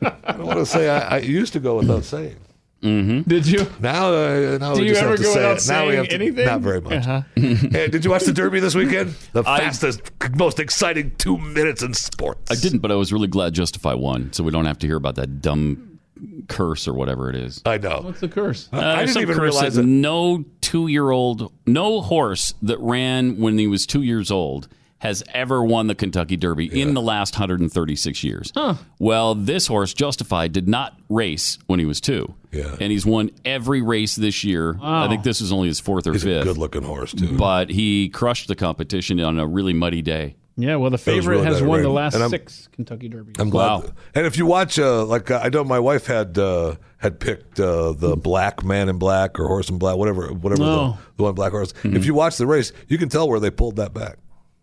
[0.03, 0.17] know.
[0.25, 2.37] I want to say I, I used to go without saying.
[2.83, 3.21] Mm-hmm.
[3.31, 3.65] Did you?
[3.79, 5.69] Now, uh, now Do we you just ever have to go say without it.
[5.69, 6.45] Now we have to, anything?
[6.47, 7.07] Not very much.
[7.07, 7.23] Uh-huh.
[7.37, 9.15] Hey, did you watch the Derby this weekend?
[9.33, 10.01] The I- fastest,
[10.35, 12.51] most exciting two minutes in sports.
[12.51, 14.97] I didn't, but I was really glad Justify won, so we don't have to hear
[14.97, 16.01] about that dumb
[16.49, 17.63] curse or whatever it is.
[17.65, 18.01] I know.
[18.03, 18.69] What's the curse?
[18.73, 19.87] Uh, I didn't some even curse realize that it.
[19.87, 24.67] no two-year-old, no horse that ran when he was two years old
[25.03, 28.53] has ever won the Kentucky Derby in the last 136 years.
[29.01, 32.35] Well, this horse, Justified, did not race when he was two.
[32.53, 32.77] Yeah.
[32.81, 34.79] And he's won every race this year.
[34.81, 36.45] I think this is only his fourth or He's a fifth.
[36.45, 37.37] good-looking horse too.
[37.37, 40.37] But he crushed the competition on a really muddy day.
[40.57, 43.37] Yeah, well, the favorite really has bad won the last six Kentucky Derbies.
[43.41, 43.67] I'm glad.
[43.67, 43.85] Wow.
[44.15, 47.59] And if you watch, uh, like uh, I know, my wife had uh, had picked
[47.59, 50.99] uh, the black man in black or horse in black, whatever, whatever Oh.
[51.17, 51.73] the, the one black horse.
[51.73, 51.97] Mm-hmm.
[51.97, 54.19] If you watch the race, you can tell where they pulled that back.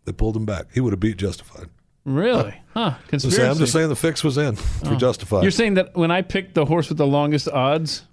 [0.10, 0.65] They pulled him back.
[0.73, 1.68] He would have beat Justified.
[2.03, 2.60] Really?
[2.73, 2.95] Huh?
[2.95, 3.44] So Conspiracy.
[3.44, 5.44] I'm just saying the fix was in for Justified.
[5.44, 8.07] You're saying that when I picked the horse with the longest odds,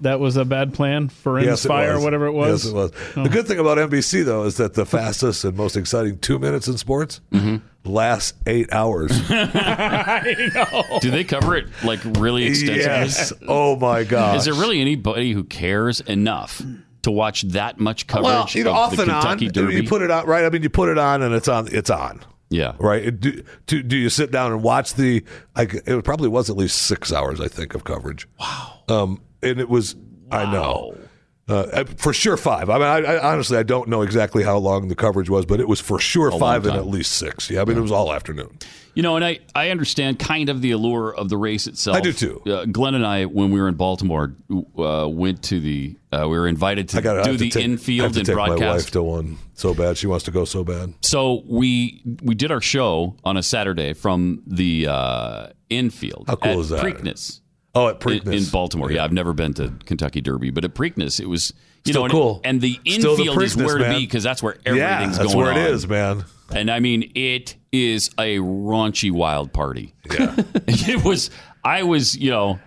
[0.00, 2.04] that was a bad plan for Yes, it Inspire, was.
[2.04, 2.62] whatever it was.
[2.64, 2.92] Yes, it was.
[3.16, 3.24] Oh.
[3.24, 6.68] The good thing about NBC though is that the fastest and most exciting two minutes
[6.68, 7.56] in sports Mm-hmm.
[7.90, 9.10] lasts eight hours.
[9.28, 10.98] I know.
[11.00, 12.84] Do they cover it like really extensively?
[12.84, 13.32] yes.
[13.48, 14.36] Oh my god.
[14.36, 16.62] Is there really anybody who cares enough
[17.02, 19.22] to watch that much coverage Well, you know, of off the and on.
[19.22, 19.76] Kentucky Derby?
[19.76, 20.44] You put it on, right?
[20.44, 21.68] I mean, you put it on, and it's on.
[21.70, 22.24] It's on.
[22.50, 22.72] yeah.
[22.78, 23.18] Right?
[23.18, 25.24] Do, do, do you sit down and watch the?
[25.56, 28.26] Like, it probably was at least six hours, I think, of coverage.
[28.40, 28.80] Wow.
[28.88, 29.96] Um, and it was.
[30.30, 30.96] I know.
[31.48, 32.68] Uh, for sure five.
[32.68, 35.60] I mean, I, I honestly I don't know exactly how long the coverage was, but
[35.60, 37.48] it was for sure long five and at least six.
[37.48, 38.58] Yeah, I mean it was all afternoon.
[38.98, 41.96] You know, and I, I understand kind of the allure of the race itself.
[41.96, 42.42] I do, too.
[42.44, 44.34] Uh, Glenn and I, when we were in Baltimore,
[44.76, 45.96] uh, went to the.
[46.10, 48.18] Uh, we were invited to I got do to the take, I have infield to
[48.18, 48.92] and take my wife broadcast.
[48.94, 49.98] to one so bad.
[49.98, 50.94] She wants to go so bad.
[51.02, 56.24] So we we did our show on a Saturday from the uh, infield.
[56.26, 56.84] How cool at is that?
[56.84, 57.38] Preakness.
[57.76, 58.90] Oh, at in, Preakness in Baltimore.
[58.90, 59.04] Yeah.
[59.04, 61.52] I've never been to Kentucky Derby, but at Preakness, it was
[61.84, 62.40] you Still know, and- cool.
[62.42, 63.94] And, the Still the infield is Preakness, where to man.
[64.00, 65.58] be because that's where yeah, everything's that's going where on.
[65.58, 66.24] it is, man.
[66.50, 69.94] And I mean, it is a raunchy wild party.
[70.10, 70.34] Yeah.
[70.66, 71.30] it was.
[71.64, 72.58] I was, you know,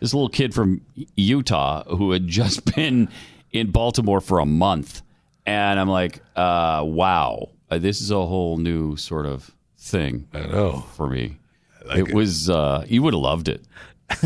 [0.00, 0.82] this little kid from
[1.16, 3.08] Utah who had just been
[3.52, 5.02] in Baltimore for a month,
[5.46, 10.28] and I'm like, uh, wow, uh, this is a whole new sort of thing.
[10.32, 11.38] I know for me.
[11.86, 12.14] like it, it.
[12.14, 12.50] was.
[12.50, 13.64] Uh, you would have loved it.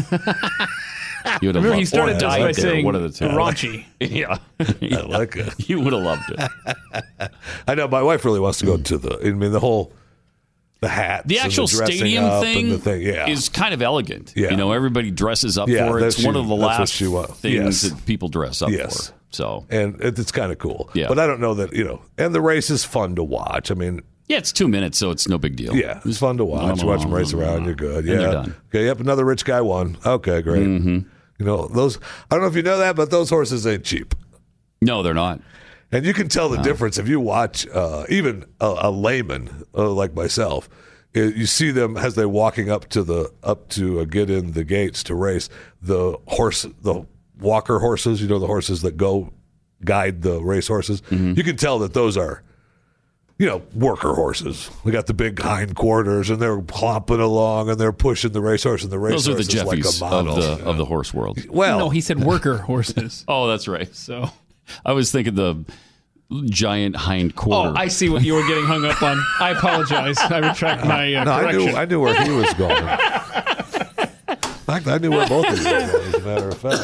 [1.41, 3.03] You would have Remember, loved he started or just died by there, saying one of
[3.03, 3.25] the two.
[3.25, 3.87] raunchy.
[3.99, 5.69] yeah, I like it.
[5.71, 7.31] You would have loved it.
[7.67, 9.19] I know my wife really wants to go to the.
[9.27, 9.91] I mean, the whole
[10.85, 13.27] the hats, The actual dressing stadium thing, the thing, yeah.
[13.27, 14.35] is kind of elegant.
[14.37, 14.51] Yeah.
[14.51, 16.05] You know, everybody dresses up Yeah, for it.
[16.05, 17.83] It's one of the last things yes.
[17.83, 19.09] that people dress up Yes.
[19.09, 19.15] for.
[19.31, 20.91] So and it, it's kind of cool.
[20.95, 21.09] Yeah.
[21.09, 22.03] but I don't know that you know.
[22.19, 23.71] And the race is fun to watch.
[23.71, 25.75] I mean, yeah, it's two minutes, so it's no big deal.
[25.75, 26.81] yeah, it's fun to watch.
[26.81, 27.65] You watch them race around.
[27.65, 28.05] You're good.
[28.05, 28.19] Yeah.
[28.31, 28.55] done.
[28.69, 28.85] Okay.
[28.85, 29.01] Yep.
[29.01, 29.97] Another rich guy won.
[30.07, 30.41] Okay.
[30.43, 30.67] Great.
[30.67, 30.99] Mm-hmm.
[31.39, 31.99] You know those.
[32.31, 34.15] I don't know if you know that, but those horses ain't cheap.
[34.81, 35.41] No, they're not.
[35.95, 39.91] And you can tell the difference if you watch uh, even a, a layman uh,
[39.91, 40.69] like myself.
[41.17, 44.53] uh, You see them as they're walking up to the up to uh, get in
[44.53, 45.49] the gates to race.
[45.81, 47.07] The horse, the
[47.41, 49.33] walker horses, you know, the horses that go
[49.85, 51.01] guide the race horses.
[51.03, 51.35] Mm-hmm.
[51.37, 52.43] You can tell that those are,
[53.39, 54.71] you know, worker horses.
[54.85, 58.83] We got the big hind quarters, and they're clomping along, and they're pushing the racehorse,
[58.83, 60.35] and the Those are the racehorse is like Jeffies a of model.
[60.37, 61.39] the of the horse world.
[61.49, 63.25] Well, no, he said worker horses.
[63.29, 63.95] Oh, that's right.
[63.95, 64.31] So
[64.85, 65.65] I was thinking the
[66.47, 67.71] giant hind quarter.
[67.71, 69.23] Oh, I see what you were getting hung up on.
[69.41, 70.19] I apologize.
[70.19, 72.77] I retract my uh, no, I knew I knew where he was going.
[74.29, 76.81] In fact, I knew where both of you were going, as a matter of fact.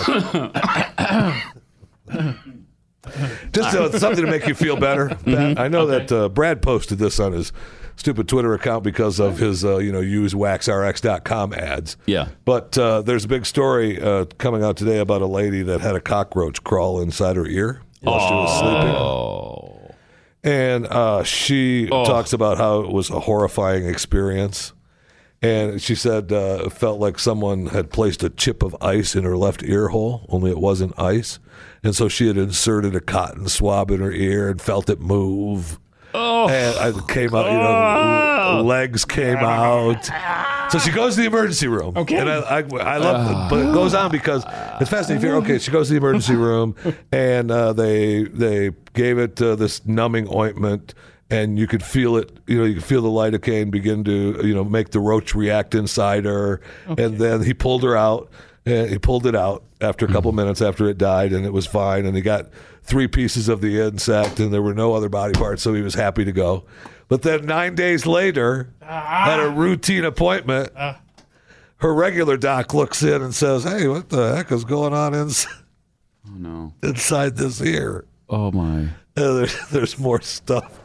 [3.53, 5.09] Just uh, something to make you feel better.
[5.25, 5.59] Pat.
[5.59, 7.53] I know that uh, Brad posted this on his
[7.97, 11.97] stupid Twitter account because of his, uh, you know, use waxrx.com ads.
[12.07, 12.29] Yeah.
[12.45, 15.95] But uh, there's a big story uh, coming out today about a lady that had
[15.97, 18.95] a cockroach crawl inside her ear while she was sleeping.
[18.97, 19.77] Oh.
[20.43, 22.05] And uh, she Oh.
[22.05, 24.73] talks about how it was a horrifying experience.
[25.43, 29.25] And she said uh, it felt like someone had placed a chip of ice in
[29.25, 31.39] her left ear hole, only it wasn't ice.
[31.83, 35.79] And so she had inserted a cotton swab in her ear and felt it move.
[36.15, 36.49] Oh.
[36.49, 40.05] And I came out, you know, the legs came out.
[40.73, 41.97] So she goes to the emergency room.
[41.97, 42.17] Okay.
[42.17, 44.45] And I, I, I love it, but it goes on because
[44.81, 45.31] it's fascinating.
[45.31, 46.77] Okay, she goes to the emergency room,
[47.13, 50.95] and uh, they they gave it uh, this numbing ointment,
[51.29, 52.31] and you could feel it.
[52.47, 55.75] You know, you could feel the lidocaine begin to you know make the roach react
[55.75, 58.31] inside her, and then he pulled her out.
[58.67, 61.67] And he pulled it out after a couple minutes after it died, and it was
[61.67, 62.05] fine.
[62.05, 62.51] And he got
[62.83, 65.95] three pieces of the insect, and there were no other body parts, so he was
[65.95, 66.65] happy to go.
[67.09, 70.71] But then nine days later, had a routine appointment.
[71.79, 75.47] Her regular doc looks in and says, "Hey, what the heck is going on ins-
[76.27, 76.73] Oh no.
[76.83, 78.83] inside this ear?" Oh my.
[79.17, 80.79] Uh, there's, there's more stuff.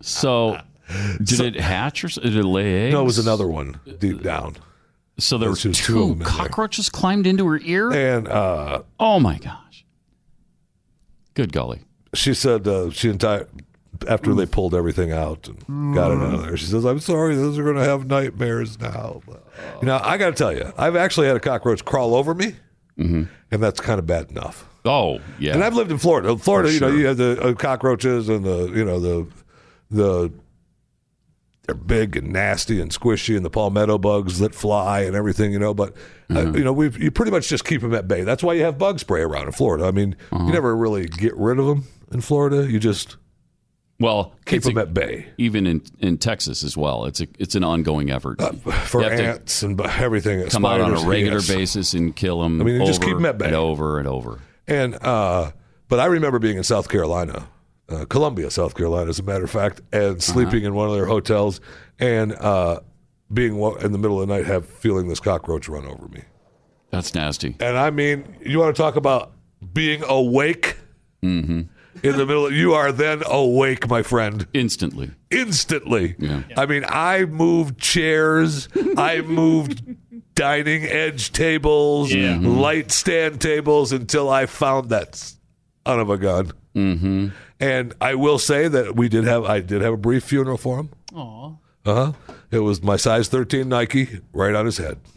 [0.00, 0.60] So,
[1.22, 2.92] did it hatch or did it lay eggs?
[2.92, 4.56] No, it was another one deep down.
[5.18, 6.28] So there were two, two of them in there.
[6.28, 7.90] cockroaches climbed into her ear.
[7.90, 9.84] And uh, oh my gosh!
[11.34, 11.82] Good golly!
[12.14, 13.46] she said uh, she entire
[14.08, 16.56] after they pulled everything out and got it out of there.
[16.56, 19.22] She says, "I'm sorry, those are going to have nightmares now."
[19.80, 22.56] You know, I got to tell you, I've actually had a cockroach crawl over me,
[22.98, 24.68] and that's kind of bad enough.
[24.84, 25.54] Oh yeah.
[25.54, 26.36] And I've lived in Florida.
[26.36, 26.98] Florida, For you know, sure.
[26.98, 29.26] you have the uh, cockroaches and the you know the
[29.90, 30.32] the
[31.66, 35.58] they're big and nasty and squishy and the palmetto bugs that fly and everything, you
[35.58, 35.74] know.
[35.74, 35.94] But
[36.30, 38.22] uh, you know, we you pretty much just keep them at bay.
[38.22, 39.84] That's why you have bug spray around in Florida.
[39.86, 42.70] I mean, you never really get rid of them in Florida.
[42.70, 43.16] You just
[43.98, 47.26] well keep it's a- them at bay Even in, in Texas as well, it's a
[47.38, 48.40] it's an ongoing effort
[48.86, 50.46] for have to ants and everything.
[50.48, 51.48] Come out on a regular ants.
[51.48, 52.60] basis and kill them.
[52.60, 53.46] I mean, just keep them at bay.
[53.46, 54.40] and over and over.
[54.68, 55.52] And uh,
[55.88, 57.48] but I remember being in South Carolina,
[57.88, 61.06] uh, Columbia, South Carolina, as a matter of fact, and sleeping in one of their
[61.06, 61.60] hotels,
[61.98, 62.80] and uh,
[63.32, 66.22] being in the middle of the night, have feeling this cockroach run over me.
[66.90, 67.56] That's nasty.
[67.60, 69.32] And I mean, you want to talk about
[69.72, 70.76] being awake
[71.22, 71.62] Mm-hmm.
[72.06, 72.46] in the middle?
[72.46, 75.10] Of, you are then awake, my friend, instantly.
[75.30, 76.14] Instantly.
[76.18, 76.42] Yeah.
[76.56, 78.68] I mean, I moved chairs.
[78.96, 79.82] I moved
[80.34, 86.52] dining edge tables, light stand tables until I found that son of a gun.
[86.76, 87.28] Mm-hmm.
[87.58, 90.78] And I will say that we did have I did have a brief funeral for
[90.78, 90.90] him.
[91.14, 91.52] Aw.
[91.86, 92.12] Uh huh.
[92.50, 94.98] It was my size 13 Nike right on his head.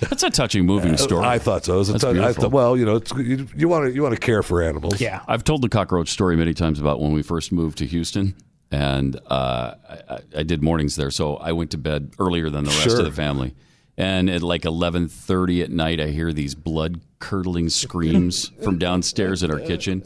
[0.00, 1.24] That's a touching, moving story.
[1.24, 1.74] I thought so.
[1.74, 2.42] It was a That's ton- I beautiful.
[2.44, 5.00] thought, well, you know, it's, you, you want to you want to care for animals.
[5.00, 8.34] Yeah, I've told the cockroach story many times about when we first moved to Houston,
[8.70, 12.64] and uh, I, I- I did mornings there, so I went to bed earlier than
[12.64, 12.98] the rest Sure.
[13.00, 13.54] of the family.
[13.96, 19.42] And at like eleven thirty at night, I hear these blood curdling screams from downstairs
[19.42, 20.02] in our kitchen,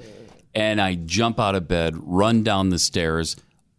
[0.55, 3.37] and I jump out of bed, run down the stairs.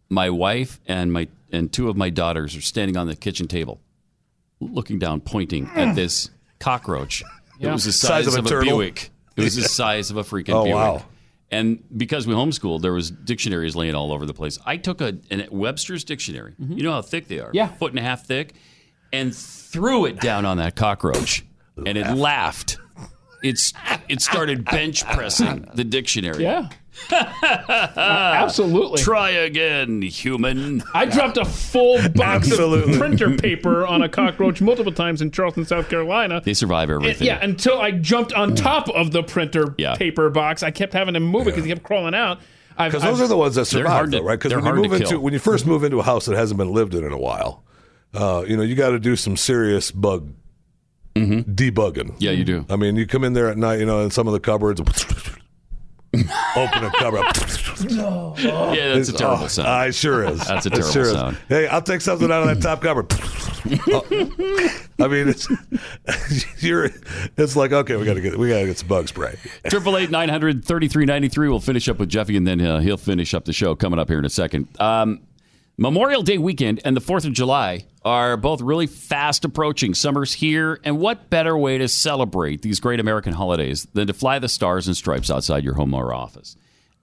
[0.08, 3.80] My wife and my and two of my daughters are standing on the kitchen table,
[4.60, 5.78] looking down, pointing hmm.
[5.78, 7.22] at this cockroach.
[7.60, 8.78] It was the Size size, of a of, a, turtle?
[8.78, 9.10] Buick.
[9.36, 10.74] It was the size of a freaking Oh, Buick.
[10.74, 11.04] wow.
[11.50, 14.58] And because we homeschooled, there was dictionaries laying all over the place.
[14.66, 16.54] I took a an Webster's dictionary.
[16.60, 16.72] Mm-hmm.
[16.72, 17.68] You know how thick they are, Yeah.
[17.68, 18.54] foot and a half thick,
[19.12, 21.44] and threw it down on that cockroach,
[21.76, 22.78] and it laughed.
[23.42, 23.72] It's
[24.08, 26.42] it started bench pressing the dictionary.
[26.42, 26.68] Yeah.
[27.96, 29.02] absolutely.
[29.02, 30.82] Try again, human.
[30.94, 32.92] I dropped a full box Absolutely.
[32.94, 36.40] of printer paper on a cockroach multiple times in Charleston, South Carolina.
[36.44, 37.26] They survive And- everything.
[37.26, 39.94] yeah, until I jumped on top of the printer Yeah.
[39.96, 40.62] paper box.
[40.62, 42.38] I kept having to move it because he kept crawling out.
[42.78, 44.38] I've- Because those I've- are the ones that They're survive, hard to- though, right?
[44.38, 45.20] Because when you move into kill.
[45.20, 47.62] when you first move into a house that hasn't been lived in in a while,
[48.14, 50.30] uh, you know, you got to do some serious bug
[51.16, 52.14] debugging.
[52.18, 52.64] Yeah, you do.
[52.70, 54.80] I mean, you come in there at night, you know, in some of the cupboards,
[56.56, 57.24] open a cupboard.
[57.78, 59.68] Yeah, that's a terrible Oh, sound.
[59.68, 60.40] uh, it sure is.
[60.46, 61.12] That's a terrible sure is.
[61.12, 61.36] sound.
[61.48, 63.12] Hey, I'll take something out of that top cupboard.
[64.98, 65.46] I mean, it's
[66.62, 66.88] you're.
[67.36, 69.36] It's like okay, we got to get we got to get some bug spray.
[69.68, 71.48] Triple eight nine hundred thirty three ninety three.
[71.50, 74.08] We'll finish up with Jeffy, and then uh, he'll finish up the show coming up
[74.08, 74.68] here in a second.
[74.80, 75.20] Um,
[75.78, 79.92] Memorial Day weekend and the Fourth of July are both really fast approaching.
[79.92, 84.38] Summer's here, and what better way to celebrate these great American holidays than to fly
[84.38, 86.56] the stars and stripes outside your home or office?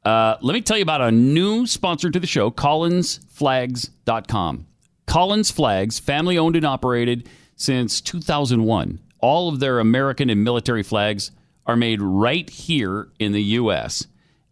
[0.04, 4.66] Uh, let me tell you about a new sponsor to the show, CollinsFlags.com.
[5.06, 9.00] Collins Flags, family owned and operated since 2001.
[9.20, 11.30] All of their American and military flags
[11.68, 14.08] are made right here in the U.S.,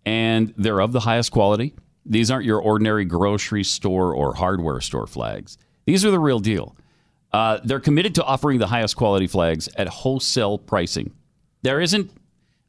[0.06, 1.74] and they're of the highest quality.
[2.12, 5.58] These aren't your ordinary grocery store or hardware store flags.
[5.86, 6.76] These are the real deal.
[7.32, 11.14] Uh, they're committed to offering the highest quality flags at wholesale pricing.
[11.64, 12.12] There isn't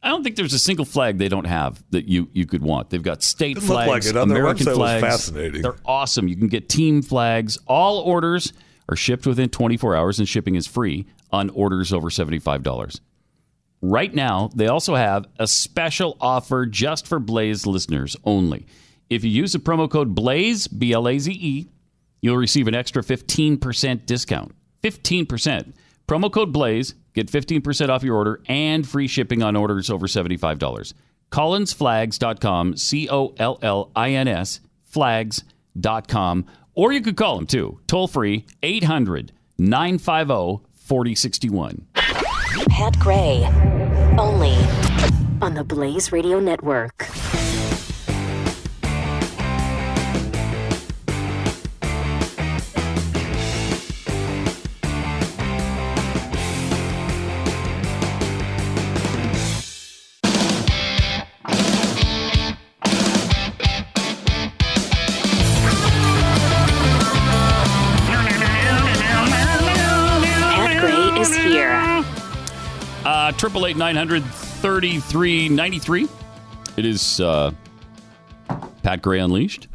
[0.03, 2.91] I don't think there's a single flag they don't have that you, you could want.
[2.91, 4.19] They've got state Didn't flags, like it.
[4.19, 5.01] On American it flags.
[5.01, 5.63] fascinating.
[5.63, 6.27] They're awesome.
[6.27, 7.57] You can get team flags.
[7.69, 8.53] All orders
[8.89, 13.01] are shipped within 24 hours, and shipping is free on orders over $75.
[13.81, 18.67] Right now, they also have a special offer just for Blaze listeners only.
[19.13, 21.69] If you use the promo code BLAZE, B L A Z E,
[22.23, 24.55] you'll receive an extra 15% discount.
[24.83, 25.75] 15%.
[26.09, 30.95] Promo code BLAZE, get 15% off your order and free shipping on orders over $75.
[31.31, 36.47] CollinsFlags.com, C O L L I N S, flags.com.
[36.75, 41.87] Or you could call them too, toll free, 800 950 4061.
[42.71, 43.45] Pat Gray,
[44.19, 44.55] only
[45.43, 47.07] on the Blaze Radio Network.
[73.43, 76.07] Triple eight nine hundred thirty three ninety three.
[76.77, 77.51] It is uh,
[78.85, 79.67] Pat Gray Unleashed.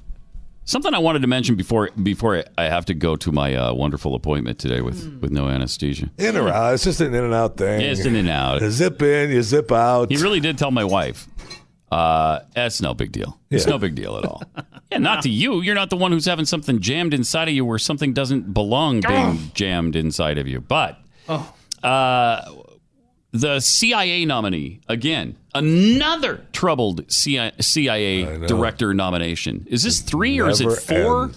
[0.64, 4.16] Something I wanted to mention before before I have to go to my uh, wonderful
[4.16, 5.20] appointment today with, hmm.
[5.20, 6.10] with no anesthesia.
[6.18, 6.76] In or out?
[6.76, 7.82] It's just an in and out thing.
[7.82, 8.62] It's an in and out.
[8.62, 10.12] You zip in, you zip out.
[10.12, 11.28] He really did tell my wife.
[11.92, 13.38] Uh, that's no big deal.
[13.50, 13.72] It's yeah.
[13.72, 14.44] no big deal at all.
[14.94, 15.60] yeah, not to you.
[15.60, 19.06] You're not the one who's having something jammed inside of you where something doesn't belong
[19.06, 19.10] ah.
[19.10, 20.62] being jammed inside of you.
[20.62, 21.54] But oh.
[21.84, 22.50] uh,
[23.42, 29.66] the CIA nominee, again, another troubled CIA, director nomination.
[29.70, 31.32] Is this three or is it four?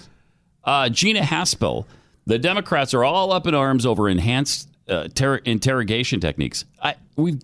[0.63, 1.85] Uh, Gina Haspel.
[2.25, 6.65] The Democrats are all up in arms over enhanced uh, ter- interrogation techniques.
[6.81, 7.41] I, we've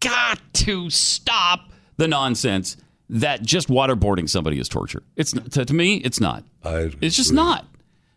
[0.00, 2.76] got to stop the nonsense
[3.08, 5.02] that just waterboarding somebody is torture.
[5.14, 6.44] It's to, to me, it's not.
[6.64, 7.64] I it's just not.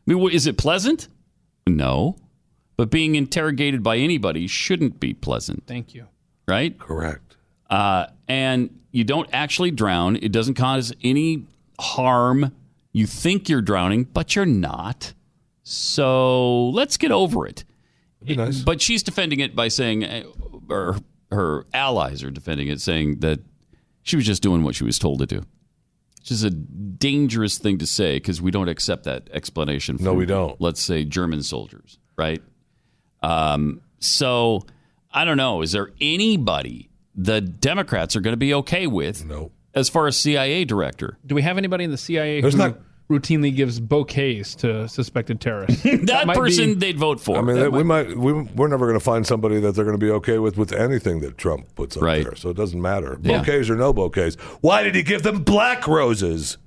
[0.08, 1.08] I mean, is it pleasant?
[1.68, 2.16] No,
[2.80, 6.08] but being interrogated by anybody shouldn't be pleasant, Thank you.
[6.48, 6.80] right?
[6.80, 7.36] Correct.
[7.70, 10.16] Uh, and you don't actually drown.
[10.16, 11.46] It doesn't cause any
[11.78, 12.56] harm.
[12.94, 15.14] You think you're drowning, but you're not.
[15.64, 17.66] So let's get over it.
[18.64, 20.24] But she's defending it by saying, uh,
[20.70, 21.00] or
[21.34, 23.42] her allies are defending it, saying that
[24.04, 25.44] she was just doing what she was told to do.
[26.20, 29.98] Which is a dangerous thing to say because we don't accept that explanation.
[30.00, 30.62] No, we don't.
[30.62, 32.42] Let's say German soldiers, right?
[33.22, 34.66] Um, so
[35.12, 35.62] I don't know.
[35.62, 39.26] Is there anybody the Democrats are going to be okay with?
[39.26, 39.52] No.
[39.76, 42.80] As far as CIA director, Do we have anybody in the CIA There's who not-
[43.10, 45.84] routinely gives bouquets to suspected terrorists?
[46.04, 47.38] that, might person be- they'd vote for.
[47.38, 49.86] I mean, That we might- might we, we're never going to find somebody that they're
[49.86, 52.24] going to be okay with with anything that Trump puts up Right.
[52.24, 52.36] there.
[52.36, 53.20] So it doesn't matter.
[53.22, 53.40] Yeah.
[53.40, 54.36] Bouquets or no bouquets.
[54.62, 56.58] Why did he give them black roses?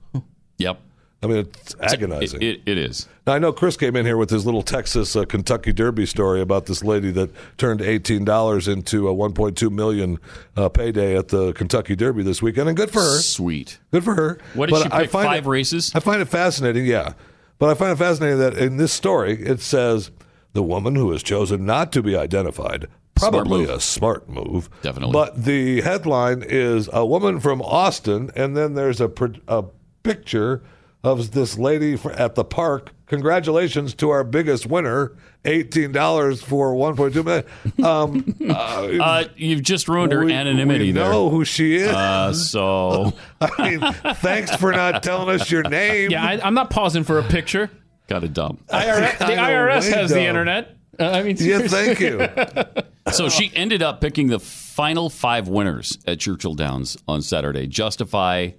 [0.58, 0.80] Yep.
[1.22, 2.42] I mean, it's agonizing.
[2.42, 3.06] It, it is.
[3.26, 6.40] Now, I know Chris came in here with his little Texas uh, Kentucky Derby story
[6.40, 10.18] about this lady that turned eighteen dollars into a one point two million
[10.56, 13.18] uh, payday at the Kentucky Derby this weekend, and good for her.
[13.20, 13.78] Sweet.
[13.92, 14.38] Good for her.
[14.54, 15.92] What did But she I find Five it- races?
[15.94, 16.86] I find it fascinating.
[16.86, 17.12] Yeah,
[17.60, 20.10] but I find it fascinating that in this story it says
[20.54, 22.88] the woman who has chosen not to be identified.
[23.14, 23.70] Probably move.
[23.70, 24.68] a smart move.
[24.82, 25.12] Definitely.
[25.12, 29.10] But the headline is a woman from Austin, and then there's a,
[29.46, 29.64] a
[30.02, 30.62] picture
[31.04, 32.92] of this lady at the park.
[33.06, 35.12] Congratulations to our biggest winner,
[35.44, 37.44] eighteen dollars for one point two million.
[37.82, 41.10] Um, uh, Uh, you've just ruined her we- anonymity we there.
[41.10, 41.88] know who she is.
[41.88, 46.10] Uh, so I mean, thanks for not telling us your name.
[46.10, 47.70] yeah, I, I'm not pausing for a picture.
[48.06, 48.66] got a dump.
[48.68, 50.76] IRS, the IRS way has the internet.
[50.98, 52.26] Uh, I mean, Yeah, thank you.
[53.10, 57.66] So she ended up picking the final five winners at Churchill Downs on Saturday.
[57.66, 58.50] Justify,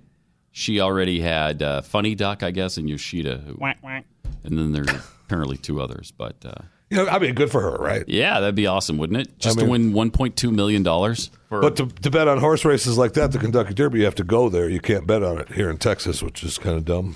[0.54, 3.40] she already had uh, Funny Duck, I guess, and Yoshida.
[3.46, 4.06] Who, Whack, whack.
[4.46, 4.90] and then there's
[5.26, 6.14] apparently two others.
[6.16, 6.54] But uh,
[6.90, 8.04] You know, I mean, good for her, right?
[8.08, 9.40] yeah, that'd be awesome, wouldn't it?
[9.40, 11.60] Just I to mean- win $1.2 million for.
[11.62, 14.24] But to, to bet on horse races like that, the Kentucky Derby, you have to
[14.24, 14.70] go there.
[14.70, 17.16] You can't bet on it here in Texas, which is kind of dumb.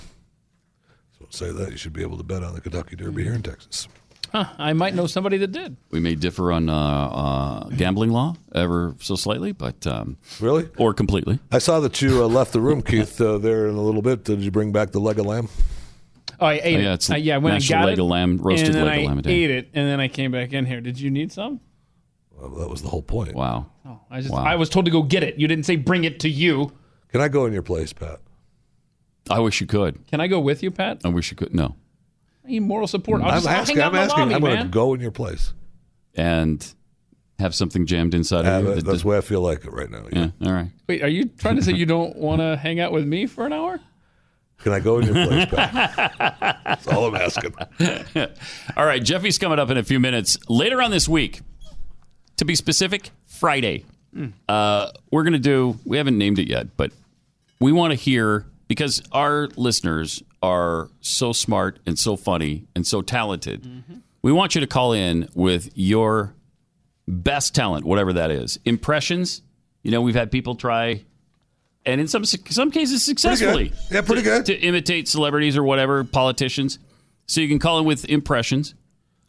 [1.12, 3.34] So don't say that you should be able to bet on the Kentucky Derby here
[3.34, 3.86] in Texas.
[4.32, 5.76] Huh, I might know somebody that did.
[5.90, 9.86] we may differ on uh, uh, gambling law ever so slightly, but.
[9.86, 10.68] Um, really?
[10.76, 11.38] Or completely.
[11.50, 14.24] I saw that you uh, left the room, Keith, uh, there in a little bit.
[14.24, 15.48] Did you bring back the leg of lamb?
[16.40, 16.94] Oh, I ate Oh, yeah, it.
[16.94, 19.00] it's Uh, yeah, when National I got Leg it, of Lamb, roasted and then leg
[19.00, 20.80] of lamb I ate it, and then I came back in here.
[20.80, 21.60] Did you need some?
[22.38, 23.34] Well, that was the whole point.
[23.34, 23.66] Wow.
[23.84, 24.44] Oh, I just Wow.
[24.44, 25.36] I was told to go get it.
[25.40, 26.72] You didn't say bring it to you.
[27.10, 28.20] Can I go in your place, Pat?
[29.28, 30.06] I wish you could.
[30.06, 31.00] Can I go with you, Pat?
[31.04, 31.52] I wish you could.
[31.54, 31.74] No.
[32.48, 33.20] I need moral support.
[33.22, 33.76] I'll I'm just asking.
[33.76, 34.20] hang I'm asking.
[34.30, 35.52] lobby, I'm going to go in your place.
[36.14, 36.66] And
[37.38, 38.78] have something jammed inside Have of you.
[38.78, 38.84] it.
[38.84, 40.04] That's the way I feel like it right now.
[40.10, 40.30] Yeah.
[40.44, 40.70] All right.
[40.88, 43.46] Wait, are you trying to say you don't want to hang out with me for
[43.46, 43.78] an hour?
[44.58, 46.58] Can I go in your place, Pat?
[46.64, 47.54] That's all I'm asking.
[48.76, 50.36] All right, Jeffy's coming up in a few minutes.
[50.48, 51.42] Later on this week,
[52.38, 53.84] to be specific, Friday,
[54.14, 54.28] Hmm.
[54.48, 56.90] uh, we're going to do, we haven't named it yet, but
[57.60, 63.02] we want to hear, because our listeners are so smart and so funny and so
[63.02, 63.66] talented,
[64.22, 66.34] we want you to call in with your
[67.06, 68.58] best talent, whatever that is.
[68.64, 69.42] Impressions,
[69.82, 71.04] you know, we've had people try.
[71.86, 76.78] And in some some cases, successfully, Yeah, pretty good to imitate celebrities or whatever politicians.
[77.26, 78.74] So you can call in with impressions,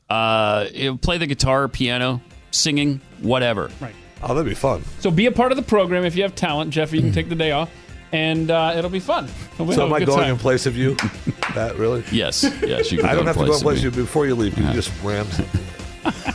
[0.10, 2.22] uh, you know, play the guitar, piano,
[2.52, 3.70] singing, whatever.
[3.80, 3.96] Right.
[4.22, 4.84] Oh, that'd be fun.
[5.00, 6.98] So be a part of the program if you have talent, Jeffrey.
[7.00, 7.70] You can take the day off,
[8.12, 9.28] and uh, it'll be fun.
[9.58, 10.32] We'll so am I going time.
[10.32, 10.96] in place of you?
[11.42, 12.04] Pat, really?
[12.12, 12.92] Yes, yes.
[12.92, 13.88] You can I don't have to go in place of place me.
[13.88, 14.58] of you before you leave.
[14.58, 15.62] You just ram something.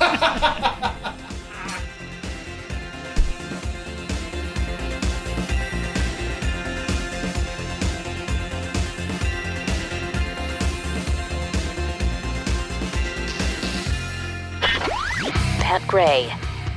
[15.61, 16.33] Pat Gray,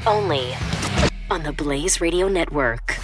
[0.05, 0.53] only
[1.29, 2.97] on the Blaze Radio Network.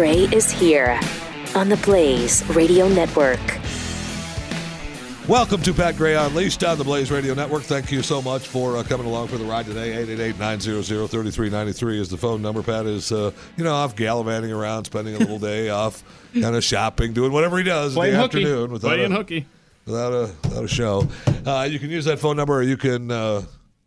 [0.00, 0.98] Gray is here
[1.54, 3.38] on the Blaze Radio Network.
[5.28, 7.64] Welcome to Pat Gray Unleashed on the Blaze Radio Network.
[7.64, 9.92] Thank you so much for uh, coming along for the ride today.
[10.06, 12.62] 888-900-3393 is the phone number.
[12.62, 16.02] Pat is, uh, you know, off gallivanting around, spending a little day off,
[16.32, 18.38] kind of shopping, doing whatever he does Playing in the hooky.
[18.38, 19.46] afternoon without Playing a, hooky.
[19.84, 21.06] without a without a show.
[21.44, 23.42] Uh, you can use that phone number, or you can uh,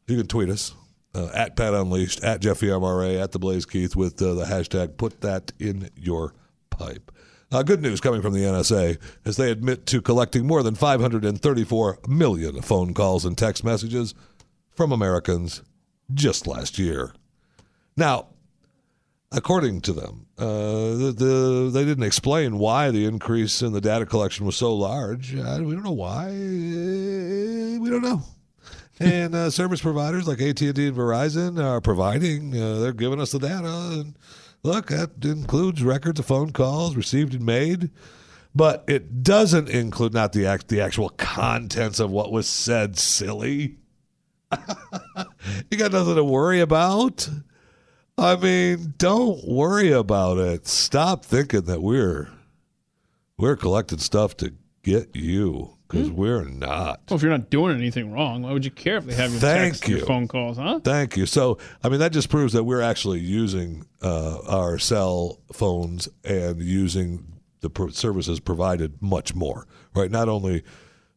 [0.06, 0.76] you can tweet us
[1.16, 4.98] uh, at Pat Unleashed, at Jeffy MRA, at the Blaze Keith with uh, the hashtag
[4.98, 6.34] Put That in Your
[6.70, 7.12] Pipe.
[7.52, 12.00] Uh, good news coming from the NSA as they admit to collecting more than 534
[12.08, 14.16] million phone calls and text messages
[14.72, 15.62] from Americans
[16.14, 17.14] just last year.
[17.96, 18.30] Now,
[19.32, 24.08] according to them, uh, the, the, they didn't explain why the increase in the data
[24.08, 25.36] collection was so large.
[25.36, 26.30] Uh, we don't know why.
[26.30, 28.24] Uh, we don't know.
[29.00, 32.60] And uh, service providers like AT&T and Verizon are providing.
[32.60, 33.68] Uh, they're giving us the data.
[33.68, 34.18] And
[34.62, 37.90] look, that includes records of phone calls received and made,
[38.54, 42.98] but it doesn't include not the act, the actual contents of what was said.
[42.98, 43.78] Silly.
[45.72, 47.28] you got nothing to worry about.
[48.18, 50.68] I mean, don't worry about it.
[50.68, 52.30] Stop thinking that we're
[53.38, 54.54] we're collecting stuff to
[54.84, 57.02] get you because we're not.
[57.10, 59.40] Well, if you're not doing anything wrong, why would you care if they have your
[59.40, 60.80] Thank texts and your phone calls, huh?
[60.84, 61.26] Thank you.
[61.26, 66.62] So, I mean, that just proves that we're actually using uh, our cell phones and
[66.62, 67.26] using
[67.62, 70.12] the pro- services provided much more, right?
[70.12, 70.64] Not only.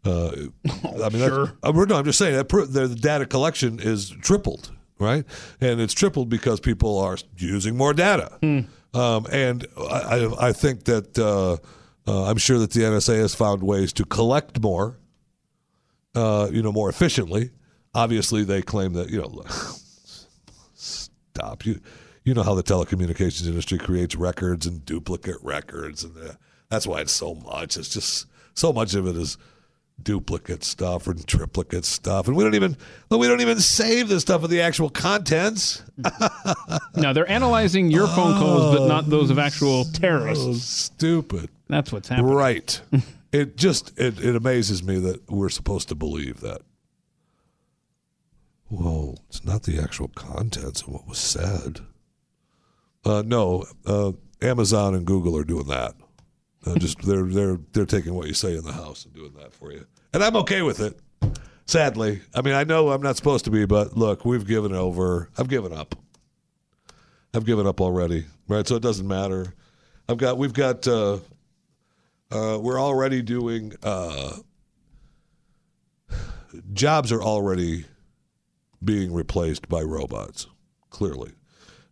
[0.05, 0.31] Uh,
[0.66, 1.47] I mean, sure.
[1.47, 4.70] that's- uh, no, I'm just saying that pro- the data collection is tripled,
[5.01, 5.24] right?
[5.61, 8.39] And it's tripled because people are using more data.
[8.94, 11.57] Um, and I, I, I think that uh,
[12.06, 14.98] uh, I'm sure that the NSA has found ways to collect more,
[16.14, 17.50] uh, you know, more efficiently.
[17.94, 19.44] Obviously, they claim that you know,
[20.74, 21.80] stop you.
[22.24, 26.32] You know how the telecommunications industry creates records and duplicate records, and uh,
[26.68, 27.76] that's why it's so much.
[27.76, 29.38] It's just so much of it is
[30.02, 32.76] duplicate stuff and triplicate stuff, and we don't even
[33.10, 35.82] we don't even save the stuff of the actual contents.
[36.96, 40.44] No, they're analyzing your phone calls, but not those of actual terrorists.
[40.46, 41.50] Oh, stupid.
[41.68, 42.32] That's what's happening.
[42.32, 42.80] Right.
[43.32, 46.62] it just it, it amazes me that we're supposed to believe that.
[48.68, 51.80] Whoa, it's not the actual contents of what was said.
[53.05, 54.12] Uh, no, uh,
[54.43, 55.94] Amazon and Google are doing that.
[56.66, 59.52] Uh, just they're they're they're taking what you say in the house and doing that
[59.52, 60.98] for you, and I'm okay with it.
[61.66, 65.30] Sadly, I mean I know I'm not supposed to be, but look, we've given over.
[65.38, 65.94] I've given up.
[67.34, 68.66] I've given up already, right?
[68.66, 69.55] So it doesn't matter.
[70.09, 71.18] I've got we've got uh,
[72.31, 74.36] uh, we're already doing uh,
[76.73, 77.85] jobs are already
[78.82, 80.47] being replaced by robots.
[80.90, 81.32] Clearly,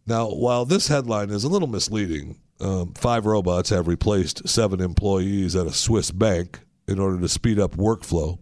[0.06, 5.56] now while this headline is a little misleading, um, five robots have replaced seven employees
[5.56, 8.38] at a Swiss bank in order to speed up workflow.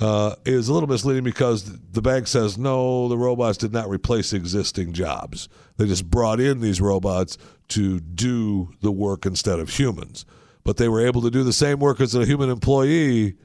[0.00, 4.32] Uh, is a little misleading because the bank says no, the robots did not replace
[4.32, 5.48] existing jobs.
[5.76, 7.36] They just brought in these robots
[7.70, 10.24] to do the work instead of humans.
[10.68, 13.36] But they were able to do the same work as a human employee,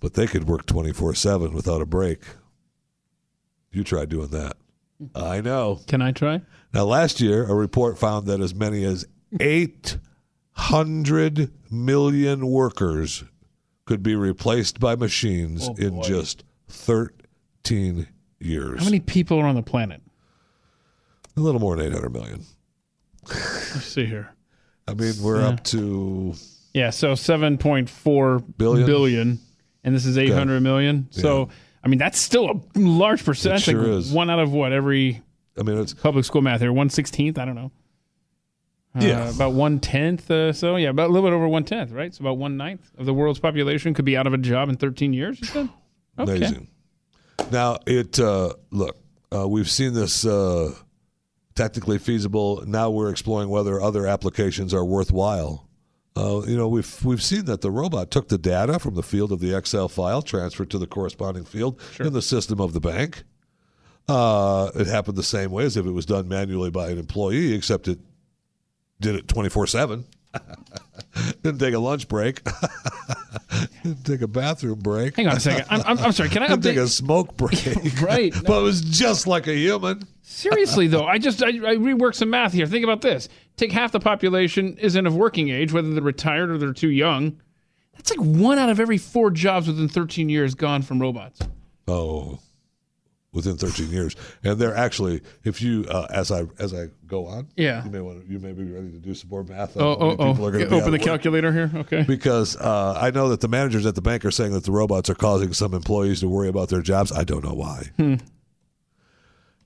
[0.00, 2.18] but they could work 24 7 without a break.
[3.70, 4.56] You try doing that.
[5.14, 5.78] I know.
[5.86, 6.40] Can I try?
[6.74, 9.06] Now, last year, a report found that as many as
[9.38, 13.22] 800 million workers
[13.84, 18.08] could be replaced by machines Oh, in just 13
[18.40, 18.80] years.
[18.80, 20.02] How many people are on the planet?
[21.36, 22.44] A little more than 800 million.
[23.28, 24.34] Let's see here.
[24.88, 25.48] I mean, we're Yeah.
[25.48, 26.34] up to
[26.74, 28.86] Yeah, so seven point four Billion?
[28.86, 29.38] billion,
[29.84, 31.08] and this is eight hundred million.
[31.10, 31.48] So
[31.84, 33.52] I mean, that's still a large percent.
[33.52, 34.12] It That's like sure is.
[34.12, 35.20] one out of what every.
[35.58, 36.72] I mean, it's public school math here.
[36.72, 37.38] One sixteenth.
[37.38, 37.70] I don't know.
[38.94, 39.30] Uh, Yeah.
[39.30, 40.30] about one tenth.
[40.30, 42.14] Uh, so yeah, about a little bit over one tenth, right?
[42.14, 44.76] So about one ninth of the world's population could be out of a job in
[44.76, 45.40] thirteen years.
[45.40, 45.68] you said?
[46.18, 46.36] Okay.
[46.36, 46.68] amazing.
[47.50, 48.96] Now, it uh, look,
[49.34, 50.74] uh, we've seen this uh,
[51.62, 52.64] technically feasible.
[52.66, 55.68] Now we're exploring whether other applications are worthwhile.
[56.16, 59.30] Uh, you know, we've we've seen that the robot took the data from the field
[59.30, 63.22] of the Excel file, transferred to the corresponding field in the system of the bank.
[64.08, 67.54] Uh, it happened the same way as if it was done manually by an employee,
[67.54, 68.00] except it
[69.00, 70.04] did it twenty four seven.
[71.42, 72.42] Didn't take a lunch break.
[73.82, 75.16] Didn't take a bathroom break.
[75.16, 75.66] Hang on a second.
[75.68, 76.28] I'm, I'm, I'm sorry.
[76.30, 78.00] Can I Didn't take a smoke break.
[78.00, 78.32] right.
[78.46, 80.02] but it was just like a human.
[80.22, 82.66] Seriously though, I just I, I reworked some math here.
[82.66, 86.58] Think about this: take half the population isn't of working age, whether they're retired or
[86.58, 87.40] they're too young.
[87.94, 91.40] That's like one out of every four jobs within 13 years gone from robots.
[91.86, 92.38] Oh,
[93.32, 94.14] within 13 years,
[94.44, 97.84] and they're actually, if you uh, as I as I go on, Yeah.
[97.84, 99.76] you may want to, you may be ready to do some more math.
[99.76, 100.34] on Oh, oh, oh!
[100.52, 101.00] Yeah, Open the work.
[101.02, 101.70] calculator here.
[101.74, 102.02] Okay.
[102.02, 105.08] Because uh, I know that the managers at the bank are saying that the robots
[105.08, 107.10] are causing some employees to worry about their jobs.
[107.12, 107.84] I don't know why.
[107.96, 108.14] Hmm.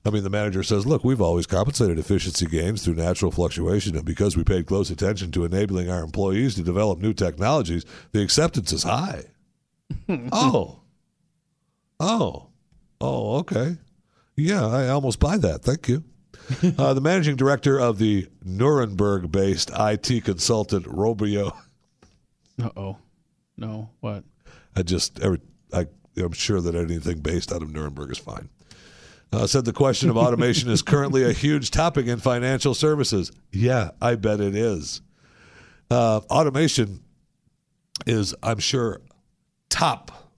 [0.05, 3.93] I mean, the manager says, look, we've always compensated efficiency gains through natural fluctuation.
[3.97, 7.83] And because we paid close attention to enabling our employees to develop new technologies,
[8.13, 9.25] the acceptance is high.
[10.31, 10.79] oh.
[11.99, 12.46] Oh.
[12.99, 13.77] Oh, okay.
[14.35, 15.63] Yeah, I almost buy that.
[15.63, 16.03] Thank you.
[16.77, 21.55] uh, the managing director of the Nuremberg based IT consultant, Roboyo.
[22.61, 22.97] Uh oh.
[23.57, 23.89] No.
[23.99, 24.23] What?
[24.75, 25.41] I just, every,
[25.73, 25.87] I,
[26.17, 28.49] I'm sure that anything based out of Nuremberg is fine.
[29.31, 33.31] Uh, said the question of automation is currently a huge topic in financial services.
[33.51, 35.01] Yeah, I bet it is.
[35.91, 37.01] Uh, automation
[38.05, 39.01] is, I'm sure,
[39.69, 40.31] top,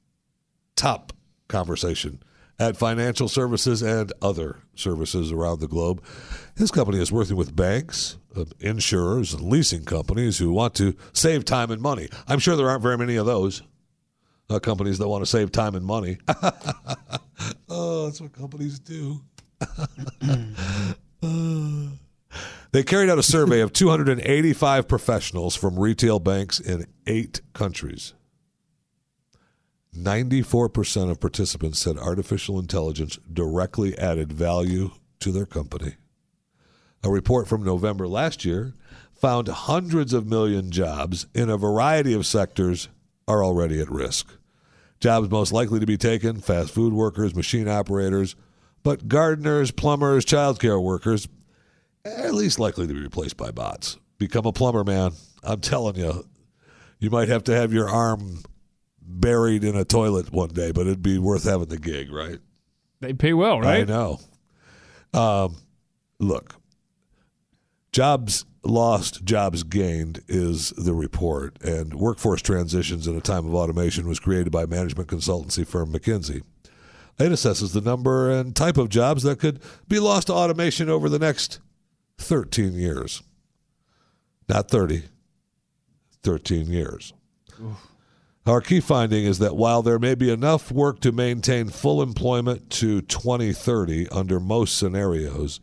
[0.76, 1.14] top
[1.48, 2.24] conversation
[2.60, 6.04] at financial services and other services around the globe.
[6.58, 11.46] His company is working with banks, uh, insurers, and leasing companies who want to save
[11.46, 12.10] time and money.
[12.28, 13.64] I'm sure there aren't very many of those
[14.50, 16.18] uh, companies that want to save time and money.
[17.70, 19.22] oh, that's what companies do.
[21.22, 21.88] Uh,
[22.72, 28.14] they carried out a survey of 285 professionals from retail banks in eight countries.
[29.96, 35.96] 94% of participants said artificial intelligence directly added value to their company.
[37.04, 38.74] A report from November last year
[39.14, 42.90] found hundreds of million jobs in a variety of sectors
[43.28, 44.28] are already at risk.
[45.00, 48.36] Jobs most likely to be taken fast food workers, machine operators,
[48.84, 51.28] but gardeners, plumbers, childcare workers
[52.06, 53.98] at least likely to be replaced by bots.
[54.18, 55.12] Become a plumber, man.
[55.44, 56.26] I'm telling you,
[57.00, 58.44] you might have to have your arm
[59.10, 62.40] buried in a toilet one day, but it'd be worth having the gig, right?
[63.02, 63.82] They pay well, right?
[63.82, 64.20] I know.
[65.14, 65.56] Um,
[66.20, 66.56] look,
[67.92, 74.08] jobs lost, jobs gained is the report, and workforce transitions in a time of automation
[74.08, 76.44] was created by management consultancy firm McKinsey.
[77.18, 81.10] It assesses the number and type of jobs that could be lost to automation over
[81.10, 81.60] the next
[82.18, 83.22] 13 years.
[84.48, 85.04] Not 30,
[86.24, 87.14] 13 years.
[88.50, 92.72] Our key finding is that while there may be enough work to maintain full employment
[92.72, 95.60] to 2030 under most scenarios,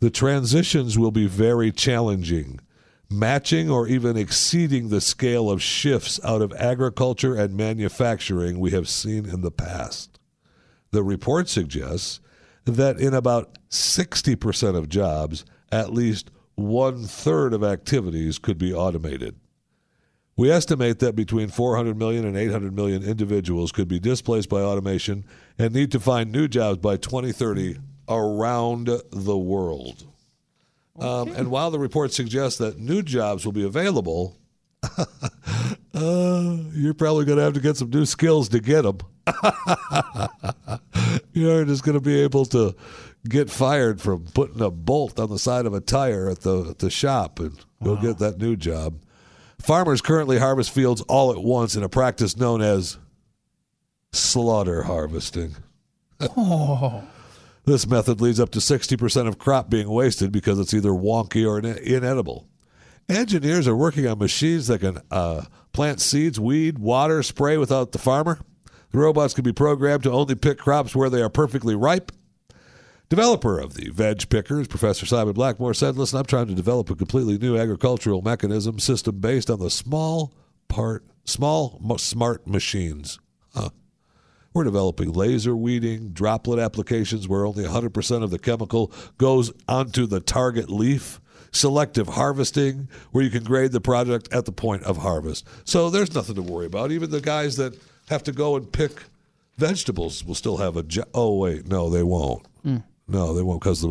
[0.00, 2.60] the transitions will be very challenging,
[3.08, 8.86] matching or even exceeding the scale of shifts out of agriculture and manufacturing we have
[8.86, 10.20] seen in the past.
[10.90, 12.20] The report suggests
[12.66, 19.36] that in about 60% of jobs, at least one third of activities could be automated.
[20.36, 25.24] We estimate that between 400 million and 800 million individuals could be displaced by automation
[25.58, 30.06] and need to find new jobs by 2030 around the world.
[30.98, 34.36] Um, and while the report suggests that new jobs will be available,
[35.94, 38.98] uh, you're probably going to have to get some new skills to get them.
[41.32, 42.74] you're not just going to be able to
[43.28, 46.78] get fired from putting a bolt on the side of a tire at the at
[46.78, 49.00] the shop and go get that new job.
[49.60, 52.98] Farmers currently harvest fields all at once in a practice known as
[54.12, 55.56] slaughter harvesting.
[56.20, 57.04] Oh.
[57.64, 61.58] This method leads up to 60% of crop being wasted because it's either wonky or
[61.58, 62.48] ine- inedible.
[63.08, 67.98] Engineers are working on machines that can uh, plant seeds, weed, water, spray without the
[67.98, 68.38] farmer.
[68.92, 72.12] The robots can be programmed to only pick crops where they are perfectly ripe.
[73.08, 76.96] Developer of the veg pickers, Professor Simon Blackmore said, Listen, I'm trying to develop a
[76.96, 80.34] completely new agricultural mechanism system based on the small
[80.66, 83.20] part, small smart machines.
[83.54, 83.70] Huh.
[84.52, 90.18] We're developing laser weeding, droplet applications where only 100% of the chemical goes onto the
[90.18, 91.20] target leaf,
[91.52, 95.46] selective harvesting where you can grade the product at the point of harvest.
[95.64, 96.90] So there's nothing to worry about.
[96.90, 97.78] Even the guys that
[98.08, 99.04] have to go and pick
[99.58, 101.06] vegetables will still have a job.
[101.14, 102.44] Oh, wait, no, they won't.
[102.64, 102.82] Mm.
[103.08, 103.88] No, they won't because the,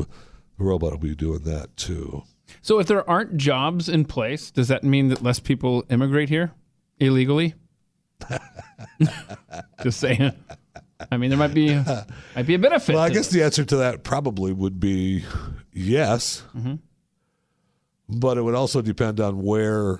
[0.57, 2.23] the robot will be doing that too.
[2.61, 6.51] So if there aren't jobs in place, does that mean that less people immigrate here
[6.99, 7.53] illegally?
[9.83, 10.31] Just saying.
[11.11, 11.75] I mean, there might be
[12.35, 12.95] might be a benefit.
[12.95, 15.25] Well, I guess the answer to that probably would be
[15.73, 16.79] yes, Mhm.
[18.07, 19.99] but it would also depend on where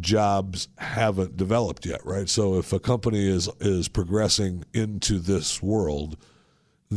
[0.00, 2.28] jobs haven't developed yet, right?
[2.28, 6.16] So if a company is is progressing into this world,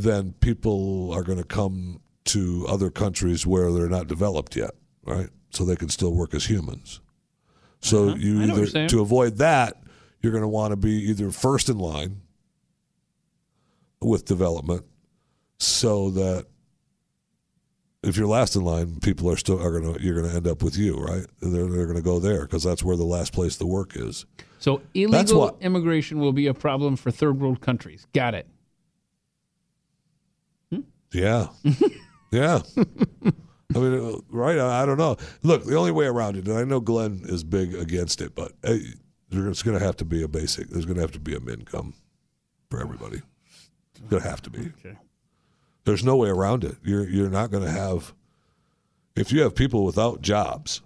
[0.03, 4.71] then people are going to come to other countries where they're not developed yet,
[5.05, 5.29] right?
[5.51, 6.99] So they can still work as humans.
[7.81, 8.17] So Uh-huh.
[8.17, 9.81] you I know what you're either to avoid that,
[10.21, 12.21] you're going to want to be either first in line
[14.01, 14.83] with development
[15.59, 16.45] so that
[18.03, 20.77] if you're last in line, people are still are gonna you're gonna end up with
[20.77, 21.25] you, right?
[21.41, 24.25] They're they're gonna go there because that's where the last place the work is.
[24.59, 28.05] So illegal what- immigration will be a problem for third world countries.
[28.13, 28.47] Got it.
[31.15, 31.47] Yeah,
[32.31, 32.59] yeah.
[33.73, 34.59] I mean, uh, right?
[34.59, 35.15] I, I don't know.
[35.43, 38.51] Look, the only way around it, and I know Glenn is big against it, but
[38.65, 38.75] uh,
[39.29, 40.69] there's going to have to be a basic.
[40.69, 41.93] There's going to have to be a income
[42.69, 43.21] for everybody.
[43.91, 44.71] It's going to have to be.
[44.85, 44.97] Okay.
[45.85, 46.75] There's no way around it.
[46.83, 48.13] You're you're not going to have
[49.15, 50.81] if you have people without jobs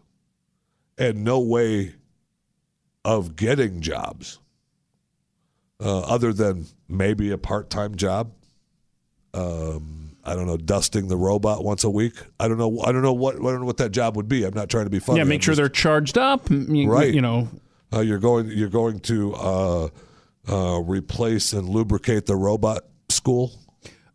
[0.97, 1.95] and no way
[3.03, 4.39] of getting jobs
[5.84, 8.31] uh, other than maybe a part-time job.
[9.34, 12.14] Um, I don't know, dusting the robot once a week.
[12.39, 12.80] I don't know.
[12.81, 13.35] I don't know what.
[13.35, 14.43] I don't know what that job would be.
[14.45, 15.18] I'm not trying to be funny.
[15.18, 16.49] yeah, make I'm sure just- they're charged up.
[16.49, 17.14] You, right.
[17.14, 17.47] You know,
[17.93, 18.47] uh, you're going.
[18.49, 19.89] You're going to uh,
[20.47, 23.51] uh, replace and lubricate the robot school.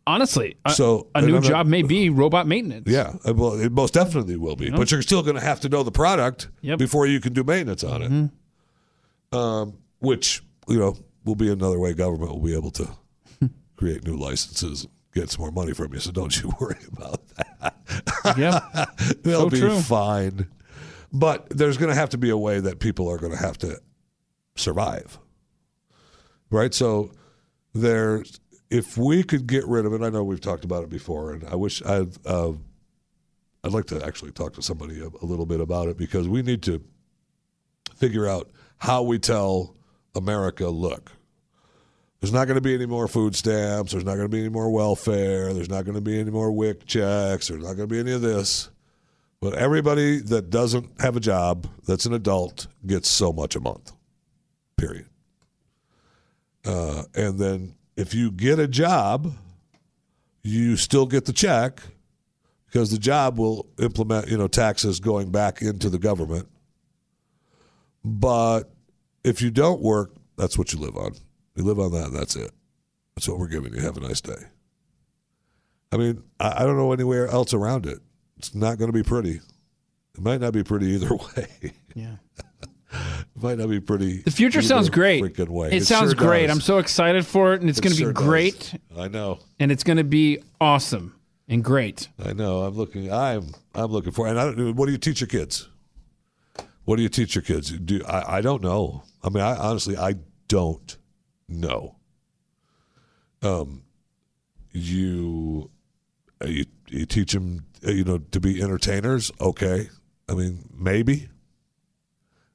[0.07, 2.87] honestly, So, a and new I'm not- job may be robot maintenance.
[2.87, 4.65] Yeah, uh, well, it most definitely will be.
[4.65, 4.77] You know?
[4.77, 6.77] But you're still going to have to know the product Yep.
[6.79, 8.11] before you can do maintenance on it.
[8.11, 8.31] Mhm.
[9.37, 12.87] Um, which you know will be another way government will be able to
[13.75, 15.99] create new licenses, get some more money from you.
[15.99, 17.75] So don't you worry about that.
[18.37, 18.59] Yeah,
[19.23, 19.79] they'll So be true.
[19.79, 20.47] fine.
[21.11, 23.57] But there's going to have to be a way that people are going to have
[23.59, 23.79] to
[24.55, 25.17] survive,
[26.49, 26.73] right?
[26.73, 27.11] So
[27.73, 28.39] there's
[28.69, 30.01] if we could get rid of it.
[30.01, 32.05] I know we've talked about it before, and I wish I.
[32.25, 32.53] Uh,
[33.63, 36.43] I'd like to actually talk to somebody a, a little bit about it because we
[36.43, 36.83] need to
[37.95, 39.75] figure out how we tell
[40.13, 41.11] America, look,
[42.19, 43.91] there's not going to be any more food stamps.
[43.91, 45.53] There's not going to be any more welfare.
[45.53, 47.47] There's not going to be any more WIC checks.
[47.47, 48.69] There's not going to be any of this.
[49.41, 53.91] But everybody that doesn't have a job, that's an adult, gets so much a month.
[54.77, 55.07] Period.
[56.65, 59.31] Uh, and then if you get a job,
[60.41, 61.81] you still get the check
[62.65, 66.47] because the job will implement, you know, taxes going back into the government.
[68.03, 68.63] But
[69.23, 71.13] if you don't work, that's what you live on.
[71.55, 72.51] You live on that, and that's it.
[73.15, 73.81] That's what we're giving you.
[73.81, 74.35] Have a nice day.
[75.91, 77.99] I mean, I, I don't know anywhere else around it.
[78.37, 79.39] It's not going to be pretty.
[80.15, 81.47] It might not be pretty either way.
[81.93, 82.15] Yeah.
[82.91, 84.21] it might not be pretty.
[84.21, 85.23] The future sounds great.
[85.23, 85.71] Freaking way.
[85.71, 86.47] It, sounds sure great.
[86.47, 86.55] does.
[86.57, 88.23] I'm so excited for it, and it's It going to sure be does.
[88.25, 89.39] great, I know.
[89.59, 91.15] and it's going to be awesome
[91.47, 92.09] and great.
[92.23, 92.63] I know.
[92.63, 93.11] I'm looking.
[93.11, 93.53] I'm.
[93.73, 94.27] I'm looking for.
[94.27, 94.75] And I don't.
[94.75, 95.69] What do you teach your kids?
[96.83, 97.71] What do you teach your kids?
[97.71, 98.37] Do I?
[98.37, 99.03] I don't know.
[99.23, 100.15] I mean, I honestly, I
[100.49, 100.97] don't
[101.47, 101.95] know.
[103.41, 103.83] Um,
[104.71, 105.69] you,
[106.41, 109.31] uh, you, you teach them, uh, you know, to be entertainers.
[109.39, 109.89] Okay.
[110.27, 111.29] I mean, maybe,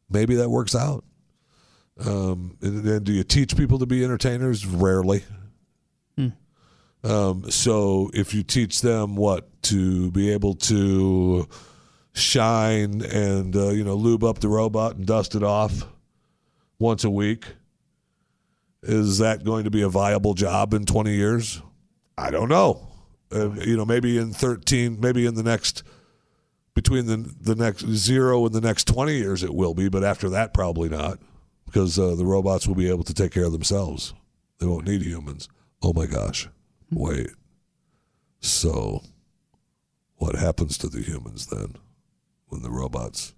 [0.09, 1.05] maybe that works out.
[2.05, 4.67] Um, and then do you teach people to be entertainers?
[4.67, 5.23] Rarely.
[7.03, 11.49] Um, so if you teach them what to be able to
[12.13, 15.87] shine and uh, you know lube up the robot and dust it off
[16.79, 17.47] once a week,
[18.83, 21.63] is that going to be a viable job in 20 years?
[22.17, 22.87] I don't know.
[23.33, 25.83] Uh, you know, maybe in 13, maybe in the next
[26.75, 30.31] between the the next zero and the next 20 years it will be, but after
[30.31, 31.19] that probably not
[31.67, 34.15] because uh, the robots will be able to take care of themselves.
[34.59, 35.49] They won't need humans.
[35.83, 36.49] Oh my gosh.
[36.91, 37.31] Wait.
[38.41, 39.03] So,
[40.17, 41.77] what happens to the humans then
[42.49, 43.35] when the robots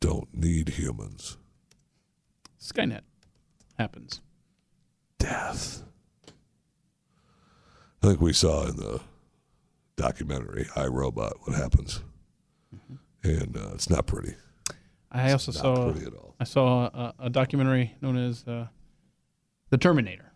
[0.00, 1.38] don't need humans?
[2.60, 3.02] Skynet
[3.78, 4.20] happens.
[5.22, 5.82] Death.
[8.02, 9.00] I think we saw in the
[9.96, 12.00] documentary I Robot what happens,
[13.22, 14.34] and uh, it's not pretty.
[15.12, 16.34] I also not saw pretty at all.
[16.40, 18.66] I saw a, a documentary known as uh,
[19.70, 20.32] The Terminator.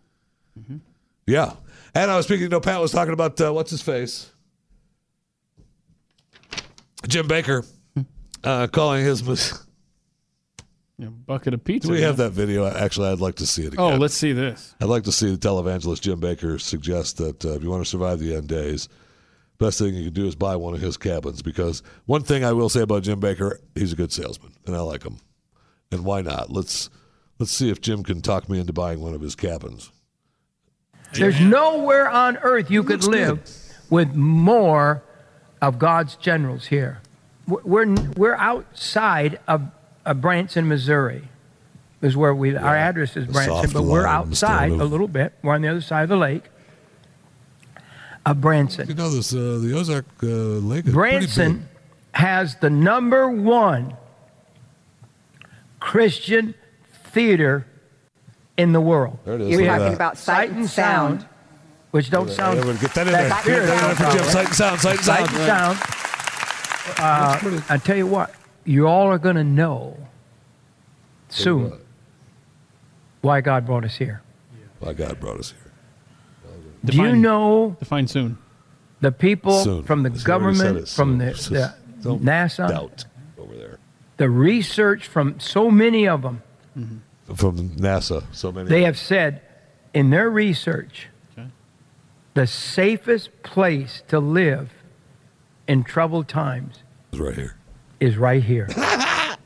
[1.26, 1.54] Yeah,
[1.92, 2.48] and I was speaking.
[2.48, 4.30] No, Pat was talking about uh, what's his face,
[7.08, 7.66] Jim Bakker,
[8.44, 9.24] uh, calling his.
[9.24, 9.62] mis-
[10.98, 11.88] A bucket of pizza.
[11.88, 12.66] Do we have that video?
[12.66, 13.80] Actually, I'd like to see it again.
[13.80, 14.74] Oh, let's see this.
[14.80, 17.90] I'd like to see the televangelist Jim Bakker suggest that uh, if you want to
[17.90, 18.88] survive the end days,
[19.58, 21.42] best thing you can do is buy one of his cabins.
[21.42, 24.80] Because one thing I will say about Jim Bakker, he's a good salesman, and I
[24.80, 25.18] like him.
[25.92, 26.50] And why not?
[26.50, 26.88] Let's
[27.38, 29.92] let's see if Jim can talk me into buying one of his cabins.
[31.12, 33.46] There's nowhere on earth you could live
[33.90, 35.02] with more
[35.60, 37.00] of God's generals here.
[37.46, 39.70] We're, we're outside of,
[40.06, 41.28] of Branson, Missouri,
[42.00, 45.34] is where we, our address is The Branson, but we're outside a little bit.
[45.42, 46.44] We're on the other side of the lake
[48.24, 48.88] of Branson.
[48.88, 51.18] You know this uh, the Ozark uh, Lake is pretty.
[51.18, 51.68] Branson
[52.12, 53.96] has the number one
[55.80, 56.54] Christian
[57.12, 57.66] theater
[58.56, 59.18] in the world.
[59.24, 59.48] There it is.
[59.50, 59.94] We Look at have that.
[59.94, 61.26] about Sight and Sound,
[61.90, 62.58] which don't sound.
[62.58, 63.60] Yeah, get that in that there.
[63.60, 64.24] Get that in there for Jim.
[64.30, 64.80] Sight and Sound.
[64.80, 65.28] Sight and Sound.
[65.28, 65.78] Sight and Sound.
[66.98, 68.32] Uh, I tell you what,
[68.66, 69.96] you all are going to know
[71.28, 71.72] soon
[73.22, 74.22] why God brought us here.
[74.80, 75.72] Why God brought us here.
[76.84, 78.38] Do you know Define soon.
[79.00, 79.82] the people Soon.
[79.82, 83.04] from the He's already said government, from the, the don't NASA, doubt
[83.38, 83.78] over there
[84.18, 86.42] the research from so many of them?
[86.78, 87.34] Mm-hmm.
[87.34, 88.22] from NASA.
[88.32, 88.68] So many.
[88.68, 89.40] They have said
[89.94, 91.08] in their research
[92.34, 94.70] the safest place to live
[95.66, 97.55] in troubled times It's right here.
[98.00, 98.68] Is right here.
[98.76, 99.36] I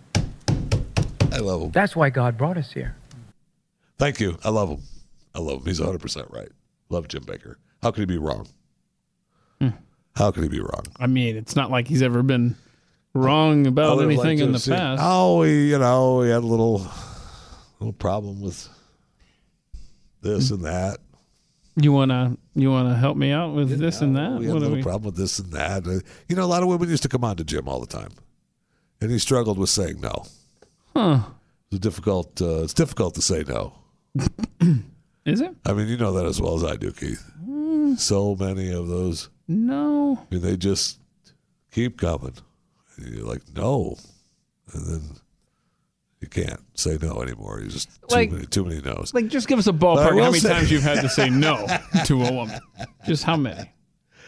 [1.38, 1.70] love him.
[1.70, 2.96] That's why God brought us here.
[3.98, 4.38] Thank you.
[4.44, 4.82] I love him.
[5.34, 5.66] I love him.
[5.66, 6.48] He's 100 percent right.
[6.88, 7.54] Love Jim Bakker.
[7.82, 8.48] How could he be wrong?
[9.60, 9.68] Hmm.
[10.16, 10.84] How could he be wrong?
[10.98, 12.56] I mean, it's not like he's ever been
[13.14, 15.00] wrong about would anything liked to in have the seen- past.
[15.04, 16.84] Oh, he, you know, he had a little,
[17.78, 18.68] little problem with
[20.22, 20.98] this and that.
[21.76, 24.32] You wanna you wanna help me out with this and that?
[24.40, 25.86] We had a What are little we- problem with this and that.
[25.86, 27.86] Uh, You know, a lot of women used to come on to Jim all the
[27.86, 28.10] time,
[29.00, 30.24] and he struggled with saying no.
[30.94, 31.20] Huh?
[31.70, 32.40] It's difficult.
[32.40, 33.74] Uh, it's difficult to say no.
[35.24, 35.54] Is it?
[35.66, 37.24] I mean, you know that as well as I do, Keith.
[37.98, 39.28] So many of those.
[39.48, 40.18] No.
[40.30, 40.98] I mean, they just
[41.70, 42.34] keep coming.
[42.96, 43.96] And you're like, no,
[44.72, 45.02] and then
[46.20, 47.60] you can't say no anymore.
[47.60, 49.12] You just too Like- many, too many no's.
[49.14, 50.18] Like, just give us a ballpark.
[50.18, 51.66] How many say- times you've had to say no
[52.06, 52.60] to a woman?
[53.06, 53.70] Just how many?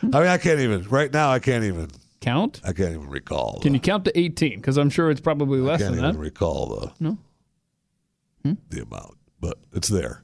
[0.02, 1.30] I mean, I can't even right now.
[1.30, 1.88] I can't even
[2.22, 2.60] count.
[2.64, 3.60] I can't even recall.
[3.60, 4.56] Can you count to eighteen?
[4.56, 5.98] Because I'm sure it's probably less than that.
[5.98, 7.18] I can't even recall the No.
[8.70, 10.22] the amount, but it's there.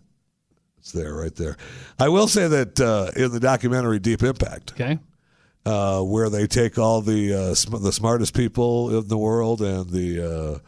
[0.79, 1.57] It's there, right there.
[1.99, 4.99] I will say that uh, in the documentary Deep Impact, okay,
[5.67, 9.91] uh, where they take all the uh, sm- the smartest people in the world and
[9.91, 10.59] the uh,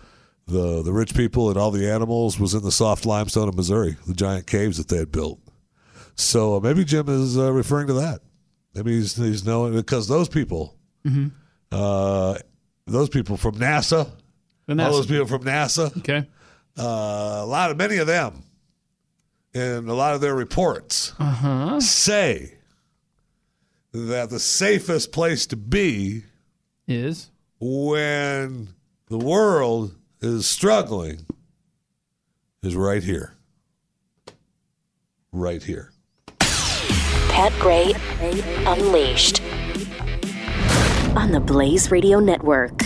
[0.46, 3.96] the the rich people and all the animals was in the soft limestone of Missouri,
[4.06, 5.40] the giant caves that they had built.
[6.16, 8.20] So uh, maybe Jim is uh, referring to that.
[8.74, 11.28] Maybe he's he's knowing because those people, Mm-hmm.
[11.72, 12.34] uh,
[12.86, 14.10] those people from NASA,
[14.66, 16.26] The all those people from NASA, Okay.
[16.78, 16.82] uh,
[17.42, 18.42] a lot of many of them,
[19.54, 21.80] in a lot of their reports, Uh-huh.
[21.80, 22.54] say
[23.92, 26.22] that the safest place to be
[26.86, 28.68] is when
[29.08, 31.26] the world is struggling
[32.62, 33.34] is right here.
[35.32, 35.92] Right here.
[36.38, 37.92] Pat Gray
[38.66, 39.40] Unleashed
[41.16, 42.78] on the Blaze Radio Network.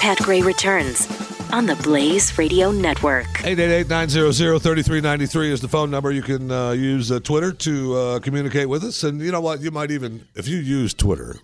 [0.00, 1.06] Pat Gray returns
[1.54, 3.26] on the Blaze Radio Network.
[3.26, 6.10] 888-900-3393 is the phone number.
[6.10, 9.04] You can uh, use uh, Twitter to uh, communicate with us.
[9.04, 9.60] And you know what?
[9.60, 11.36] You might even, if you use Twitter,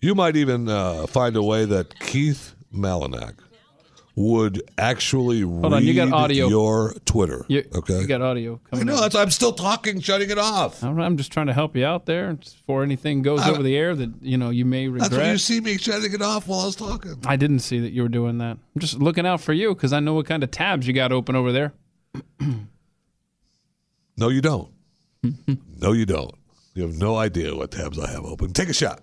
[0.00, 3.34] you might even uh, find a way that Keith Malinak
[4.16, 6.48] would actually Hold on, read you got audio.
[6.48, 7.44] your Twitter.
[7.48, 8.00] You, okay.
[8.00, 8.96] you got audio I coming.
[8.96, 10.82] That's, I'm still talking, shutting it off.
[10.82, 13.76] I'm I'm just trying to help you out there before anything goes I- over the
[13.76, 15.10] air that you know you may regret.
[15.10, 17.16] That's when you see me shutting it off while I was talking.
[17.26, 18.56] I didn't see that you were doing that.
[18.74, 21.12] I'm just looking out for you because I know what kind of tabs you got
[21.12, 21.72] open over there.
[24.18, 24.70] No, you don't.
[25.78, 26.34] no, you don't.
[26.74, 28.52] You have no idea what tabs I have open.
[28.52, 29.02] Take a shot.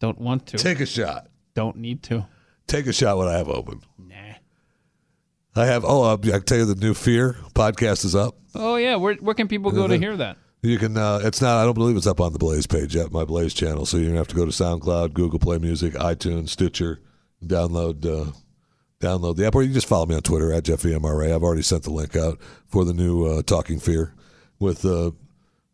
[0.00, 0.58] Don't want to.
[0.58, 1.28] Take a shot.
[1.54, 2.26] Don't need to.
[2.66, 3.82] Take a shot what I have open.
[3.98, 4.14] Nah.
[5.54, 5.84] I have.
[5.84, 8.36] Oh, I can tell you the new Fear podcast is up.
[8.54, 10.36] Oh yeah, where where can people go to hear that?
[10.62, 10.96] You can.
[10.96, 11.58] Uh, it's not.
[11.60, 13.12] I don't believe it's up on the Blaze page yet.
[13.12, 13.86] My Blaze channel.
[13.86, 17.00] So you're gonna have to go to SoundCloud, Google Play Music, iTunes, Stitcher,
[17.44, 18.04] download.
[18.04, 18.32] Uh,
[18.98, 21.34] download the app, or you can just follow me on Twitter at JeffyMRA.
[21.34, 24.14] I've already sent the link out for the new uh, Talking Fear
[24.58, 25.10] with uh,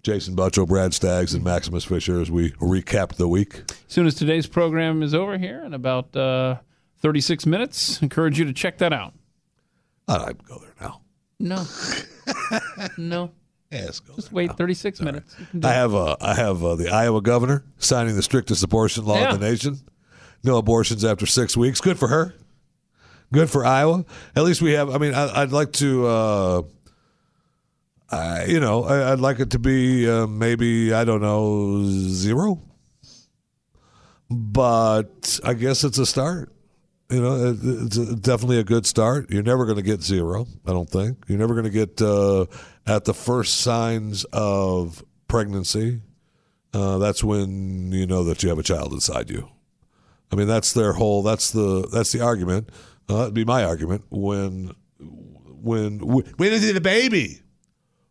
[0.03, 3.63] Jason Buttrill, Brad Staggs, and Maximus Fisher as we recap the week.
[3.71, 6.57] As soon as today's program is over here in about uh,
[7.03, 9.13] 36 minutes, encourage you to check that out.
[10.09, 11.01] I'd go there now.
[11.39, 11.65] No,
[12.97, 13.31] no.
[13.71, 14.15] Yeah, go.
[14.17, 15.35] Just wait 36 minutes.
[15.63, 19.35] I have uh, I have uh, the Iowa governor signing the strictest abortion law Yeah.
[19.35, 19.79] in the nation.
[20.45, 21.81] No abortions after six weeks.
[21.81, 22.35] Good for her.
[23.33, 24.05] Good for Iowa.
[24.37, 24.91] At least we have.
[24.91, 26.07] I mean, I, I'd like to.
[26.07, 26.63] Uh,
[28.11, 32.61] I, you know, I, I'd like it to be uh, maybe I don't know zero,
[34.31, 36.53] but I guess it's a start.
[37.13, 39.31] You know, it's definitely a good start.
[39.31, 40.47] You're never going to get zero.
[40.65, 42.47] I don't think you're never going to get uh,
[42.87, 46.01] at the first signs of pregnancy.
[46.73, 49.51] Uh, that's when you know that you have a child inside you.
[50.33, 51.23] I mean, that's their whole.
[51.23, 52.71] That's the that's the argument.
[53.11, 57.43] Uh, that'd be my argument when when when is it a baby?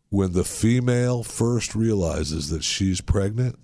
[0.09, 3.57] When the female first realizes that she's pregnant,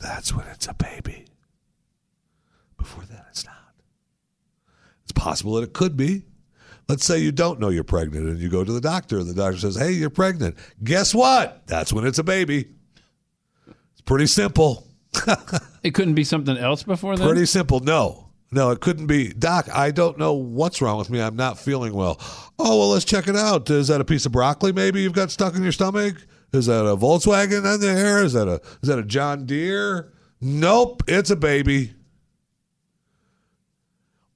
[0.00, 1.26] that's when it's a baby.
[2.76, 3.53] Before that, it's not.
[5.14, 6.24] Possible that it could be.
[6.88, 9.34] Let's say you don't know you're pregnant and you go to the doctor and the
[9.34, 10.56] doctor says, Hey, you're pregnant.
[10.82, 11.66] Guess what?
[11.66, 12.68] That's when it's a baby.
[13.66, 14.86] It's pretty simple.
[15.84, 17.28] It couldn't be something else before then.
[17.28, 17.78] Pretty simple.
[17.78, 18.30] No.
[18.50, 19.34] No, it couldn't be.
[19.34, 21.20] Doc, I don't know what's wrong with me.
[21.20, 22.18] I'm not feeling well.
[22.58, 23.68] Oh, well, let's check it out.
[23.68, 26.16] Is that a piece of broccoli maybe you've got stuck in your stomach?
[26.54, 28.24] Is that a Volkswagen in there?
[28.24, 30.12] Is that a is that a John Deere?
[30.40, 31.94] Nope, it's a baby.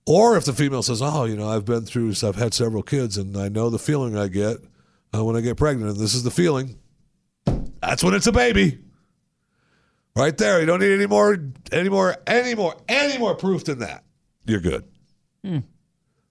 [0.08, 3.18] Or if the female says, "Oh, you know, I've been through, I've had several kids,
[3.18, 4.56] and I know the feeling I get
[5.14, 6.78] uh, when I get pregnant, and this is the feeling,"
[7.82, 8.78] that's when it's a baby.
[10.16, 10.60] Right there.
[10.60, 11.36] You don't need any more,
[11.72, 14.02] any more, any more, any more proof than that.
[14.46, 14.84] You're good.
[15.44, 15.58] Hmm.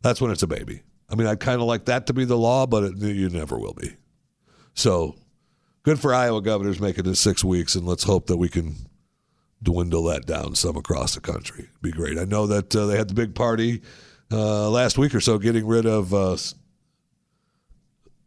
[0.02, 0.82] That's when it's a baby.
[1.08, 3.60] I mean, I'd kind of like that to be the law, but it, you never
[3.60, 3.95] will be.
[4.74, 5.16] So,
[5.84, 8.86] good for Iowa governors making it six weeks, and let's hope that we can
[9.61, 11.63] dwindle that down some across the country.
[11.63, 12.17] It'd Be great.
[12.17, 13.81] I know that uh, they had the big party
[14.31, 16.38] uh, last week or so, getting rid of uh,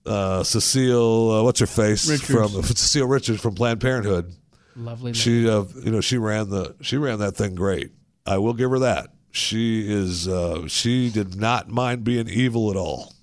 [0.06, 1.30] uh, Cecile.
[1.30, 2.52] Uh, what's her face Richards.
[2.52, 4.34] from Cecile Richards from Planned Parenthood.
[4.76, 5.12] Lovely.
[5.12, 7.90] She, uh, you know, she ran the she ran that thing great.
[8.26, 9.10] I will give her that.
[9.30, 10.26] She is.
[10.26, 13.14] Uh, she did not mind being evil at all.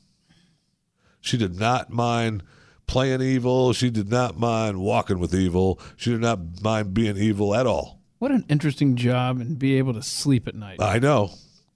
[1.21, 2.43] She did not mind
[2.85, 3.73] playing evil.
[3.73, 5.79] She did not mind walking with evil.
[5.97, 7.97] She did not mind being evil at all.
[8.19, 10.81] What an interesting job and be able to sleep at night.
[10.81, 11.31] I know.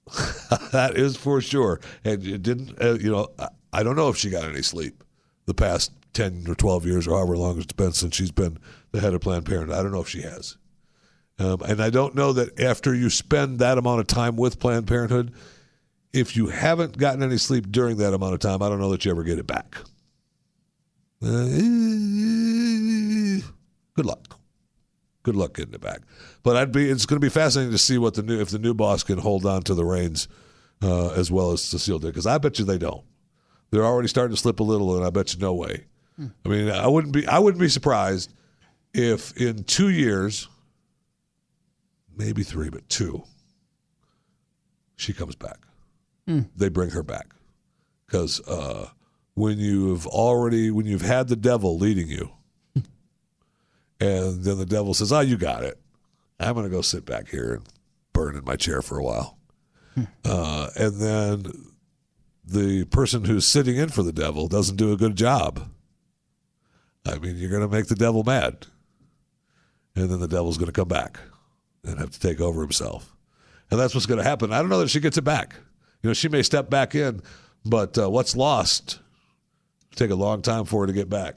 [0.72, 1.80] that is for sure.
[2.04, 3.28] And it didn't, uh, you know,
[3.72, 5.04] I, don't know if she got any sleep
[5.46, 8.58] the past 10 or 12 years or however long it's been since she's been
[8.90, 9.76] the head of Planned Parenthood.
[9.76, 10.56] I don't know if she has.
[11.38, 14.86] Um, and I don't know that after you spend that amount of time with Planned
[14.86, 15.32] Parenthood,
[16.12, 19.04] if you haven't gotten any sleep during that amount of time, I don't know that
[19.04, 19.76] you ever get it back.
[21.22, 21.46] Uh,
[23.94, 24.31] good luck.
[25.22, 26.00] Good luck getting it back.
[26.42, 26.90] But I'd be.
[26.90, 29.18] It's going to be fascinating to see what the new if the new boss can
[29.18, 30.26] hold on to the reins
[30.82, 32.08] uh, as well as Cecile did.
[32.08, 33.04] Because I bet you they don't.
[33.70, 35.86] They're already starting to slip a little, and I bet you no way
[36.18, 38.32] I mean, I wouldn't be I wouldn't be surprised
[38.92, 40.48] if in two years,
[42.16, 43.22] maybe three, but two,
[44.96, 45.58] she comes back.
[46.26, 46.42] Hmm.
[46.54, 47.34] They bring her back
[48.06, 48.88] because uh,
[49.34, 52.30] when you've already when you've had the devil leading you,
[54.02, 55.78] and then the devil says, "Oh, you got it.
[56.40, 57.66] I'm going to go sit back here and
[58.12, 59.38] burn in my chair for a while,"
[60.24, 61.52] uh, and then
[62.44, 65.68] the person who's sitting in for the devil doesn't do a good job.
[67.06, 68.66] I mean, you're going to make the devil mad.
[69.94, 71.18] And then the devil's going to come back
[71.84, 73.14] and have to take over himself.
[73.70, 74.52] And that's what's going to happen.
[74.52, 75.54] I don't know that she gets it back.
[76.02, 77.22] You know, she may step back in,
[77.64, 79.00] but uh, what's lost
[79.94, 81.36] take a long time for her to get back.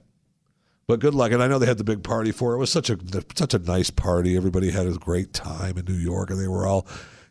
[0.87, 1.31] But good luck.
[1.31, 2.57] And I know they had the big party for it.
[2.57, 2.97] It was such a
[3.35, 4.37] such a nice party.
[4.37, 6.85] Everybody had a great time in New York, and they were all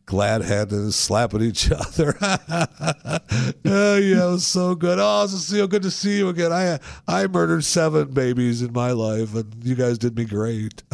[0.06, 2.16] glad handed slapping each other.
[2.20, 3.18] oh,
[3.64, 4.98] yeah, it was so good.
[5.01, 6.52] Oh, Cecile, good to see you again.
[6.52, 10.82] I I murdered seven babies in my life, and you guys did me great.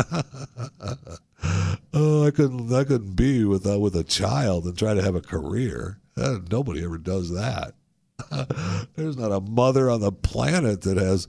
[1.95, 5.23] oh, I couldn't I couldn't be with with a child and try to have a
[5.23, 5.99] career.
[6.17, 7.73] Uh, nobody ever does that.
[8.97, 11.27] There's not a mother on the planet that has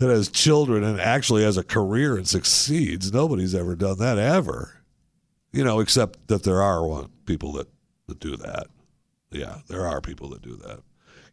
[0.00, 3.12] that has children and actually has a career and succeeds.
[3.12, 4.82] Nobody's ever done that ever.
[5.52, 7.68] You know, except that there are one people that,
[8.06, 8.66] that do that.
[9.30, 10.80] Yeah, there are people that do that.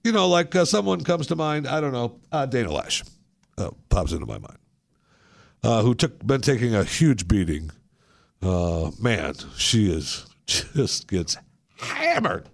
[0.03, 1.68] You know, like uh, someone comes to mind.
[1.68, 3.07] I don't know, uh, Dana Loesch
[3.57, 4.57] uh, pops into my mind,
[5.64, 7.72] uh, who took been taking a huge beating.
[8.41, 11.38] Uh, man, she is just gets
[11.77, 12.49] hammered.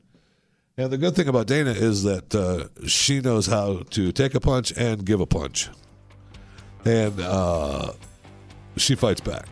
[0.78, 4.40] And the good thing about Dana is that uh, she knows how to take a
[4.40, 5.70] punch and give a punch,
[6.86, 7.94] and uh,
[8.78, 9.48] she fights back,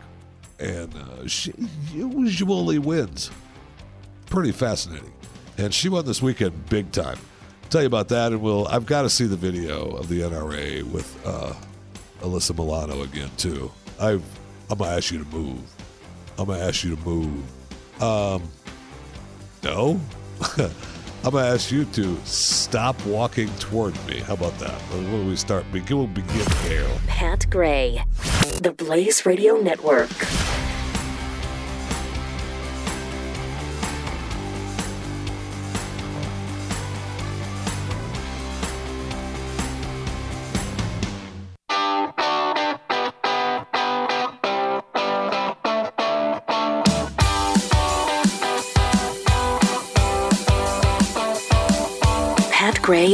[0.58, 1.52] and uh, she
[1.92, 3.30] usually wins.
[4.26, 5.12] Pretty fascinating,
[5.58, 7.18] and she won this weekend big time.
[7.70, 8.66] tell you about that, and we'll.
[8.68, 11.52] I've got to see the video of the NRA with uh,
[12.20, 13.70] Alyssa Milano again too.
[14.00, 14.24] I've.
[14.70, 15.60] I'm gonna ask you to move.
[16.38, 18.02] I'm gonna ask you to move.
[18.02, 18.42] Um,
[19.62, 20.00] no.
[21.24, 24.18] I'm going to ask you to stop walking toward me.
[24.18, 24.74] How about that?
[24.90, 26.88] When we start, we'll begin there.
[27.06, 28.02] Pat Gray,
[28.60, 30.10] the Blaze Radio Network.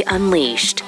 [0.09, 0.81] Unleashed.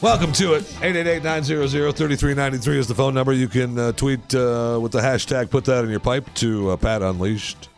[0.00, 0.62] Welcome to it.
[0.64, 3.32] 888-900-3393 is the phone number.
[3.32, 6.76] You can uh, tweet uh, with the hashtag, put that in your pipe to uh,
[6.76, 7.70] Pat Unleashed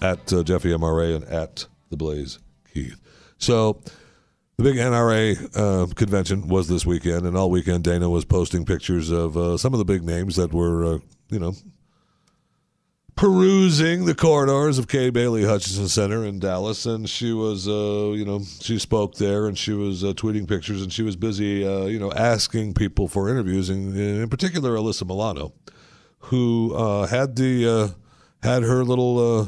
[0.00, 2.38] at uh, Jeffy MRA and at The Blaze
[2.72, 3.00] Keith.
[3.38, 3.82] So
[4.58, 9.10] the big NRA uh, convention was this weekend, and all weekend Dana was posting pictures
[9.10, 11.00] of uh, some of the big names that were,
[11.30, 11.52] you know,
[13.14, 18.24] perusing the corridors of Kay Bailey Hutchinson Center in Dallas, and she was, uh, you
[18.24, 21.84] know, she spoke there, and she was uh, tweeting pictures, and she was busy, uh,
[21.84, 25.52] you know, asking people for interviews, and in particular Alyssa Milano,
[26.18, 27.88] who uh, had the uh,
[28.46, 29.46] had her little uh,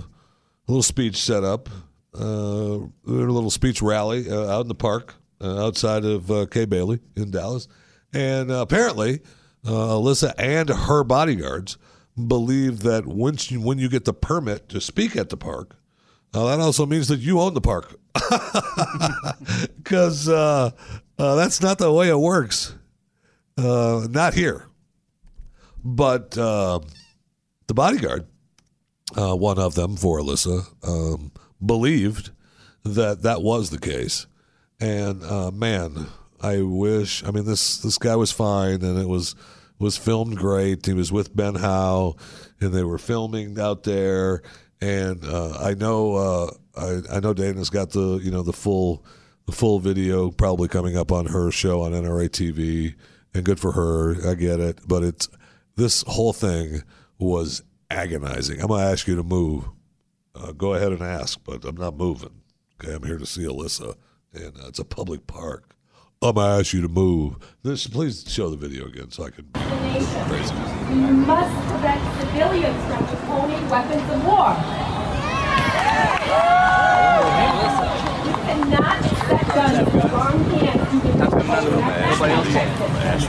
[0.68, 1.68] little speech set up,
[2.16, 7.66] her little speech rally out in the park outside of uh, Kay Bailey in Dallas,
[8.12, 9.20] and apparently
[9.64, 11.78] Alyssa and her bodyguards
[12.16, 15.76] believe that once you, when you get the permit to speak at the park,
[16.32, 17.98] uh, that also means that you own the park.
[19.76, 20.70] Because uh,
[21.18, 22.74] uh, that's not the way it works.
[23.56, 24.66] Uh, not here.
[25.84, 26.80] But uh,
[27.66, 28.26] the bodyguard,
[29.16, 31.30] uh, one of them for Alyssa, um,
[31.64, 32.30] believed
[32.84, 34.26] that that was the case.
[34.80, 35.20] And
[35.56, 36.08] man,
[36.40, 37.22] I wish.
[37.24, 39.34] I mean, this this guy was fine, and it was
[39.78, 40.86] was filmed great.
[40.86, 42.16] He was with Ben Howe,
[42.60, 44.42] and they were filming out there.
[44.80, 49.05] And uh, I know uh, I, I know Dana's got the you know the full
[49.46, 52.94] the full video probably coming up on her show on NRA TV,
[53.32, 54.30] and good for her.
[54.30, 55.28] I get it, but it's
[55.76, 56.82] this whole thing
[57.18, 58.60] was agonizing.
[58.60, 59.64] I'm gonna ask you to move.
[60.34, 62.42] Uh, go ahead and ask, but I'm not moving.
[62.74, 63.94] Okay, I'm here to see Alyssa,
[64.32, 65.73] and uh, it's a public park.
[66.22, 67.36] I'm gonna ask you to move.
[67.62, 69.44] This, please show the video again so I can.
[69.54, 70.54] Crazy.
[70.88, 74.56] We must prevent civilians from owning weapons of war.
[78.24, 81.18] We cannot accept guns in the wrong hands due to
[82.08, 83.28] Nobody else.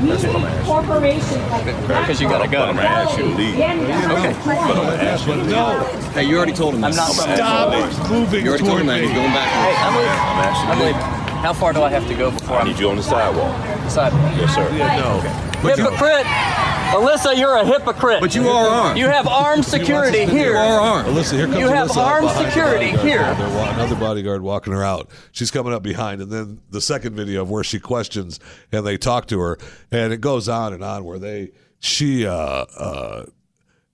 [0.00, 2.74] We need corporations like Because you got a gun.
[2.76, 3.54] Fidelity, I'm gonna you to leave.
[3.54, 4.32] Okay.
[4.44, 5.84] But I'm gonna Yes, but no.
[6.12, 6.84] Hey, you already told him.
[6.84, 9.00] I'm not- Stop moving You already told him that.
[9.02, 9.48] He's going back.
[9.48, 10.10] Hey, I'm leaving.
[10.10, 10.84] I'm asking I'm you.
[10.86, 11.23] leaving.
[11.44, 13.54] How far do I have to go before I I'm need you on the sidewalk.
[13.90, 14.32] sidewalk?
[14.34, 14.66] Yes, sir.
[14.74, 15.20] Yeah, no.
[15.68, 16.24] Hypocrite!
[16.24, 18.22] Alyssa, you're a hypocrite.
[18.22, 18.98] But you are armed.
[18.98, 20.52] You have armed security here.
[20.52, 21.08] You are armed.
[21.10, 23.18] Alyssa, here comes You have Alyssa armed security here.
[23.34, 25.10] They're Another bodyguard walking her out.
[25.32, 28.40] She's coming up behind, and then the second video of where she questions
[28.72, 29.58] and they talk to her,
[29.90, 33.26] and it goes on and on where they she uh uh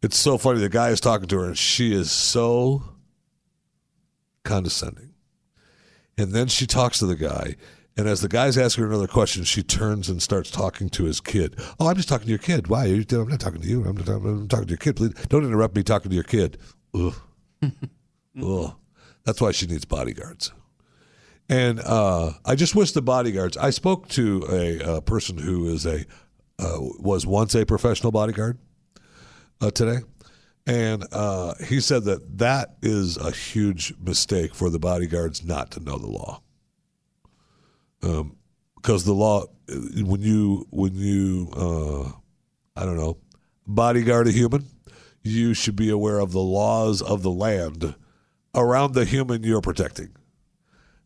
[0.03, 0.61] it's so funny.
[0.61, 2.85] The guy is talking to her, and she is so
[4.45, 5.10] condescending.
[6.21, 7.57] And then she talks to the guy,
[7.97, 11.19] and as the guy's asking her another question, she turns and starts talking to his
[11.19, 11.57] kid.
[11.79, 12.67] Oh, I'm just talking to your kid.
[12.67, 12.85] Why?
[12.85, 13.85] You- I'm not talking to you.
[13.87, 14.97] I'm, I'm talking to your kid.
[14.97, 16.59] Please don't interrupt me talking to your kid.
[16.95, 17.15] Ugh.
[18.43, 18.75] Ugh.
[19.25, 20.53] That's why she needs bodyguards.
[21.49, 23.57] And uh, I just wish the bodyguards.
[23.57, 26.05] I spoke to a, uh person who is a
[26.59, 28.59] uh, was once a professional bodyguard
[29.63, 30.01] uh, today,
[30.67, 35.81] and uh, he said that that is a huge mistake for the bodyguards not to
[35.81, 36.43] know the law.
[38.03, 38.37] Um,
[38.77, 42.11] because the law, when you when you uh,
[42.81, 43.19] I don't know,
[43.67, 44.65] bodyguard a human,
[45.23, 47.95] you should be aware of the laws of the land
[48.55, 50.17] around the human you're protecting.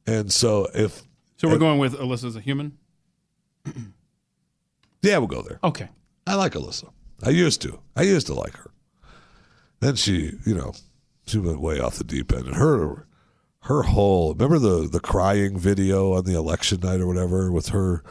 [0.07, 1.03] And so if
[1.37, 2.79] So we're going with Alyssa as a human.
[5.03, 5.59] yeah, we'll go there.
[5.65, 5.89] Okay.
[6.27, 6.91] I like Alyssa.
[7.25, 7.81] I used to.
[7.97, 8.71] I used to like her.
[9.85, 10.73] Then she, you know,
[11.27, 12.47] she went way off the deep end.
[12.47, 13.07] And her,
[13.65, 18.03] her whole remember the the crying video on the election night or whatever with her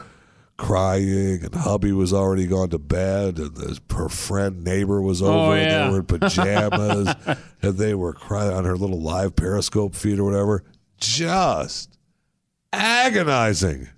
[0.56, 5.32] crying and hubby was already gone to bed and the, her friend neighbor was over
[5.36, 5.84] Oh, and yeah.
[5.86, 7.14] they were in pajamas
[7.62, 10.62] and they were crying on her little live periscope feed or whatever
[10.96, 11.98] just
[12.72, 13.88] agonizing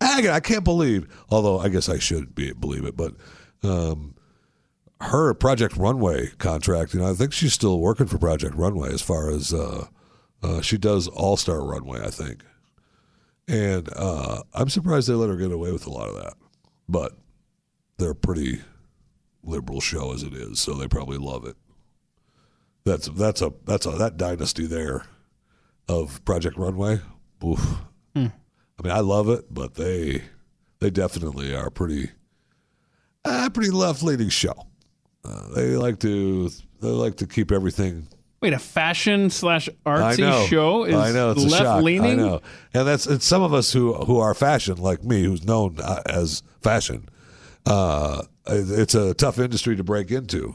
[0.00, 3.14] Agon- I can't believe, although I guess I should be believe it, but
[3.62, 4.14] um,
[5.00, 9.02] her Project Runway contract, you know, I think she's still working for Project Runway as
[9.02, 9.86] far as uh,
[10.42, 12.42] uh, she does All Star Runway, I think.
[13.48, 16.34] And uh, I'm surprised they let her get away with a lot of that,
[16.88, 17.12] but
[17.98, 18.60] they're a pretty
[19.42, 21.56] liberal show as it is, so they probably love it.
[22.84, 25.06] That's that's a that's a that dynasty there
[25.88, 27.00] of Project Runway.
[27.44, 27.78] Oof.
[28.78, 30.22] I mean, I love it, but they
[30.80, 32.10] they definitely are pretty
[33.24, 34.54] uh, pretty left leaning show.
[35.26, 36.50] Uh, they like to
[36.80, 38.06] they like to keep everything.
[38.40, 40.30] Wait, a fashion slash I know.
[40.30, 41.60] artsy show is I know it's a shock.
[41.60, 42.20] left leaning.
[42.20, 42.42] I know,
[42.74, 46.02] and that's it's some of us who who are fashion like me, who's known uh,
[46.06, 47.08] as fashion.
[47.64, 50.54] Uh, it's a tough industry to break into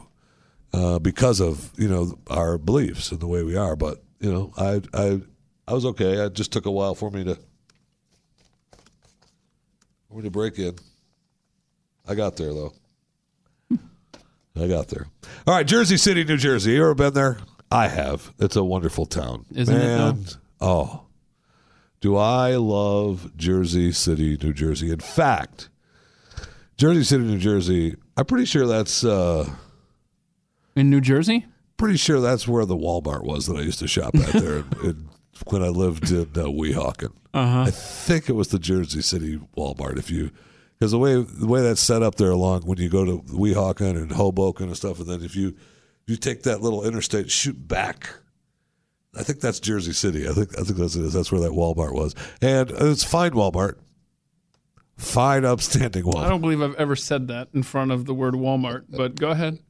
[0.72, 3.76] uh, because of you know our beliefs and the way we are.
[3.76, 5.20] But you know, I I
[5.68, 6.24] I was okay.
[6.24, 7.38] It just took a while for me to
[10.08, 10.76] for me to break in.
[12.06, 12.72] I got there though.
[14.60, 15.06] I got there.
[15.46, 16.72] All right, Jersey City, New Jersey.
[16.72, 17.38] You ever been there?
[17.70, 18.32] I have.
[18.38, 19.46] It's a wonderful town.
[19.54, 20.16] Isn't it, though?
[20.60, 21.02] Oh,
[22.00, 24.90] do I love Jersey City, New Jersey?
[24.90, 25.70] In fact,
[26.76, 27.96] Jersey City, New Jersey.
[28.16, 29.48] I'm pretty sure that's uh,
[30.76, 31.46] in New Jersey.
[31.76, 34.84] Pretty sure that's where the Walmart was that I used to shop at there in,
[34.84, 35.08] in,
[35.46, 37.12] when I lived in uh, Weehawken.
[37.34, 37.62] Uh-huh.
[37.62, 39.98] I think it was the Jersey City Walmart.
[39.98, 40.30] If you
[40.82, 43.96] because the way the way that's set up there along when you go to Weehawken
[43.96, 45.54] and Hoboken and stuff, and then if you
[46.08, 48.10] you take that little interstate, shoot back.
[49.16, 50.28] I think that's Jersey City.
[50.28, 51.04] I think I think that's it.
[51.04, 51.12] Is.
[51.12, 53.76] That's where that Walmart was, and it's fine Walmart,
[54.96, 56.24] fine upstanding Walmart.
[56.24, 59.30] I don't believe I've ever said that in front of the word Walmart, but go
[59.30, 59.60] ahead.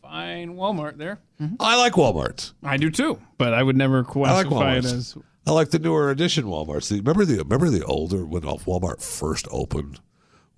[0.00, 1.18] Fine Walmart there.
[1.38, 1.56] Mm-hmm.
[1.60, 2.54] I like Walmarts.
[2.62, 5.18] I do too, but I would never I like classify it as.
[5.46, 6.90] I like the newer edition Walmarts.
[6.90, 10.00] Remember the remember the older when Walmart first opened,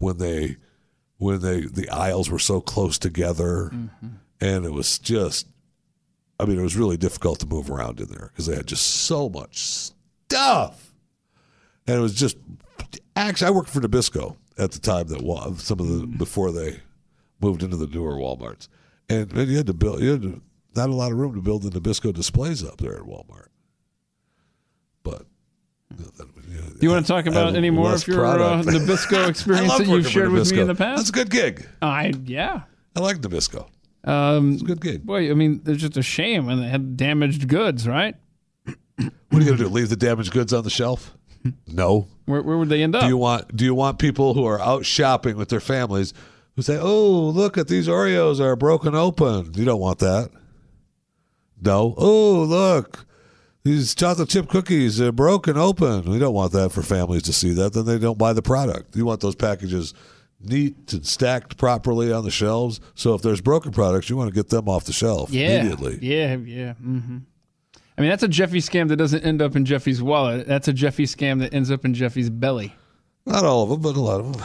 [0.03, 0.57] when they
[1.19, 4.09] when they the aisles were so close together, Mm-hmm.
[4.41, 5.47] and it was just,
[6.41, 8.87] I mean, it was really difficult to move around in there because they had just
[8.87, 10.93] so much stuff,
[11.87, 12.37] and it was just.
[13.15, 16.81] Actually, I worked for Nabisco at the time that was some of the before they
[17.41, 18.69] moved into the newer WalMarts,
[19.09, 20.01] and, and you had to build.
[20.01, 20.43] You had to,
[20.75, 23.49] not a lot of room to build the Nabisco displays up there at Walmart.
[25.97, 28.63] But Do you want to talk about any more of your uh.
[28.63, 30.99] Nabisco experience that you've shared with me in the past?
[30.99, 31.67] That's a good gig.
[31.81, 32.63] I yeah.
[32.97, 33.67] I like Nabisco.
[34.05, 35.07] Um, it's a good gig.
[35.07, 38.17] Boy, I mean, it's just a shame when they had damaged goods, right?
[38.97, 39.69] What are you going to do?
[39.71, 41.17] Leave the damaged goods on the shelf?
[41.67, 42.09] No.
[42.27, 43.03] Where, where would they end up?
[43.03, 46.13] Do you want Do you want people who are out shopping with their families
[46.55, 49.53] who say, "Oh, look at these Oreos are broken open"?
[49.55, 50.31] You don't want that.
[51.61, 51.95] No.
[51.97, 53.07] Oh, look,
[53.65, 56.11] these chocolate chip cookies are broken open.
[56.11, 57.73] We don't want that for families to see that.
[57.73, 58.97] Then they don't buy the product.
[58.97, 59.95] You want those packages
[60.41, 62.81] neat and stacked properly on the shelves.
[62.95, 65.61] So if there's broken products, you want to get them off the shelf Yeah.
[65.61, 65.99] immediately.
[66.03, 66.73] Yeah, yeah.
[66.75, 67.19] hmm
[67.97, 70.47] I mean, that's a Jeffy scam that doesn't end up in Jeffy's wallet.
[70.49, 72.75] That's a Jeffy scam that ends up in Jeffy's belly.
[73.27, 74.43] Not all of them, but a lot of them.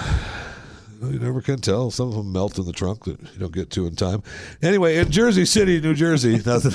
[1.01, 1.91] You never can tell.
[1.91, 4.23] Some of them melt in the trunk that you don't get to in time.
[4.61, 6.71] Anyway, in Jersey City, New Jersey, nothing.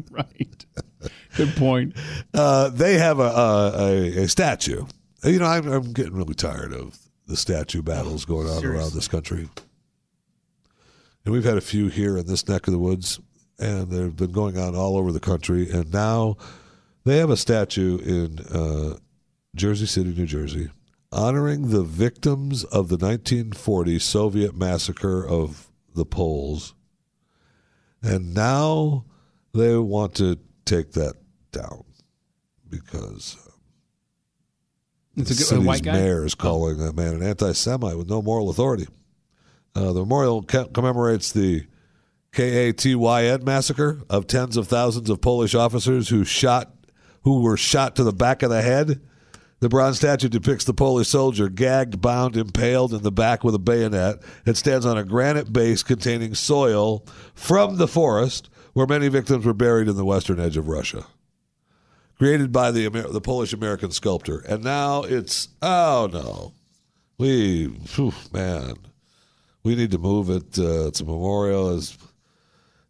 [0.10, 0.66] right.
[1.36, 1.96] Good point.
[2.32, 4.86] Uh, they have a, a, a statue.
[5.24, 9.08] You know, I'm, I'm getting really tired of the statue battles going on around this
[9.08, 9.48] country.
[11.24, 13.20] And we've had a few here in this neck of the woods,
[13.58, 15.70] and they've been going on all over the country.
[15.70, 16.36] And now
[17.04, 18.98] they have a statue in uh,
[19.54, 20.70] Jersey City, New Jersey,
[21.12, 26.74] honoring the victims of the 1940 Soviet massacre of the Poles.
[28.02, 29.04] And now
[29.54, 31.14] they want to take that
[31.52, 31.84] down
[32.68, 33.50] because uh,
[35.16, 35.92] It's the a good- a city's white guy?
[35.92, 38.86] mayor is calling that man an anti-Semite with no moral authority.
[39.74, 41.66] Uh, the memorial co- commemorates the
[42.32, 46.72] KATYN massacre of tens of thousands of Polish officers who shot,
[47.22, 49.00] who were shot to the back of the head.
[49.62, 53.60] The bronze statue depicts the Polish soldier gagged, bound, impaled in the back with a
[53.60, 54.20] bayonet.
[54.44, 59.54] It stands on a granite base containing soil from the forest where many victims were
[59.54, 61.06] buried in the western edge of Russia.
[62.18, 66.52] Created by the Amer- the Polish American sculptor, and now it's oh no,
[67.16, 68.74] we phew, man,
[69.62, 70.58] we need to move it.
[70.58, 71.78] Uh, it's a memorial.
[71.78, 71.96] It's,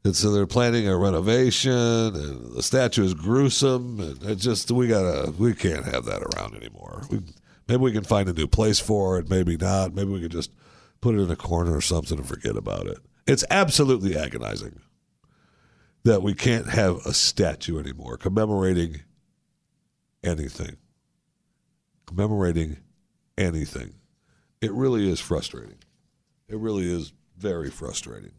[0.04, 4.88] it's so they're planning a renovation, and the statue is gruesome, and it just we
[4.88, 7.02] gotta we can't have that around anymore.
[7.10, 7.20] We,
[7.68, 9.30] maybe we can find a new place for it.
[9.30, 9.94] Maybe not.
[9.94, 10.50] Maybe we can just
[11.00, 12.98] put it in a corner or something and forget about it.
[13.26, 14.80] It's absolutely agonizing
[16.04, 19.02] that we can't have a statue anymore commemorating
[20.24, 20.76] anything.
[22.06, 22.78] Commemorating
[23.38, 23.94] anything.
[24.60, 25.78] It really is frustrating.
[26.48, 28.32] It really is very frustrating.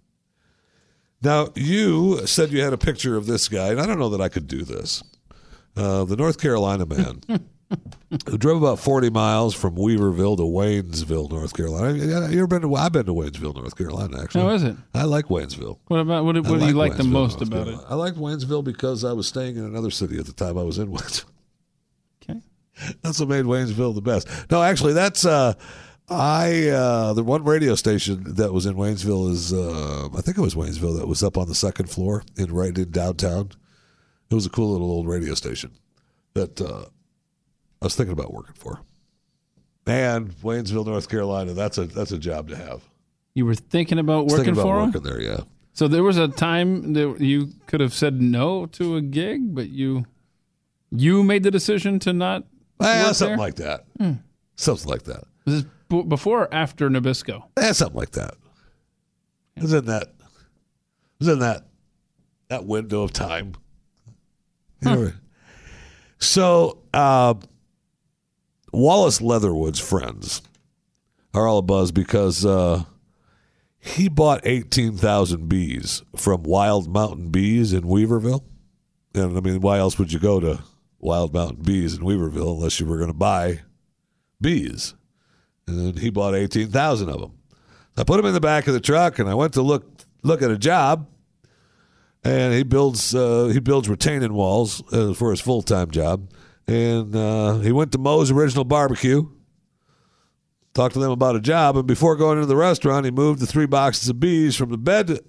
[1.23, 4.21] Now, you said you had a picture of this guy, and I don't know that
[4.21, 5.03] I could do this.
[5.75, 7.21] Uh, the North Carolina man
[8.29, 11.97] who drove about 40 miles from Weaverville to Waynesville, North Carolina.
[11.97, 12.75] You ever been to?
[12.75, 14.21] I've been to Waynesville, North Carolina.
[14.21, 14.75] Actually, How is it?
[14.93, 15.79] I like Waynesville.
[15.87, 17.79] What about what, I what do you like the most North about it?
[17.89, 20.77] I liked Waynesville because I was staying in another city at the time I was
[20.77, 21.31] in Waynesville.
[22.21, 22.39] Okay.
[23.01, 24.27] That's what made Waynesville the best.
[24.51, 25.53] No, actually, that's uh,
[26.09, 30.41] I uh, the one radio station that was in Waynesville is uh, I think it
[30.41, 33.51] was Waynesville that was up on the second floor in right in downtown.
[34.29, 35.71] It was a cool little old radio station
[36.33, 36.85] that uh,
[37.81, 38.81] I was thinking about working for.
[39.85, 42.81] And Waynesville, North Carolina, that's a that's a job to have.
[43.33, 44.91] You were thinking about I was working thinking about for him?
[44.91, 45.41] working there, yeah.
[45.73, 49.69] So there was a time that you could have said no to a gig, but
[49.69, 50.05] you
[50.91, 52.43] you made the decision to not.
[52.81, 53.37] Eh, something there?
[53.37, 53.85] like that.
[53.97, 54.13] Hmm.
[54.55, 55.23] Something like that.
[55.93, 57.43] Was this b- before or after Nabisco?
[57.57, 58.35] Eh, something like that.
[59.55, 60.03] It was in that.
[60.03, 61.67] It was in that
[62.49, 63.53] that window of time.
[64.85, 65.13] Anyway.
[66.19, 67.35] So uh,
[68.71, 70.41] Wallace Leatherwood's friends
[71.33, 72.83] are all abuzz because uh,
[73.79, 78.43] he bought eighteen thousand bees from Wild Mountain Bees in Weaverville.
[79.15, 80.63] And I mean, why else would you go to
[80.99, 83.61] Wild Mountain Bees in Weaverville unless you were going to buy
[84.41, 84.95] bees?
[85.67, 87.33] And he bought eighteen thousand of them.
[87.97, 89.85] I put them in the back of the truck, and I went to look
[90.23, 91.07] look at a job.
[92.23, 96.29] And he builds uh, he builds retaining walls uh, for his full time job.
[96.67, 99.27] And uh, he went to Moe's Original Barbecue.
[100.73, 103.45] Talked to them about a job, and before going into the restaurant, he moved the
[103.45, 105.19] three boxes of bees from the bed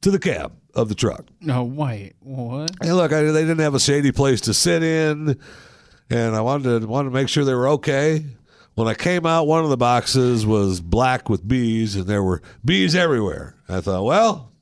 [0.00, 1.26] to the cab of the truck.
[1.42, 2.70] No, wait, what?
[2.80, 5.38] Hey, look, I, they didn't have a shady place to sit in,
[6.08, 8.24] and I wanted to wanted to make sure they were okay.
[8.74, 12.42] When I came out, one of the boxes was black with bees, and there were
[12.64, 13.54] bees everywhere.
[13.68, 14.52] I thought, well,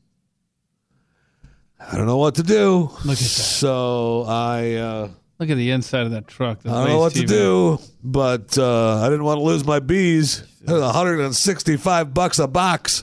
[1.78, 2.90] I don't know what to do.
[3.04, 3.16] Look at that.
[3.16, 5.08] So I uh,
[5.40, 6.58] Look at the inside of that truck.
[6.66, 9.78] I don't know what Blaze to do, but uh, I didn't want to lose my
[9.78, 10.40] bees.
[10.60, 13.02] It was 165 bucks a box.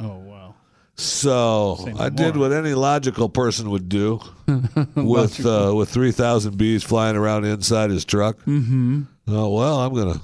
[0.00, 0.54] Oh wow!
[0.94, 4.18] So I did what any logical person would do
[4.94, 8.38] with uh, with 3,000 bees flying around inside his truck.
[8.46, 9.02] Mm-hmm.
[9.28, 10.22] Oh well, I'm gonna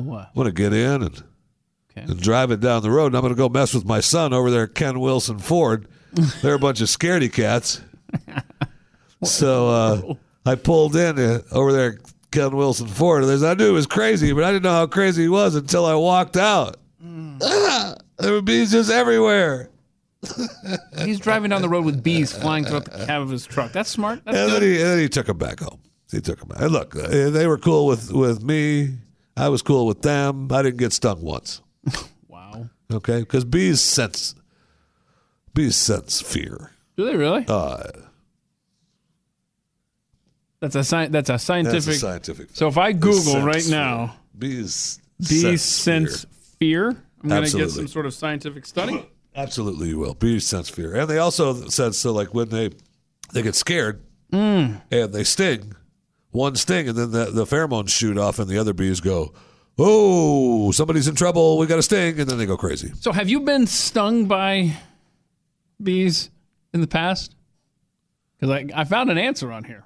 [0.00, 0.28] What?
[0.28, 1.22] I'm gonna get in and
[1.96, 3.06] and drive it down the road.
[3.06, 5.86] And I'm gonna go mess with my son over there, at Ken Wilson Ford.
[6.42, 7.80] They're a bunch of scaredy cats.
[9.22, 10.14] so uh,
[10.46, 11.98] I pulled in uh, over there, at
[12.30, 13.24] Ken Wilson Ford.
[13.24, 15.86] And I knew it was crazy, but I didn't know how crazy he was until
[15.86, 16.76] I walked out.
[17.42, 19.70] Ah, there were bees just everywhere.
[21.04, 23.72] He's driving down the road with bees flying throughout the cab of his truck.
[23.72, 24.24] That's smart.
[24.24, 25.80] That's and then he, and then he took them back home.
[26.10, 26.60] He took them back.
[26.60, 28.94] And look, uh, they were cool with, with me.
[29.36, 30.48] I was cool with them.
[30.52, 31.60] I didn't get stung once.
[32.28, 32.68] Wow.
[32.92, 34.34] Okay, because bees sense
[35.54, 36.72] bees sense fear.
[36.96, 37.44] Do they really?
[37.46, 37.82] Uh,
[40.60, 41.94] That's a sci- That's a scientific.
[41.94, 43.70] scientific So if I Google right fear.
[43.70, 46.26] now, bees bees sense sense
[46.58, 46.88] fear.
[47.22, 49.08] I'm going to get some sort of scientific study.
[49.36, 50.14] Absolutely, you will.
[50.14, 52.70] Bees sense fear, and they also sense so like when they
[53.32, 54.02] they get scared
[54.32, 54.80] Mm.
[54.90, 55.74] and they sting,
[56.34, 59.32] one sting, and then the, the pheromones shoot off, and the other bees go,
[59.78, 61.58] "Oh, somebody's in trouble.
[61.58, 62.92] We got a sting," and then they go crazy.
[63.00, 64.72] So have you been stung by
[65.82, 66.30] bees
[66.72, 67.36] in the past?
[68.36, 69.84] Because I, I found an answer on here,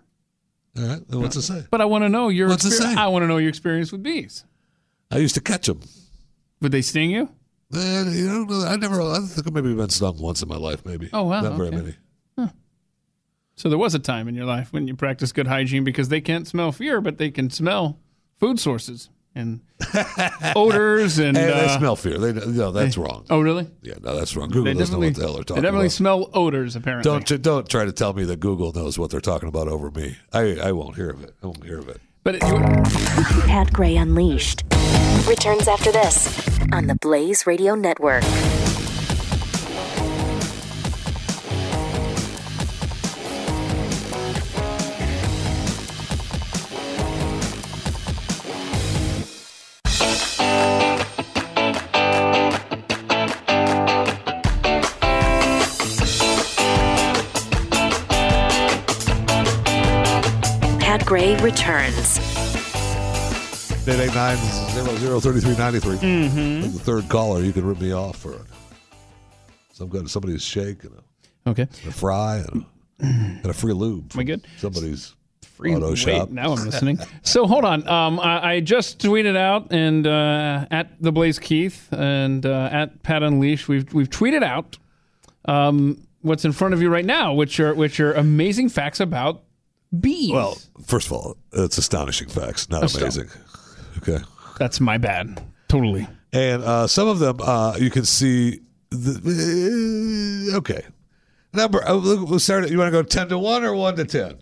[0.76, 1.64] All right, what's it say?
[1.70, 2.48] but I want to know your.
[2.48, 2.94] What's it say?
[2.94, 4.44] I want to know your experience with bees.
[5.10, 5.80] I used to catch them.
[6.60, 7.28] Would they sting you?
[7.70, 8.64] Man, you know.
[8.66, 9.02] I never.
[9.02, 10.84] I think I've maybe been stung once in my life.
[10.86, 11.10] Maybe.
[11.12, 11.94] Oh, wow, Not very many.
[13.58, 16.20] So there was a time in your life when you practiced good hygiene because they
[16.20, 17.98] can't smell fear, but they can smell
[18.38, 19.60] food sources and
[20.56, 21.36] odors and.
[21.36, 22.18] Hey, they uh, smell fear.
[22.18, 23.26] They no, that's they- wrong.
[23.28, 23.68] Oh, really?
[23.82, 24.48] Yeah, no, that's wrong.
[24.48, 25.62] Google they doesn't know what the hell they're talking.
[25.62, 25.92] they talking definitely about.
[25.92, 27.10] smell odors, apparently.
[27.10, 30.16] Don't don't try to tell me that Google knows what they're talking about over me.
[30.32, 31.34] I I won't hear of it.
[31.42, 32.00] I won't hear of it.
[32.22, 34.62] But it, Pat Gray Unleashed
[35.26, 38.22] returns after this on the Blaze Radio Network.
[65.42, 65.96] Three ninety three.
[65.98, 66.62] Mhm.
[66.72, 68.34] The third caller, you can rip me off for
[69.72, 71.62] some good somebody's shake and a, Okay.
[71.86, 74.14] a fry and a, and a free lube.
[74.14, 74.46] We good?
[74.56, 76.30] Somebody's Free- auto wait, shop.
[76.30, 76.98] now I'm listening.
[77.22, 77.86] so hold on.
[77.88, 83.02] Um, I, I just tweeted out and uh, at the Blaze Keith and uh, at
[83.02, 83.68] Pat Unleash.
[83.68, 84.78] We've we've tweeted out
[85.44, 89.42] um, what's in front of you right now, which are which are amazing facts about
[89.98, 90.32] bees.
[90.32, 93.28] Well, first of all, it's astonishing facts, not Aston- amazing.
[93.98, 94.18] Okay.
[94.58, 95.42] That's my bad.
[95.68, 96.06] Totally.
[96.32, 98.60] And uh, some of them uh, you can see.
[98.90, 100.82] The, okay.
[101.52, 101.86] Number.
[101.86, 102.64] Uh, look, we'll start.
[102.64, 104.38] At, you want to go ten to one or one to ten?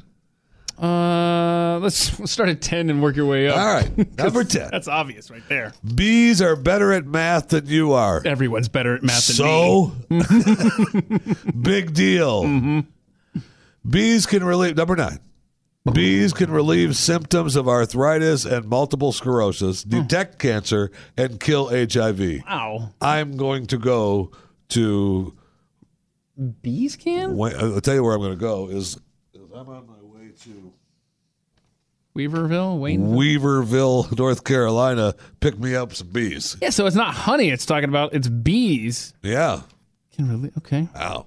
[0.78, 3.57] Uh, let's let's start at ten and work your way up.
[3.57, 4.68] All right, number 10.
[4.70, 5.73] That's obvious right there.
[5.94, 8.20] Bees are better at math than you are.
[8.26, 10.20] Everyone's better at math than so, me.
[11.62, 12.42] big deal.
[12.42, 13.41] Mm-hmm.
[13.89, 14.76] Bees can relate.
[14.76, 15.20] number nine.
[15.92, 22.42] Bees can relieve symptoms of arthritis and multiple sclerosis, detect cancer, and kill HIV.
[22.47, 22.92] Wow.
[23.00, 24.32] I'm going to go
[24.70, 25.34] to.
[26.62, 27.36] Bees can?
[27.36, 28.68] Wait, uh, I'll tell you where I'm going to go.
[28.68, 28.98] Is,
[29.32, 30.73] is I'm on my way to
[32.16, 33.15] Weaverville, Wayne.
[33.15, 35.15] Weaverville, North Carolina.
[35.40, 36.56] Pick me up some bees.
[36.60, 37.50] Yeah, so it's not honey.
[37.50, 39.15] It's talking about it's bees.
[39.23, 39.62] Yeah.
[40.15, 40.89] Can really okay.
[40.94, 41.26] Wow.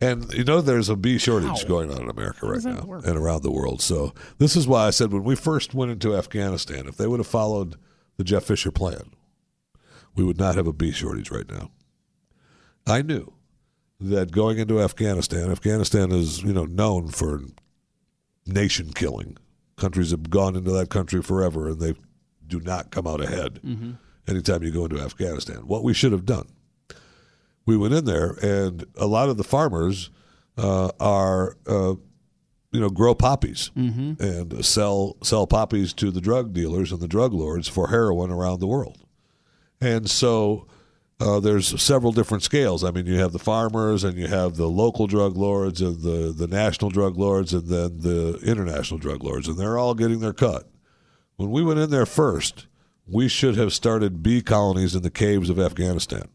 [0.00, 3.06] And you know, there's a bee shortage going on in America right now work?
[3.06, 3.80] and around the world.
[3.80, 7.20] So this is why I said when we first went into Afghanistan, if they would
[7.20, 7.76] have followed
[8.18, 9.10] the Jeff Fisher plan,
[10.14, 11.70] we would not have a bee shortage right now.
[12.86, 13.32] I knew
[13.98, 17.40] that going into Afghanistan, Afghanistan is you know known for
[18.46, 19.38] nation killing.
[19.76, 21.94] Countries have gone into that country forever, and they
[22.46, 23.98] do not come out ahead Mhm.
[24.28, 25.66] anytime you go into Afghanistan.
[25.66, 26.46] What we should have done
[27.66, 30.10] we went in there, and a lot of the farmers
[30.56, 31.94] uh, are, uh,
[32.72, 34.18] you know, grow poppies Mhm.
[34.20, 38.60] and sell sell poppies to the drug dealers and the drug lords for heroin around
[38.60, 38.98] the world.
[39.80, 40.66] And so
[41.20, 42.84] uh, there's several different scales.
[42.84, 46.32] I mean, you have the farmers, and you have the local drug lords, and the
[46.36, 50.34] the national drug lords, and then the international drug lords, and they're all getting their
[50.34, 50.68] cut.
[51.36, 52.66] When we went in there first,
[53.06, 56.28] we should have started bee colonies in the caves of Afghanistan.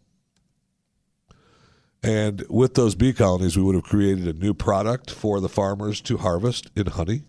[2.04, 6.02] And with those bee colonies, we would have created a new product for the farmers
[6.02, 7.24] to harvest in honey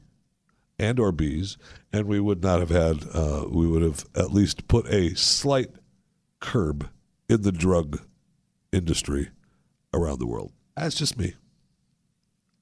[0.78, 1.58] and or bees,
[1.92, 3.04] and we would not have had.
[3.12, 5.70] Uh, we would have at least put a slight
[6.40, 6.88] curb
[7.28, 8.00] in the drug
[8.72, 9.30] industry
[9.92, 10.52] around the world.
[10.76, 11.34] That's just me.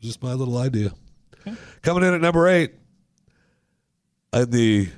[0.00, 0.92] Just my little idea.
[1.82, 2.74] Coming in at number eight,
[4.32, 4.88] in the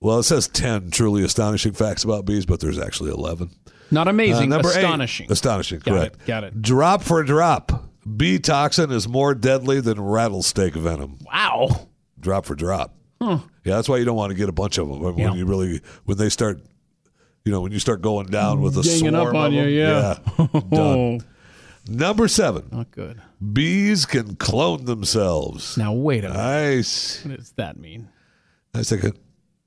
[0.00, 3.50] well, it says ten truly astonishing facts about bees, but there's actually eleven.
[3.90, 4.76] Not amazing, Uh, number eight.
[4.76, 5.30] astonishing.
[5.32, 6.14] astonishing, Got correct.
[6.16, 6.60] it, got it.
[6.62, 7.90] Drop for drop.
[8.16, 11.18] Bee toxin is more deadly than rattlesnake venom.
[11.26, 11.88] Wow.
[12.20, 12.94] Drop for drop.
[13.20, 13.38] Huh.
[13.64, 15.00] Yeah, that's why you don't want to get a bunch of them.
[15.00, 15.34] When Yeah.
[15.34, 16.60] you really, when they start,
[17.44, 19.60] you know, when you start going down with a Ganging up swarm on of you,
[19.62, 20.18] them, yeah.
[20.54, 21.20] yeah, done.
[21.88, 22.64] Number seven.
[22.70, 23.20] Not good.
[23.52, 25.76] Bees can clone themselves.
[25.78, 26.36] Now wait a minute.
[26.38, 27.24] Nice.
[27.24, 28.08] What does that mean?
[28.74, 29.18] I second.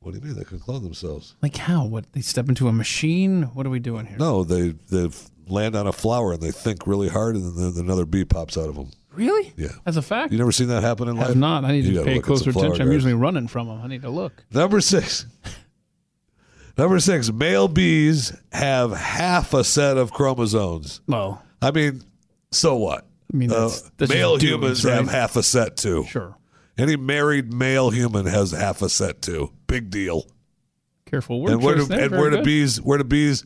[0.02, 1.36] What do you mean they can clone themselves?
[1.42, 1.86] Like how?
[1.86, 2.12] What?
[2.14, 3.44] They step into a machine?
[3.54, 4.18] What are we doing here?
[4.18, 5.10] No, they they
[5.48, 8.68] land on a flower and they think really hard, and then another bee pops out
[8.70, 8.90] of them.
[9.14, 9.54] Really?
[9.58, 9.68] Yeah.
[9.86, 10.32] As a fact?
[10.32, 11.28] You never seen that happen in life?
[11.28, 11.66] have not.
[11.66, 12.88] I need You to pay look at some closer attention.
[12.88, 13.82] I'm usually running from them.
[13.84, 14.44] I need to look.
[14.54, 15.26] Number six.
[16.78, 17.32] Number six.
[17.32, 21.02] Male bees have half a set of chromosomes.
[21.08, 22.02] Well, I mean,
[22.52, 23.06] so what?
[23.34, 24.94] I mean, uh, that's- that's male dudes, humans right?
[24.96, 26.06] have half a set too.
[26.10, 26.36] Sure.
[26.82, 29.52] Any married male human has half a set too.
[29.68, 30.26] Big deal.
[31.06, 32.06] Careful word and where choice do, there.
[32.06, 33.46] and where do bees where do bees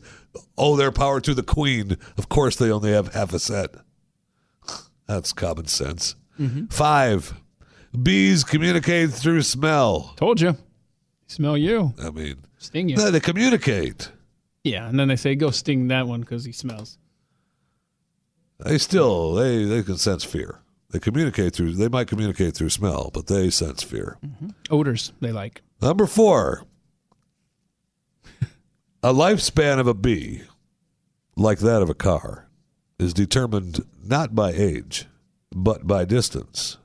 [0.56, 1.98] owe their power to the queen?
[2.16, 3.74] Of course, they only have half a set.
[5.06, 6.14] That's common sense.
[6.40, 6.72] Mhm.
[6.72, 7.34] Five.
[8.02, 10.14] Bees communicate through smell.
[10.16, 10.56] Told you.
[11.26, 11.92] Smell you.
[12.02, 12.96] I mean, Sting you.
[12.96, 14.10] no, they communicate.
[14.64, 16.98] Yeah, and then they say, go sting that one because he smells.
[18.58, 20.60] They still they they can sense fear.
[20.90, 21.72] They communicate through.
[21.74, 24.18] They might communicate through smell, but they sense fear.
[24.70, 25.62] Odors they like.
[25.82, 26.64] Number four.
[29.02, 30.42] a lifespan of a bee,
[31.36, 32.48] like that of a car,
[32.98, 35.06] is determined not by age,
[35.54, 36.78] but by distance.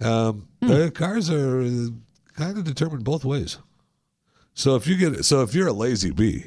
[0.00, 1.62] Um, uh, Cars are
[2.34, 3.58] kind of determined both ways.
[4.54, 6.46] So if you get so if you're a lazy bee,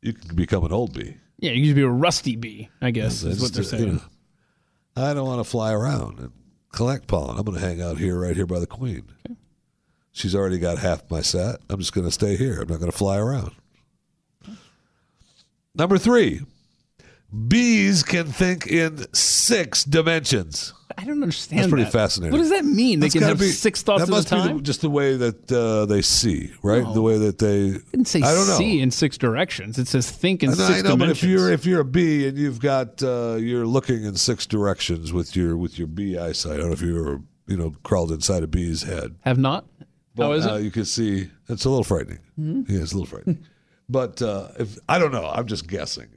[0.00, 1.16] you can become an old bee.
[1.38, 3.78] Yeah, you to be a rusty bee, I guess, It's is what they're just, you
[3.80, 3.94] saying.
[3.96, 4.02] know,
[4.96, 6.32] I don't want to fly around and
[6.72, 7.38] collect pollen.
[7.38, 9.04] I'm going to hang out here, right here by the queen.
[10.12, 11.60] She's already got half my set.
[11.70, 12.60] I'm just going to stay here.
[12.60, 13.52] I'm not going to fly around.
[15.74, 16.42] Number three,
[17.48, 20.74] bees can think in six dimensions.
[20.98, 21.60] I don't understand.
[21.60, 21.92] That's pretty that.
[21.92, 22.32] fascinating.
[22.32, 23.00] What does that mean?
[23.00, 24.62] They can have be- six thoughts at a must be the- time.
[24.62, 26.82] just the way that uh, they see, right?
[26.94, 27.66] The way that they.
[27.66, 28.56] It didn't say I don't know.
[28.58, 29.78] see in six directions.
[29.78, 31.84] It says think in I know, six I know, but if you're if you're a
[31.84, 36.18] bee and you've got uh, you're looking in six directions with your with your bee
[36.18, 36.54] eyesight.
[36.54, 39.16] I don't know if you ever you know crawled inside a bee's head.
[39.22, 39.64] have not.
[40.14, 40.62] But How is uh, it?
[40.64, 42.18] you can see it's a little frightening.
[42.38, 42.68] Mhm.
[42.68, 43.44] Yeah, it's a little frightening.
[43.88, 46.08] but uh, if I don't know, I'm just guessing.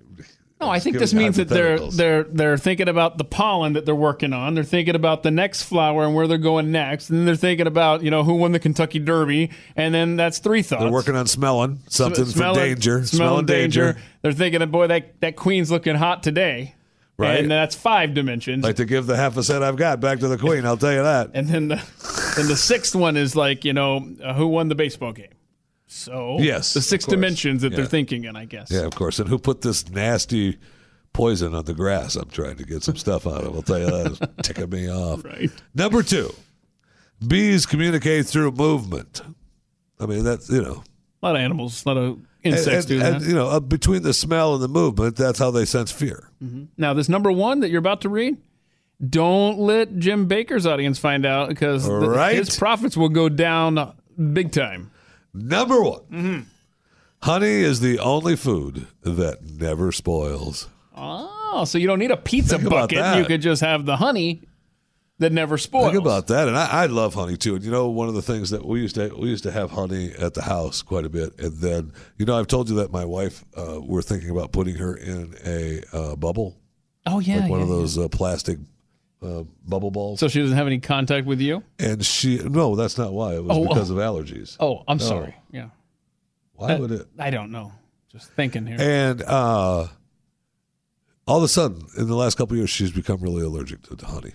[0.62, 3.94] No, I think this means that they're they're they're thinking about the pollen that they're
[3.94, 4.56] working on.
[4.56, 7.68] They're thinking about the next flower and where they're going next, and then they're thinking
[7.68, 10.84] about you know who won the Kentucky Derby, and then that's three thoughts.
[10.84, 13.06] They're working on smelling something Smelling- for danger.
[13.06, 13.98] Smelling danger.
[14.22, 16.74] They're thinking, of, boy, that that queen's looking hot today,
[17.18, 17.40] Right.
[17.40, 18.64] And that's five dimensions.
[18.64, 20.66] Like to give the half a set I've got back to the queen.
[20.66, 21.32] I'll tell you that.
[21.34, 21.76] and then the
[22.36, 25.28] then the sixth one is like you know uh, who won the baseball game.
[25.88, 27.78] So Yes, the six dimensions that Yeah.
[27.78, 28.70] they're thinking in, I guess.
[28.72, 29.20] Yeah, of course.
[29.20, 30.58] And who put this nasty
[31.14, 32.16] poison on the grass?
[32.16, 33.56] I'm trying to get some stuff out of.
[33.56, 35.24] I'll tell you that is It's ticking me off.
[35.24, 35.52] Right.
[35.76, 36.34] Number two,
[37.26, 39.22] bees communicate through movement.
[40.00, 40.84] I mean, that's you know,
[41.22, 43.14] A lot of animals, a lot of insects and, do and, that.
[43.22, 46.30] and, you know, uh, between the smell and the movement, that's how they sense fear.
[46.44, 46.68] Mhm.
[46.78, 48.38] Now, this number one that you're about to read,
[49.08, 52.36] don't let Jim Bakker's audience find out because the- Right.
[52.38, 53.94] his profits will go down
[54.34, 54.92] big time.
[55.36, 56.40] Number one, Mm-hmm.
[57.22, 60.68] honey is the only food that never spoils.
[60.96, 63.18] Oh, so you don't need a pizza Think bucket.
[63.18, 64.44] You could just have the honey
[65.20, 65.92] that never spoils.
[65.92, 67.56] Think about that, and I, I love honey too.
[67.56, 69.72] And you know, one of the things that we used to we used to have
[69.72, 71.38] honey at the house quite a bit.
[71.40, 74.76] And then, you know, I've told you that my wife uh, we're thinking about putting
[74.76, 76.58] her in a uh, bubble,
[77.06, 78.58] Oh yeah, like one of yeah, those uh, plastic
[79.26, 80.20] uh, bubble balls.
[80.20, 81.64] So she doesn't have any contact with you.
[81.80, 83.36] and she no, that's not why.
[83.36, 83.98] It was Oh, because oh.
[83.98, 84.56] of allergies.
[84.60, 85.04] Oh, I'm No.
[85.04, 85.36] sorry.
[85.52, 85.70] Yeah.
[86.54, 87.08] Why That- would it?
[87.20, 87.72] I don't know.
[88.12, 88.78] Just thinking here.
[88.80, 89.88] And uh,
[91.28, 93.96] all of a sudden, in the last couple of years, she's become really allergic to,
[93.96, 94.32] to honey.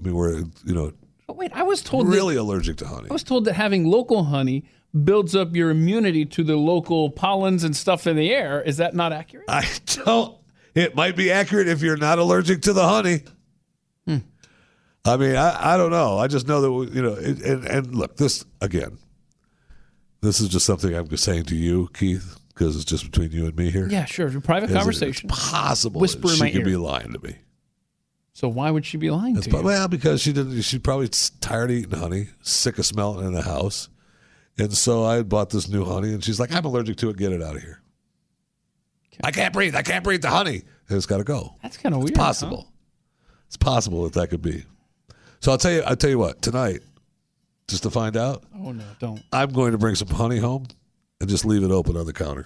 [0.00, 0.92] I mean, we're you know
[1.26, 3.08] But wait, I was told really That, allergic to honey.
[3.10, 4.64] I was told that having local honey
[5.04, 8.62] builds up your immunity to the local pollens and stuff in the air.
[8.62, 9.44] Is that not accurate?
[9.48, 9.68] I
[10.04, 10.36] don't.
[10.74, 13.22] It might be accurate if you're not allergic to the honey.
[15.08, 16.18] I mean, I, I don't know.
[16.18, 17.14] I just know that we- you know.
[17.14, 18.98] It, and and look, this again.
[20.20, 23.46] This is just something I'm just saying to you, Keith, because it's just between you
[23.46, 23.88] and me here.
[23.88, 24.28] Yeah, sure.
[24.40, 25.28] Private Is it conversation.
[25.28, 26.64] possible Whisper that she could ear.
[26.64, 27.36] be lying to me.
[28.32, 29.66] So why would she be lying That's to prob- you?
[29.66, 30.60] well because she didn't.
[30.62, 31.08] She's probably
[31.40, 33.88] tired of eating honey, sick of smelling in the house,
[34.58, 37.16] and so I bought this new honey, and she's like, "I'm allergic to it.
[37.16, 37.80] Get it out of here."
[39.24, 39.74] I can't breathe.
[39.74, 40.62] I can't breathe the honey.
[40.88, 41.56] And it's got to go.
[41.62, 42.10] That's kind of weird.
[42.10, 42.72] It's possible.
[43.48, 44.64] It's possible that that could be.
[45.40, 45.82] So I'll tell you.
[45.82, 46.42] I'll tell you what.
[46.42, 46.80] Tonight,
[47.68, 48.44] just to find out.
[48.56, 49.22] Oh no, don't.
[49.32, 50.66] I'm going to bring some honey home
[51.20, 52.44] and just leave it open on the counter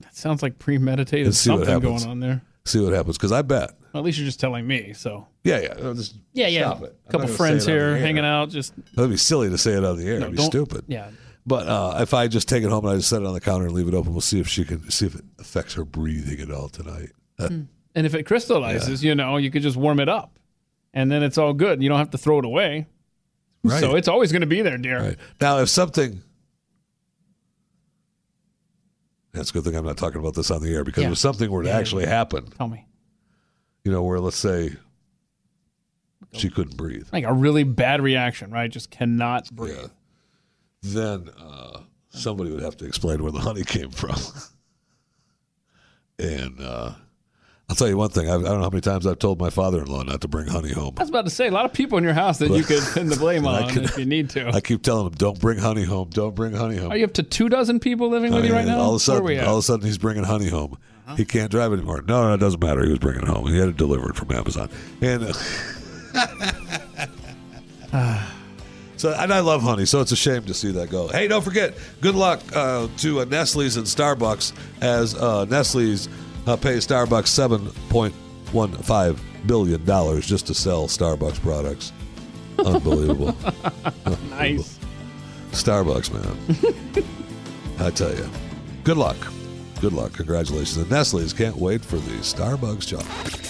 [0.00, 2.42] That sounds like premeditated something going on there.
[2.66, 3.18] See what happens.
[3.18, 3.72] Because I bet.
[3.92, 4.92] Well, at least you're just telling me.
[4.94, 5.74] So Yeah, yeah.
[5.82, 6.70] I'll just yeah, yeah.
[6.70, 6.96] Stop it.
[7.06, 8.48] A couple I'm not gonna friends say it on here hanging out.
[8.50, 10.18] Just That'd be silly to say it on the air.
[10.18, 10.84] No, It'd be don't- stupid.
[10.88, 11.10] yeah.
[11.46, 13.40] But uh, if I just take it home and I just set it on the
[13.40, 15.84] counter and leave it open, we'll see if she can see if it affects her
[15.84, 17.10] breathing at all tonight.
[17.38, 17.48] Uh,
[17.94, 20.38] and if it crystallizes, you know, you could just warm it up,
[20.94, 21.82] and then it's all good.
[21.82, 22.86] You don't have to throw it away.
[23.62, 23.80] Right.
[23.80, 25.00] So it's always going to be there, dear.
[25.00, 25.16] Right.
[25.40, 26.22] Now, if something.
[29.32, 31.10] That's a good thing I'm not talking about this on the air because Yeah.
[31.10, 32.10] if something were to Yeah, actually yeah.
[32.10, 32.86] happen, Tell me.
[33.82, 34.76] you know, where let's say
[36.32, 38.70] she couldn't breathe, Like a really bad reaction, right?
[38.70, 39.90] Just cannot breathe.
[40.82, 44.16] then uh, somebody would have to explain where the honey came from.
[46.20, 46.92] and uh,
[47.68, 49.48] I'll tell you one thing: I, I don't know how many times I've told my
[49.48, 50.94] father-in-law not to bring honey home.
[50.98, 52.82] I was about to say a lot of people in your house that you could
[52.92, 54.48] pin the blame on can- if you need to.
[54.48, 56.10] I keep telling him, "Don't bring honey home.
[56.10, 58.66] Don't bring honey home." Are you up to two dozen people living with you right
[58.66, 58.80] now?
[58.80, 59.46] All of a sudden, are we at?
[59.46, 60.76] all of a sudden, he's bringing honey home.
[61.16, 62.02] He can't drive anymore.
[62.06, 62.82] No, no, it doesn't matter.
[62.84, 63.46] He was bringing it home.
[63.46, 64.68] He had it delivered from Amazon,
[65.02, 65.24] and
[67.92, 68.22] uh,
[68.96, 69.86] so and I love honey.
[69.86, 71.08] So it's a shame to see that go.
[71.08, 71.74] Hey, don't forget.
[72.00, 76.08] Good luck uh, to uh, Nestle's and Starbucks as uh, Nestle's
[76.46, 78.14] uh, pays Starbucks seven point
[78.52, 81.92] one five billion dollars just to sell Starbucks products.
[82.58, 83.36] Unbelievable.
[84.30, 84.78] nice.
[85.50, 87.04] Starbucks, man.
[87.78, 88.28] I tell you.
[88.84, 89.16] Good luck.
[89.80, 90.12] Good luck.
[90.14, 90.76] Congratulations.
[90.76, 93.40] And Nestle's can't wait for the Starbucks chocolate.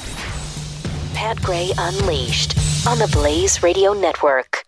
[1.14, 2.56] Pat Gray Unleashed
[2.86, 4.64] on the Blaze Radio Network.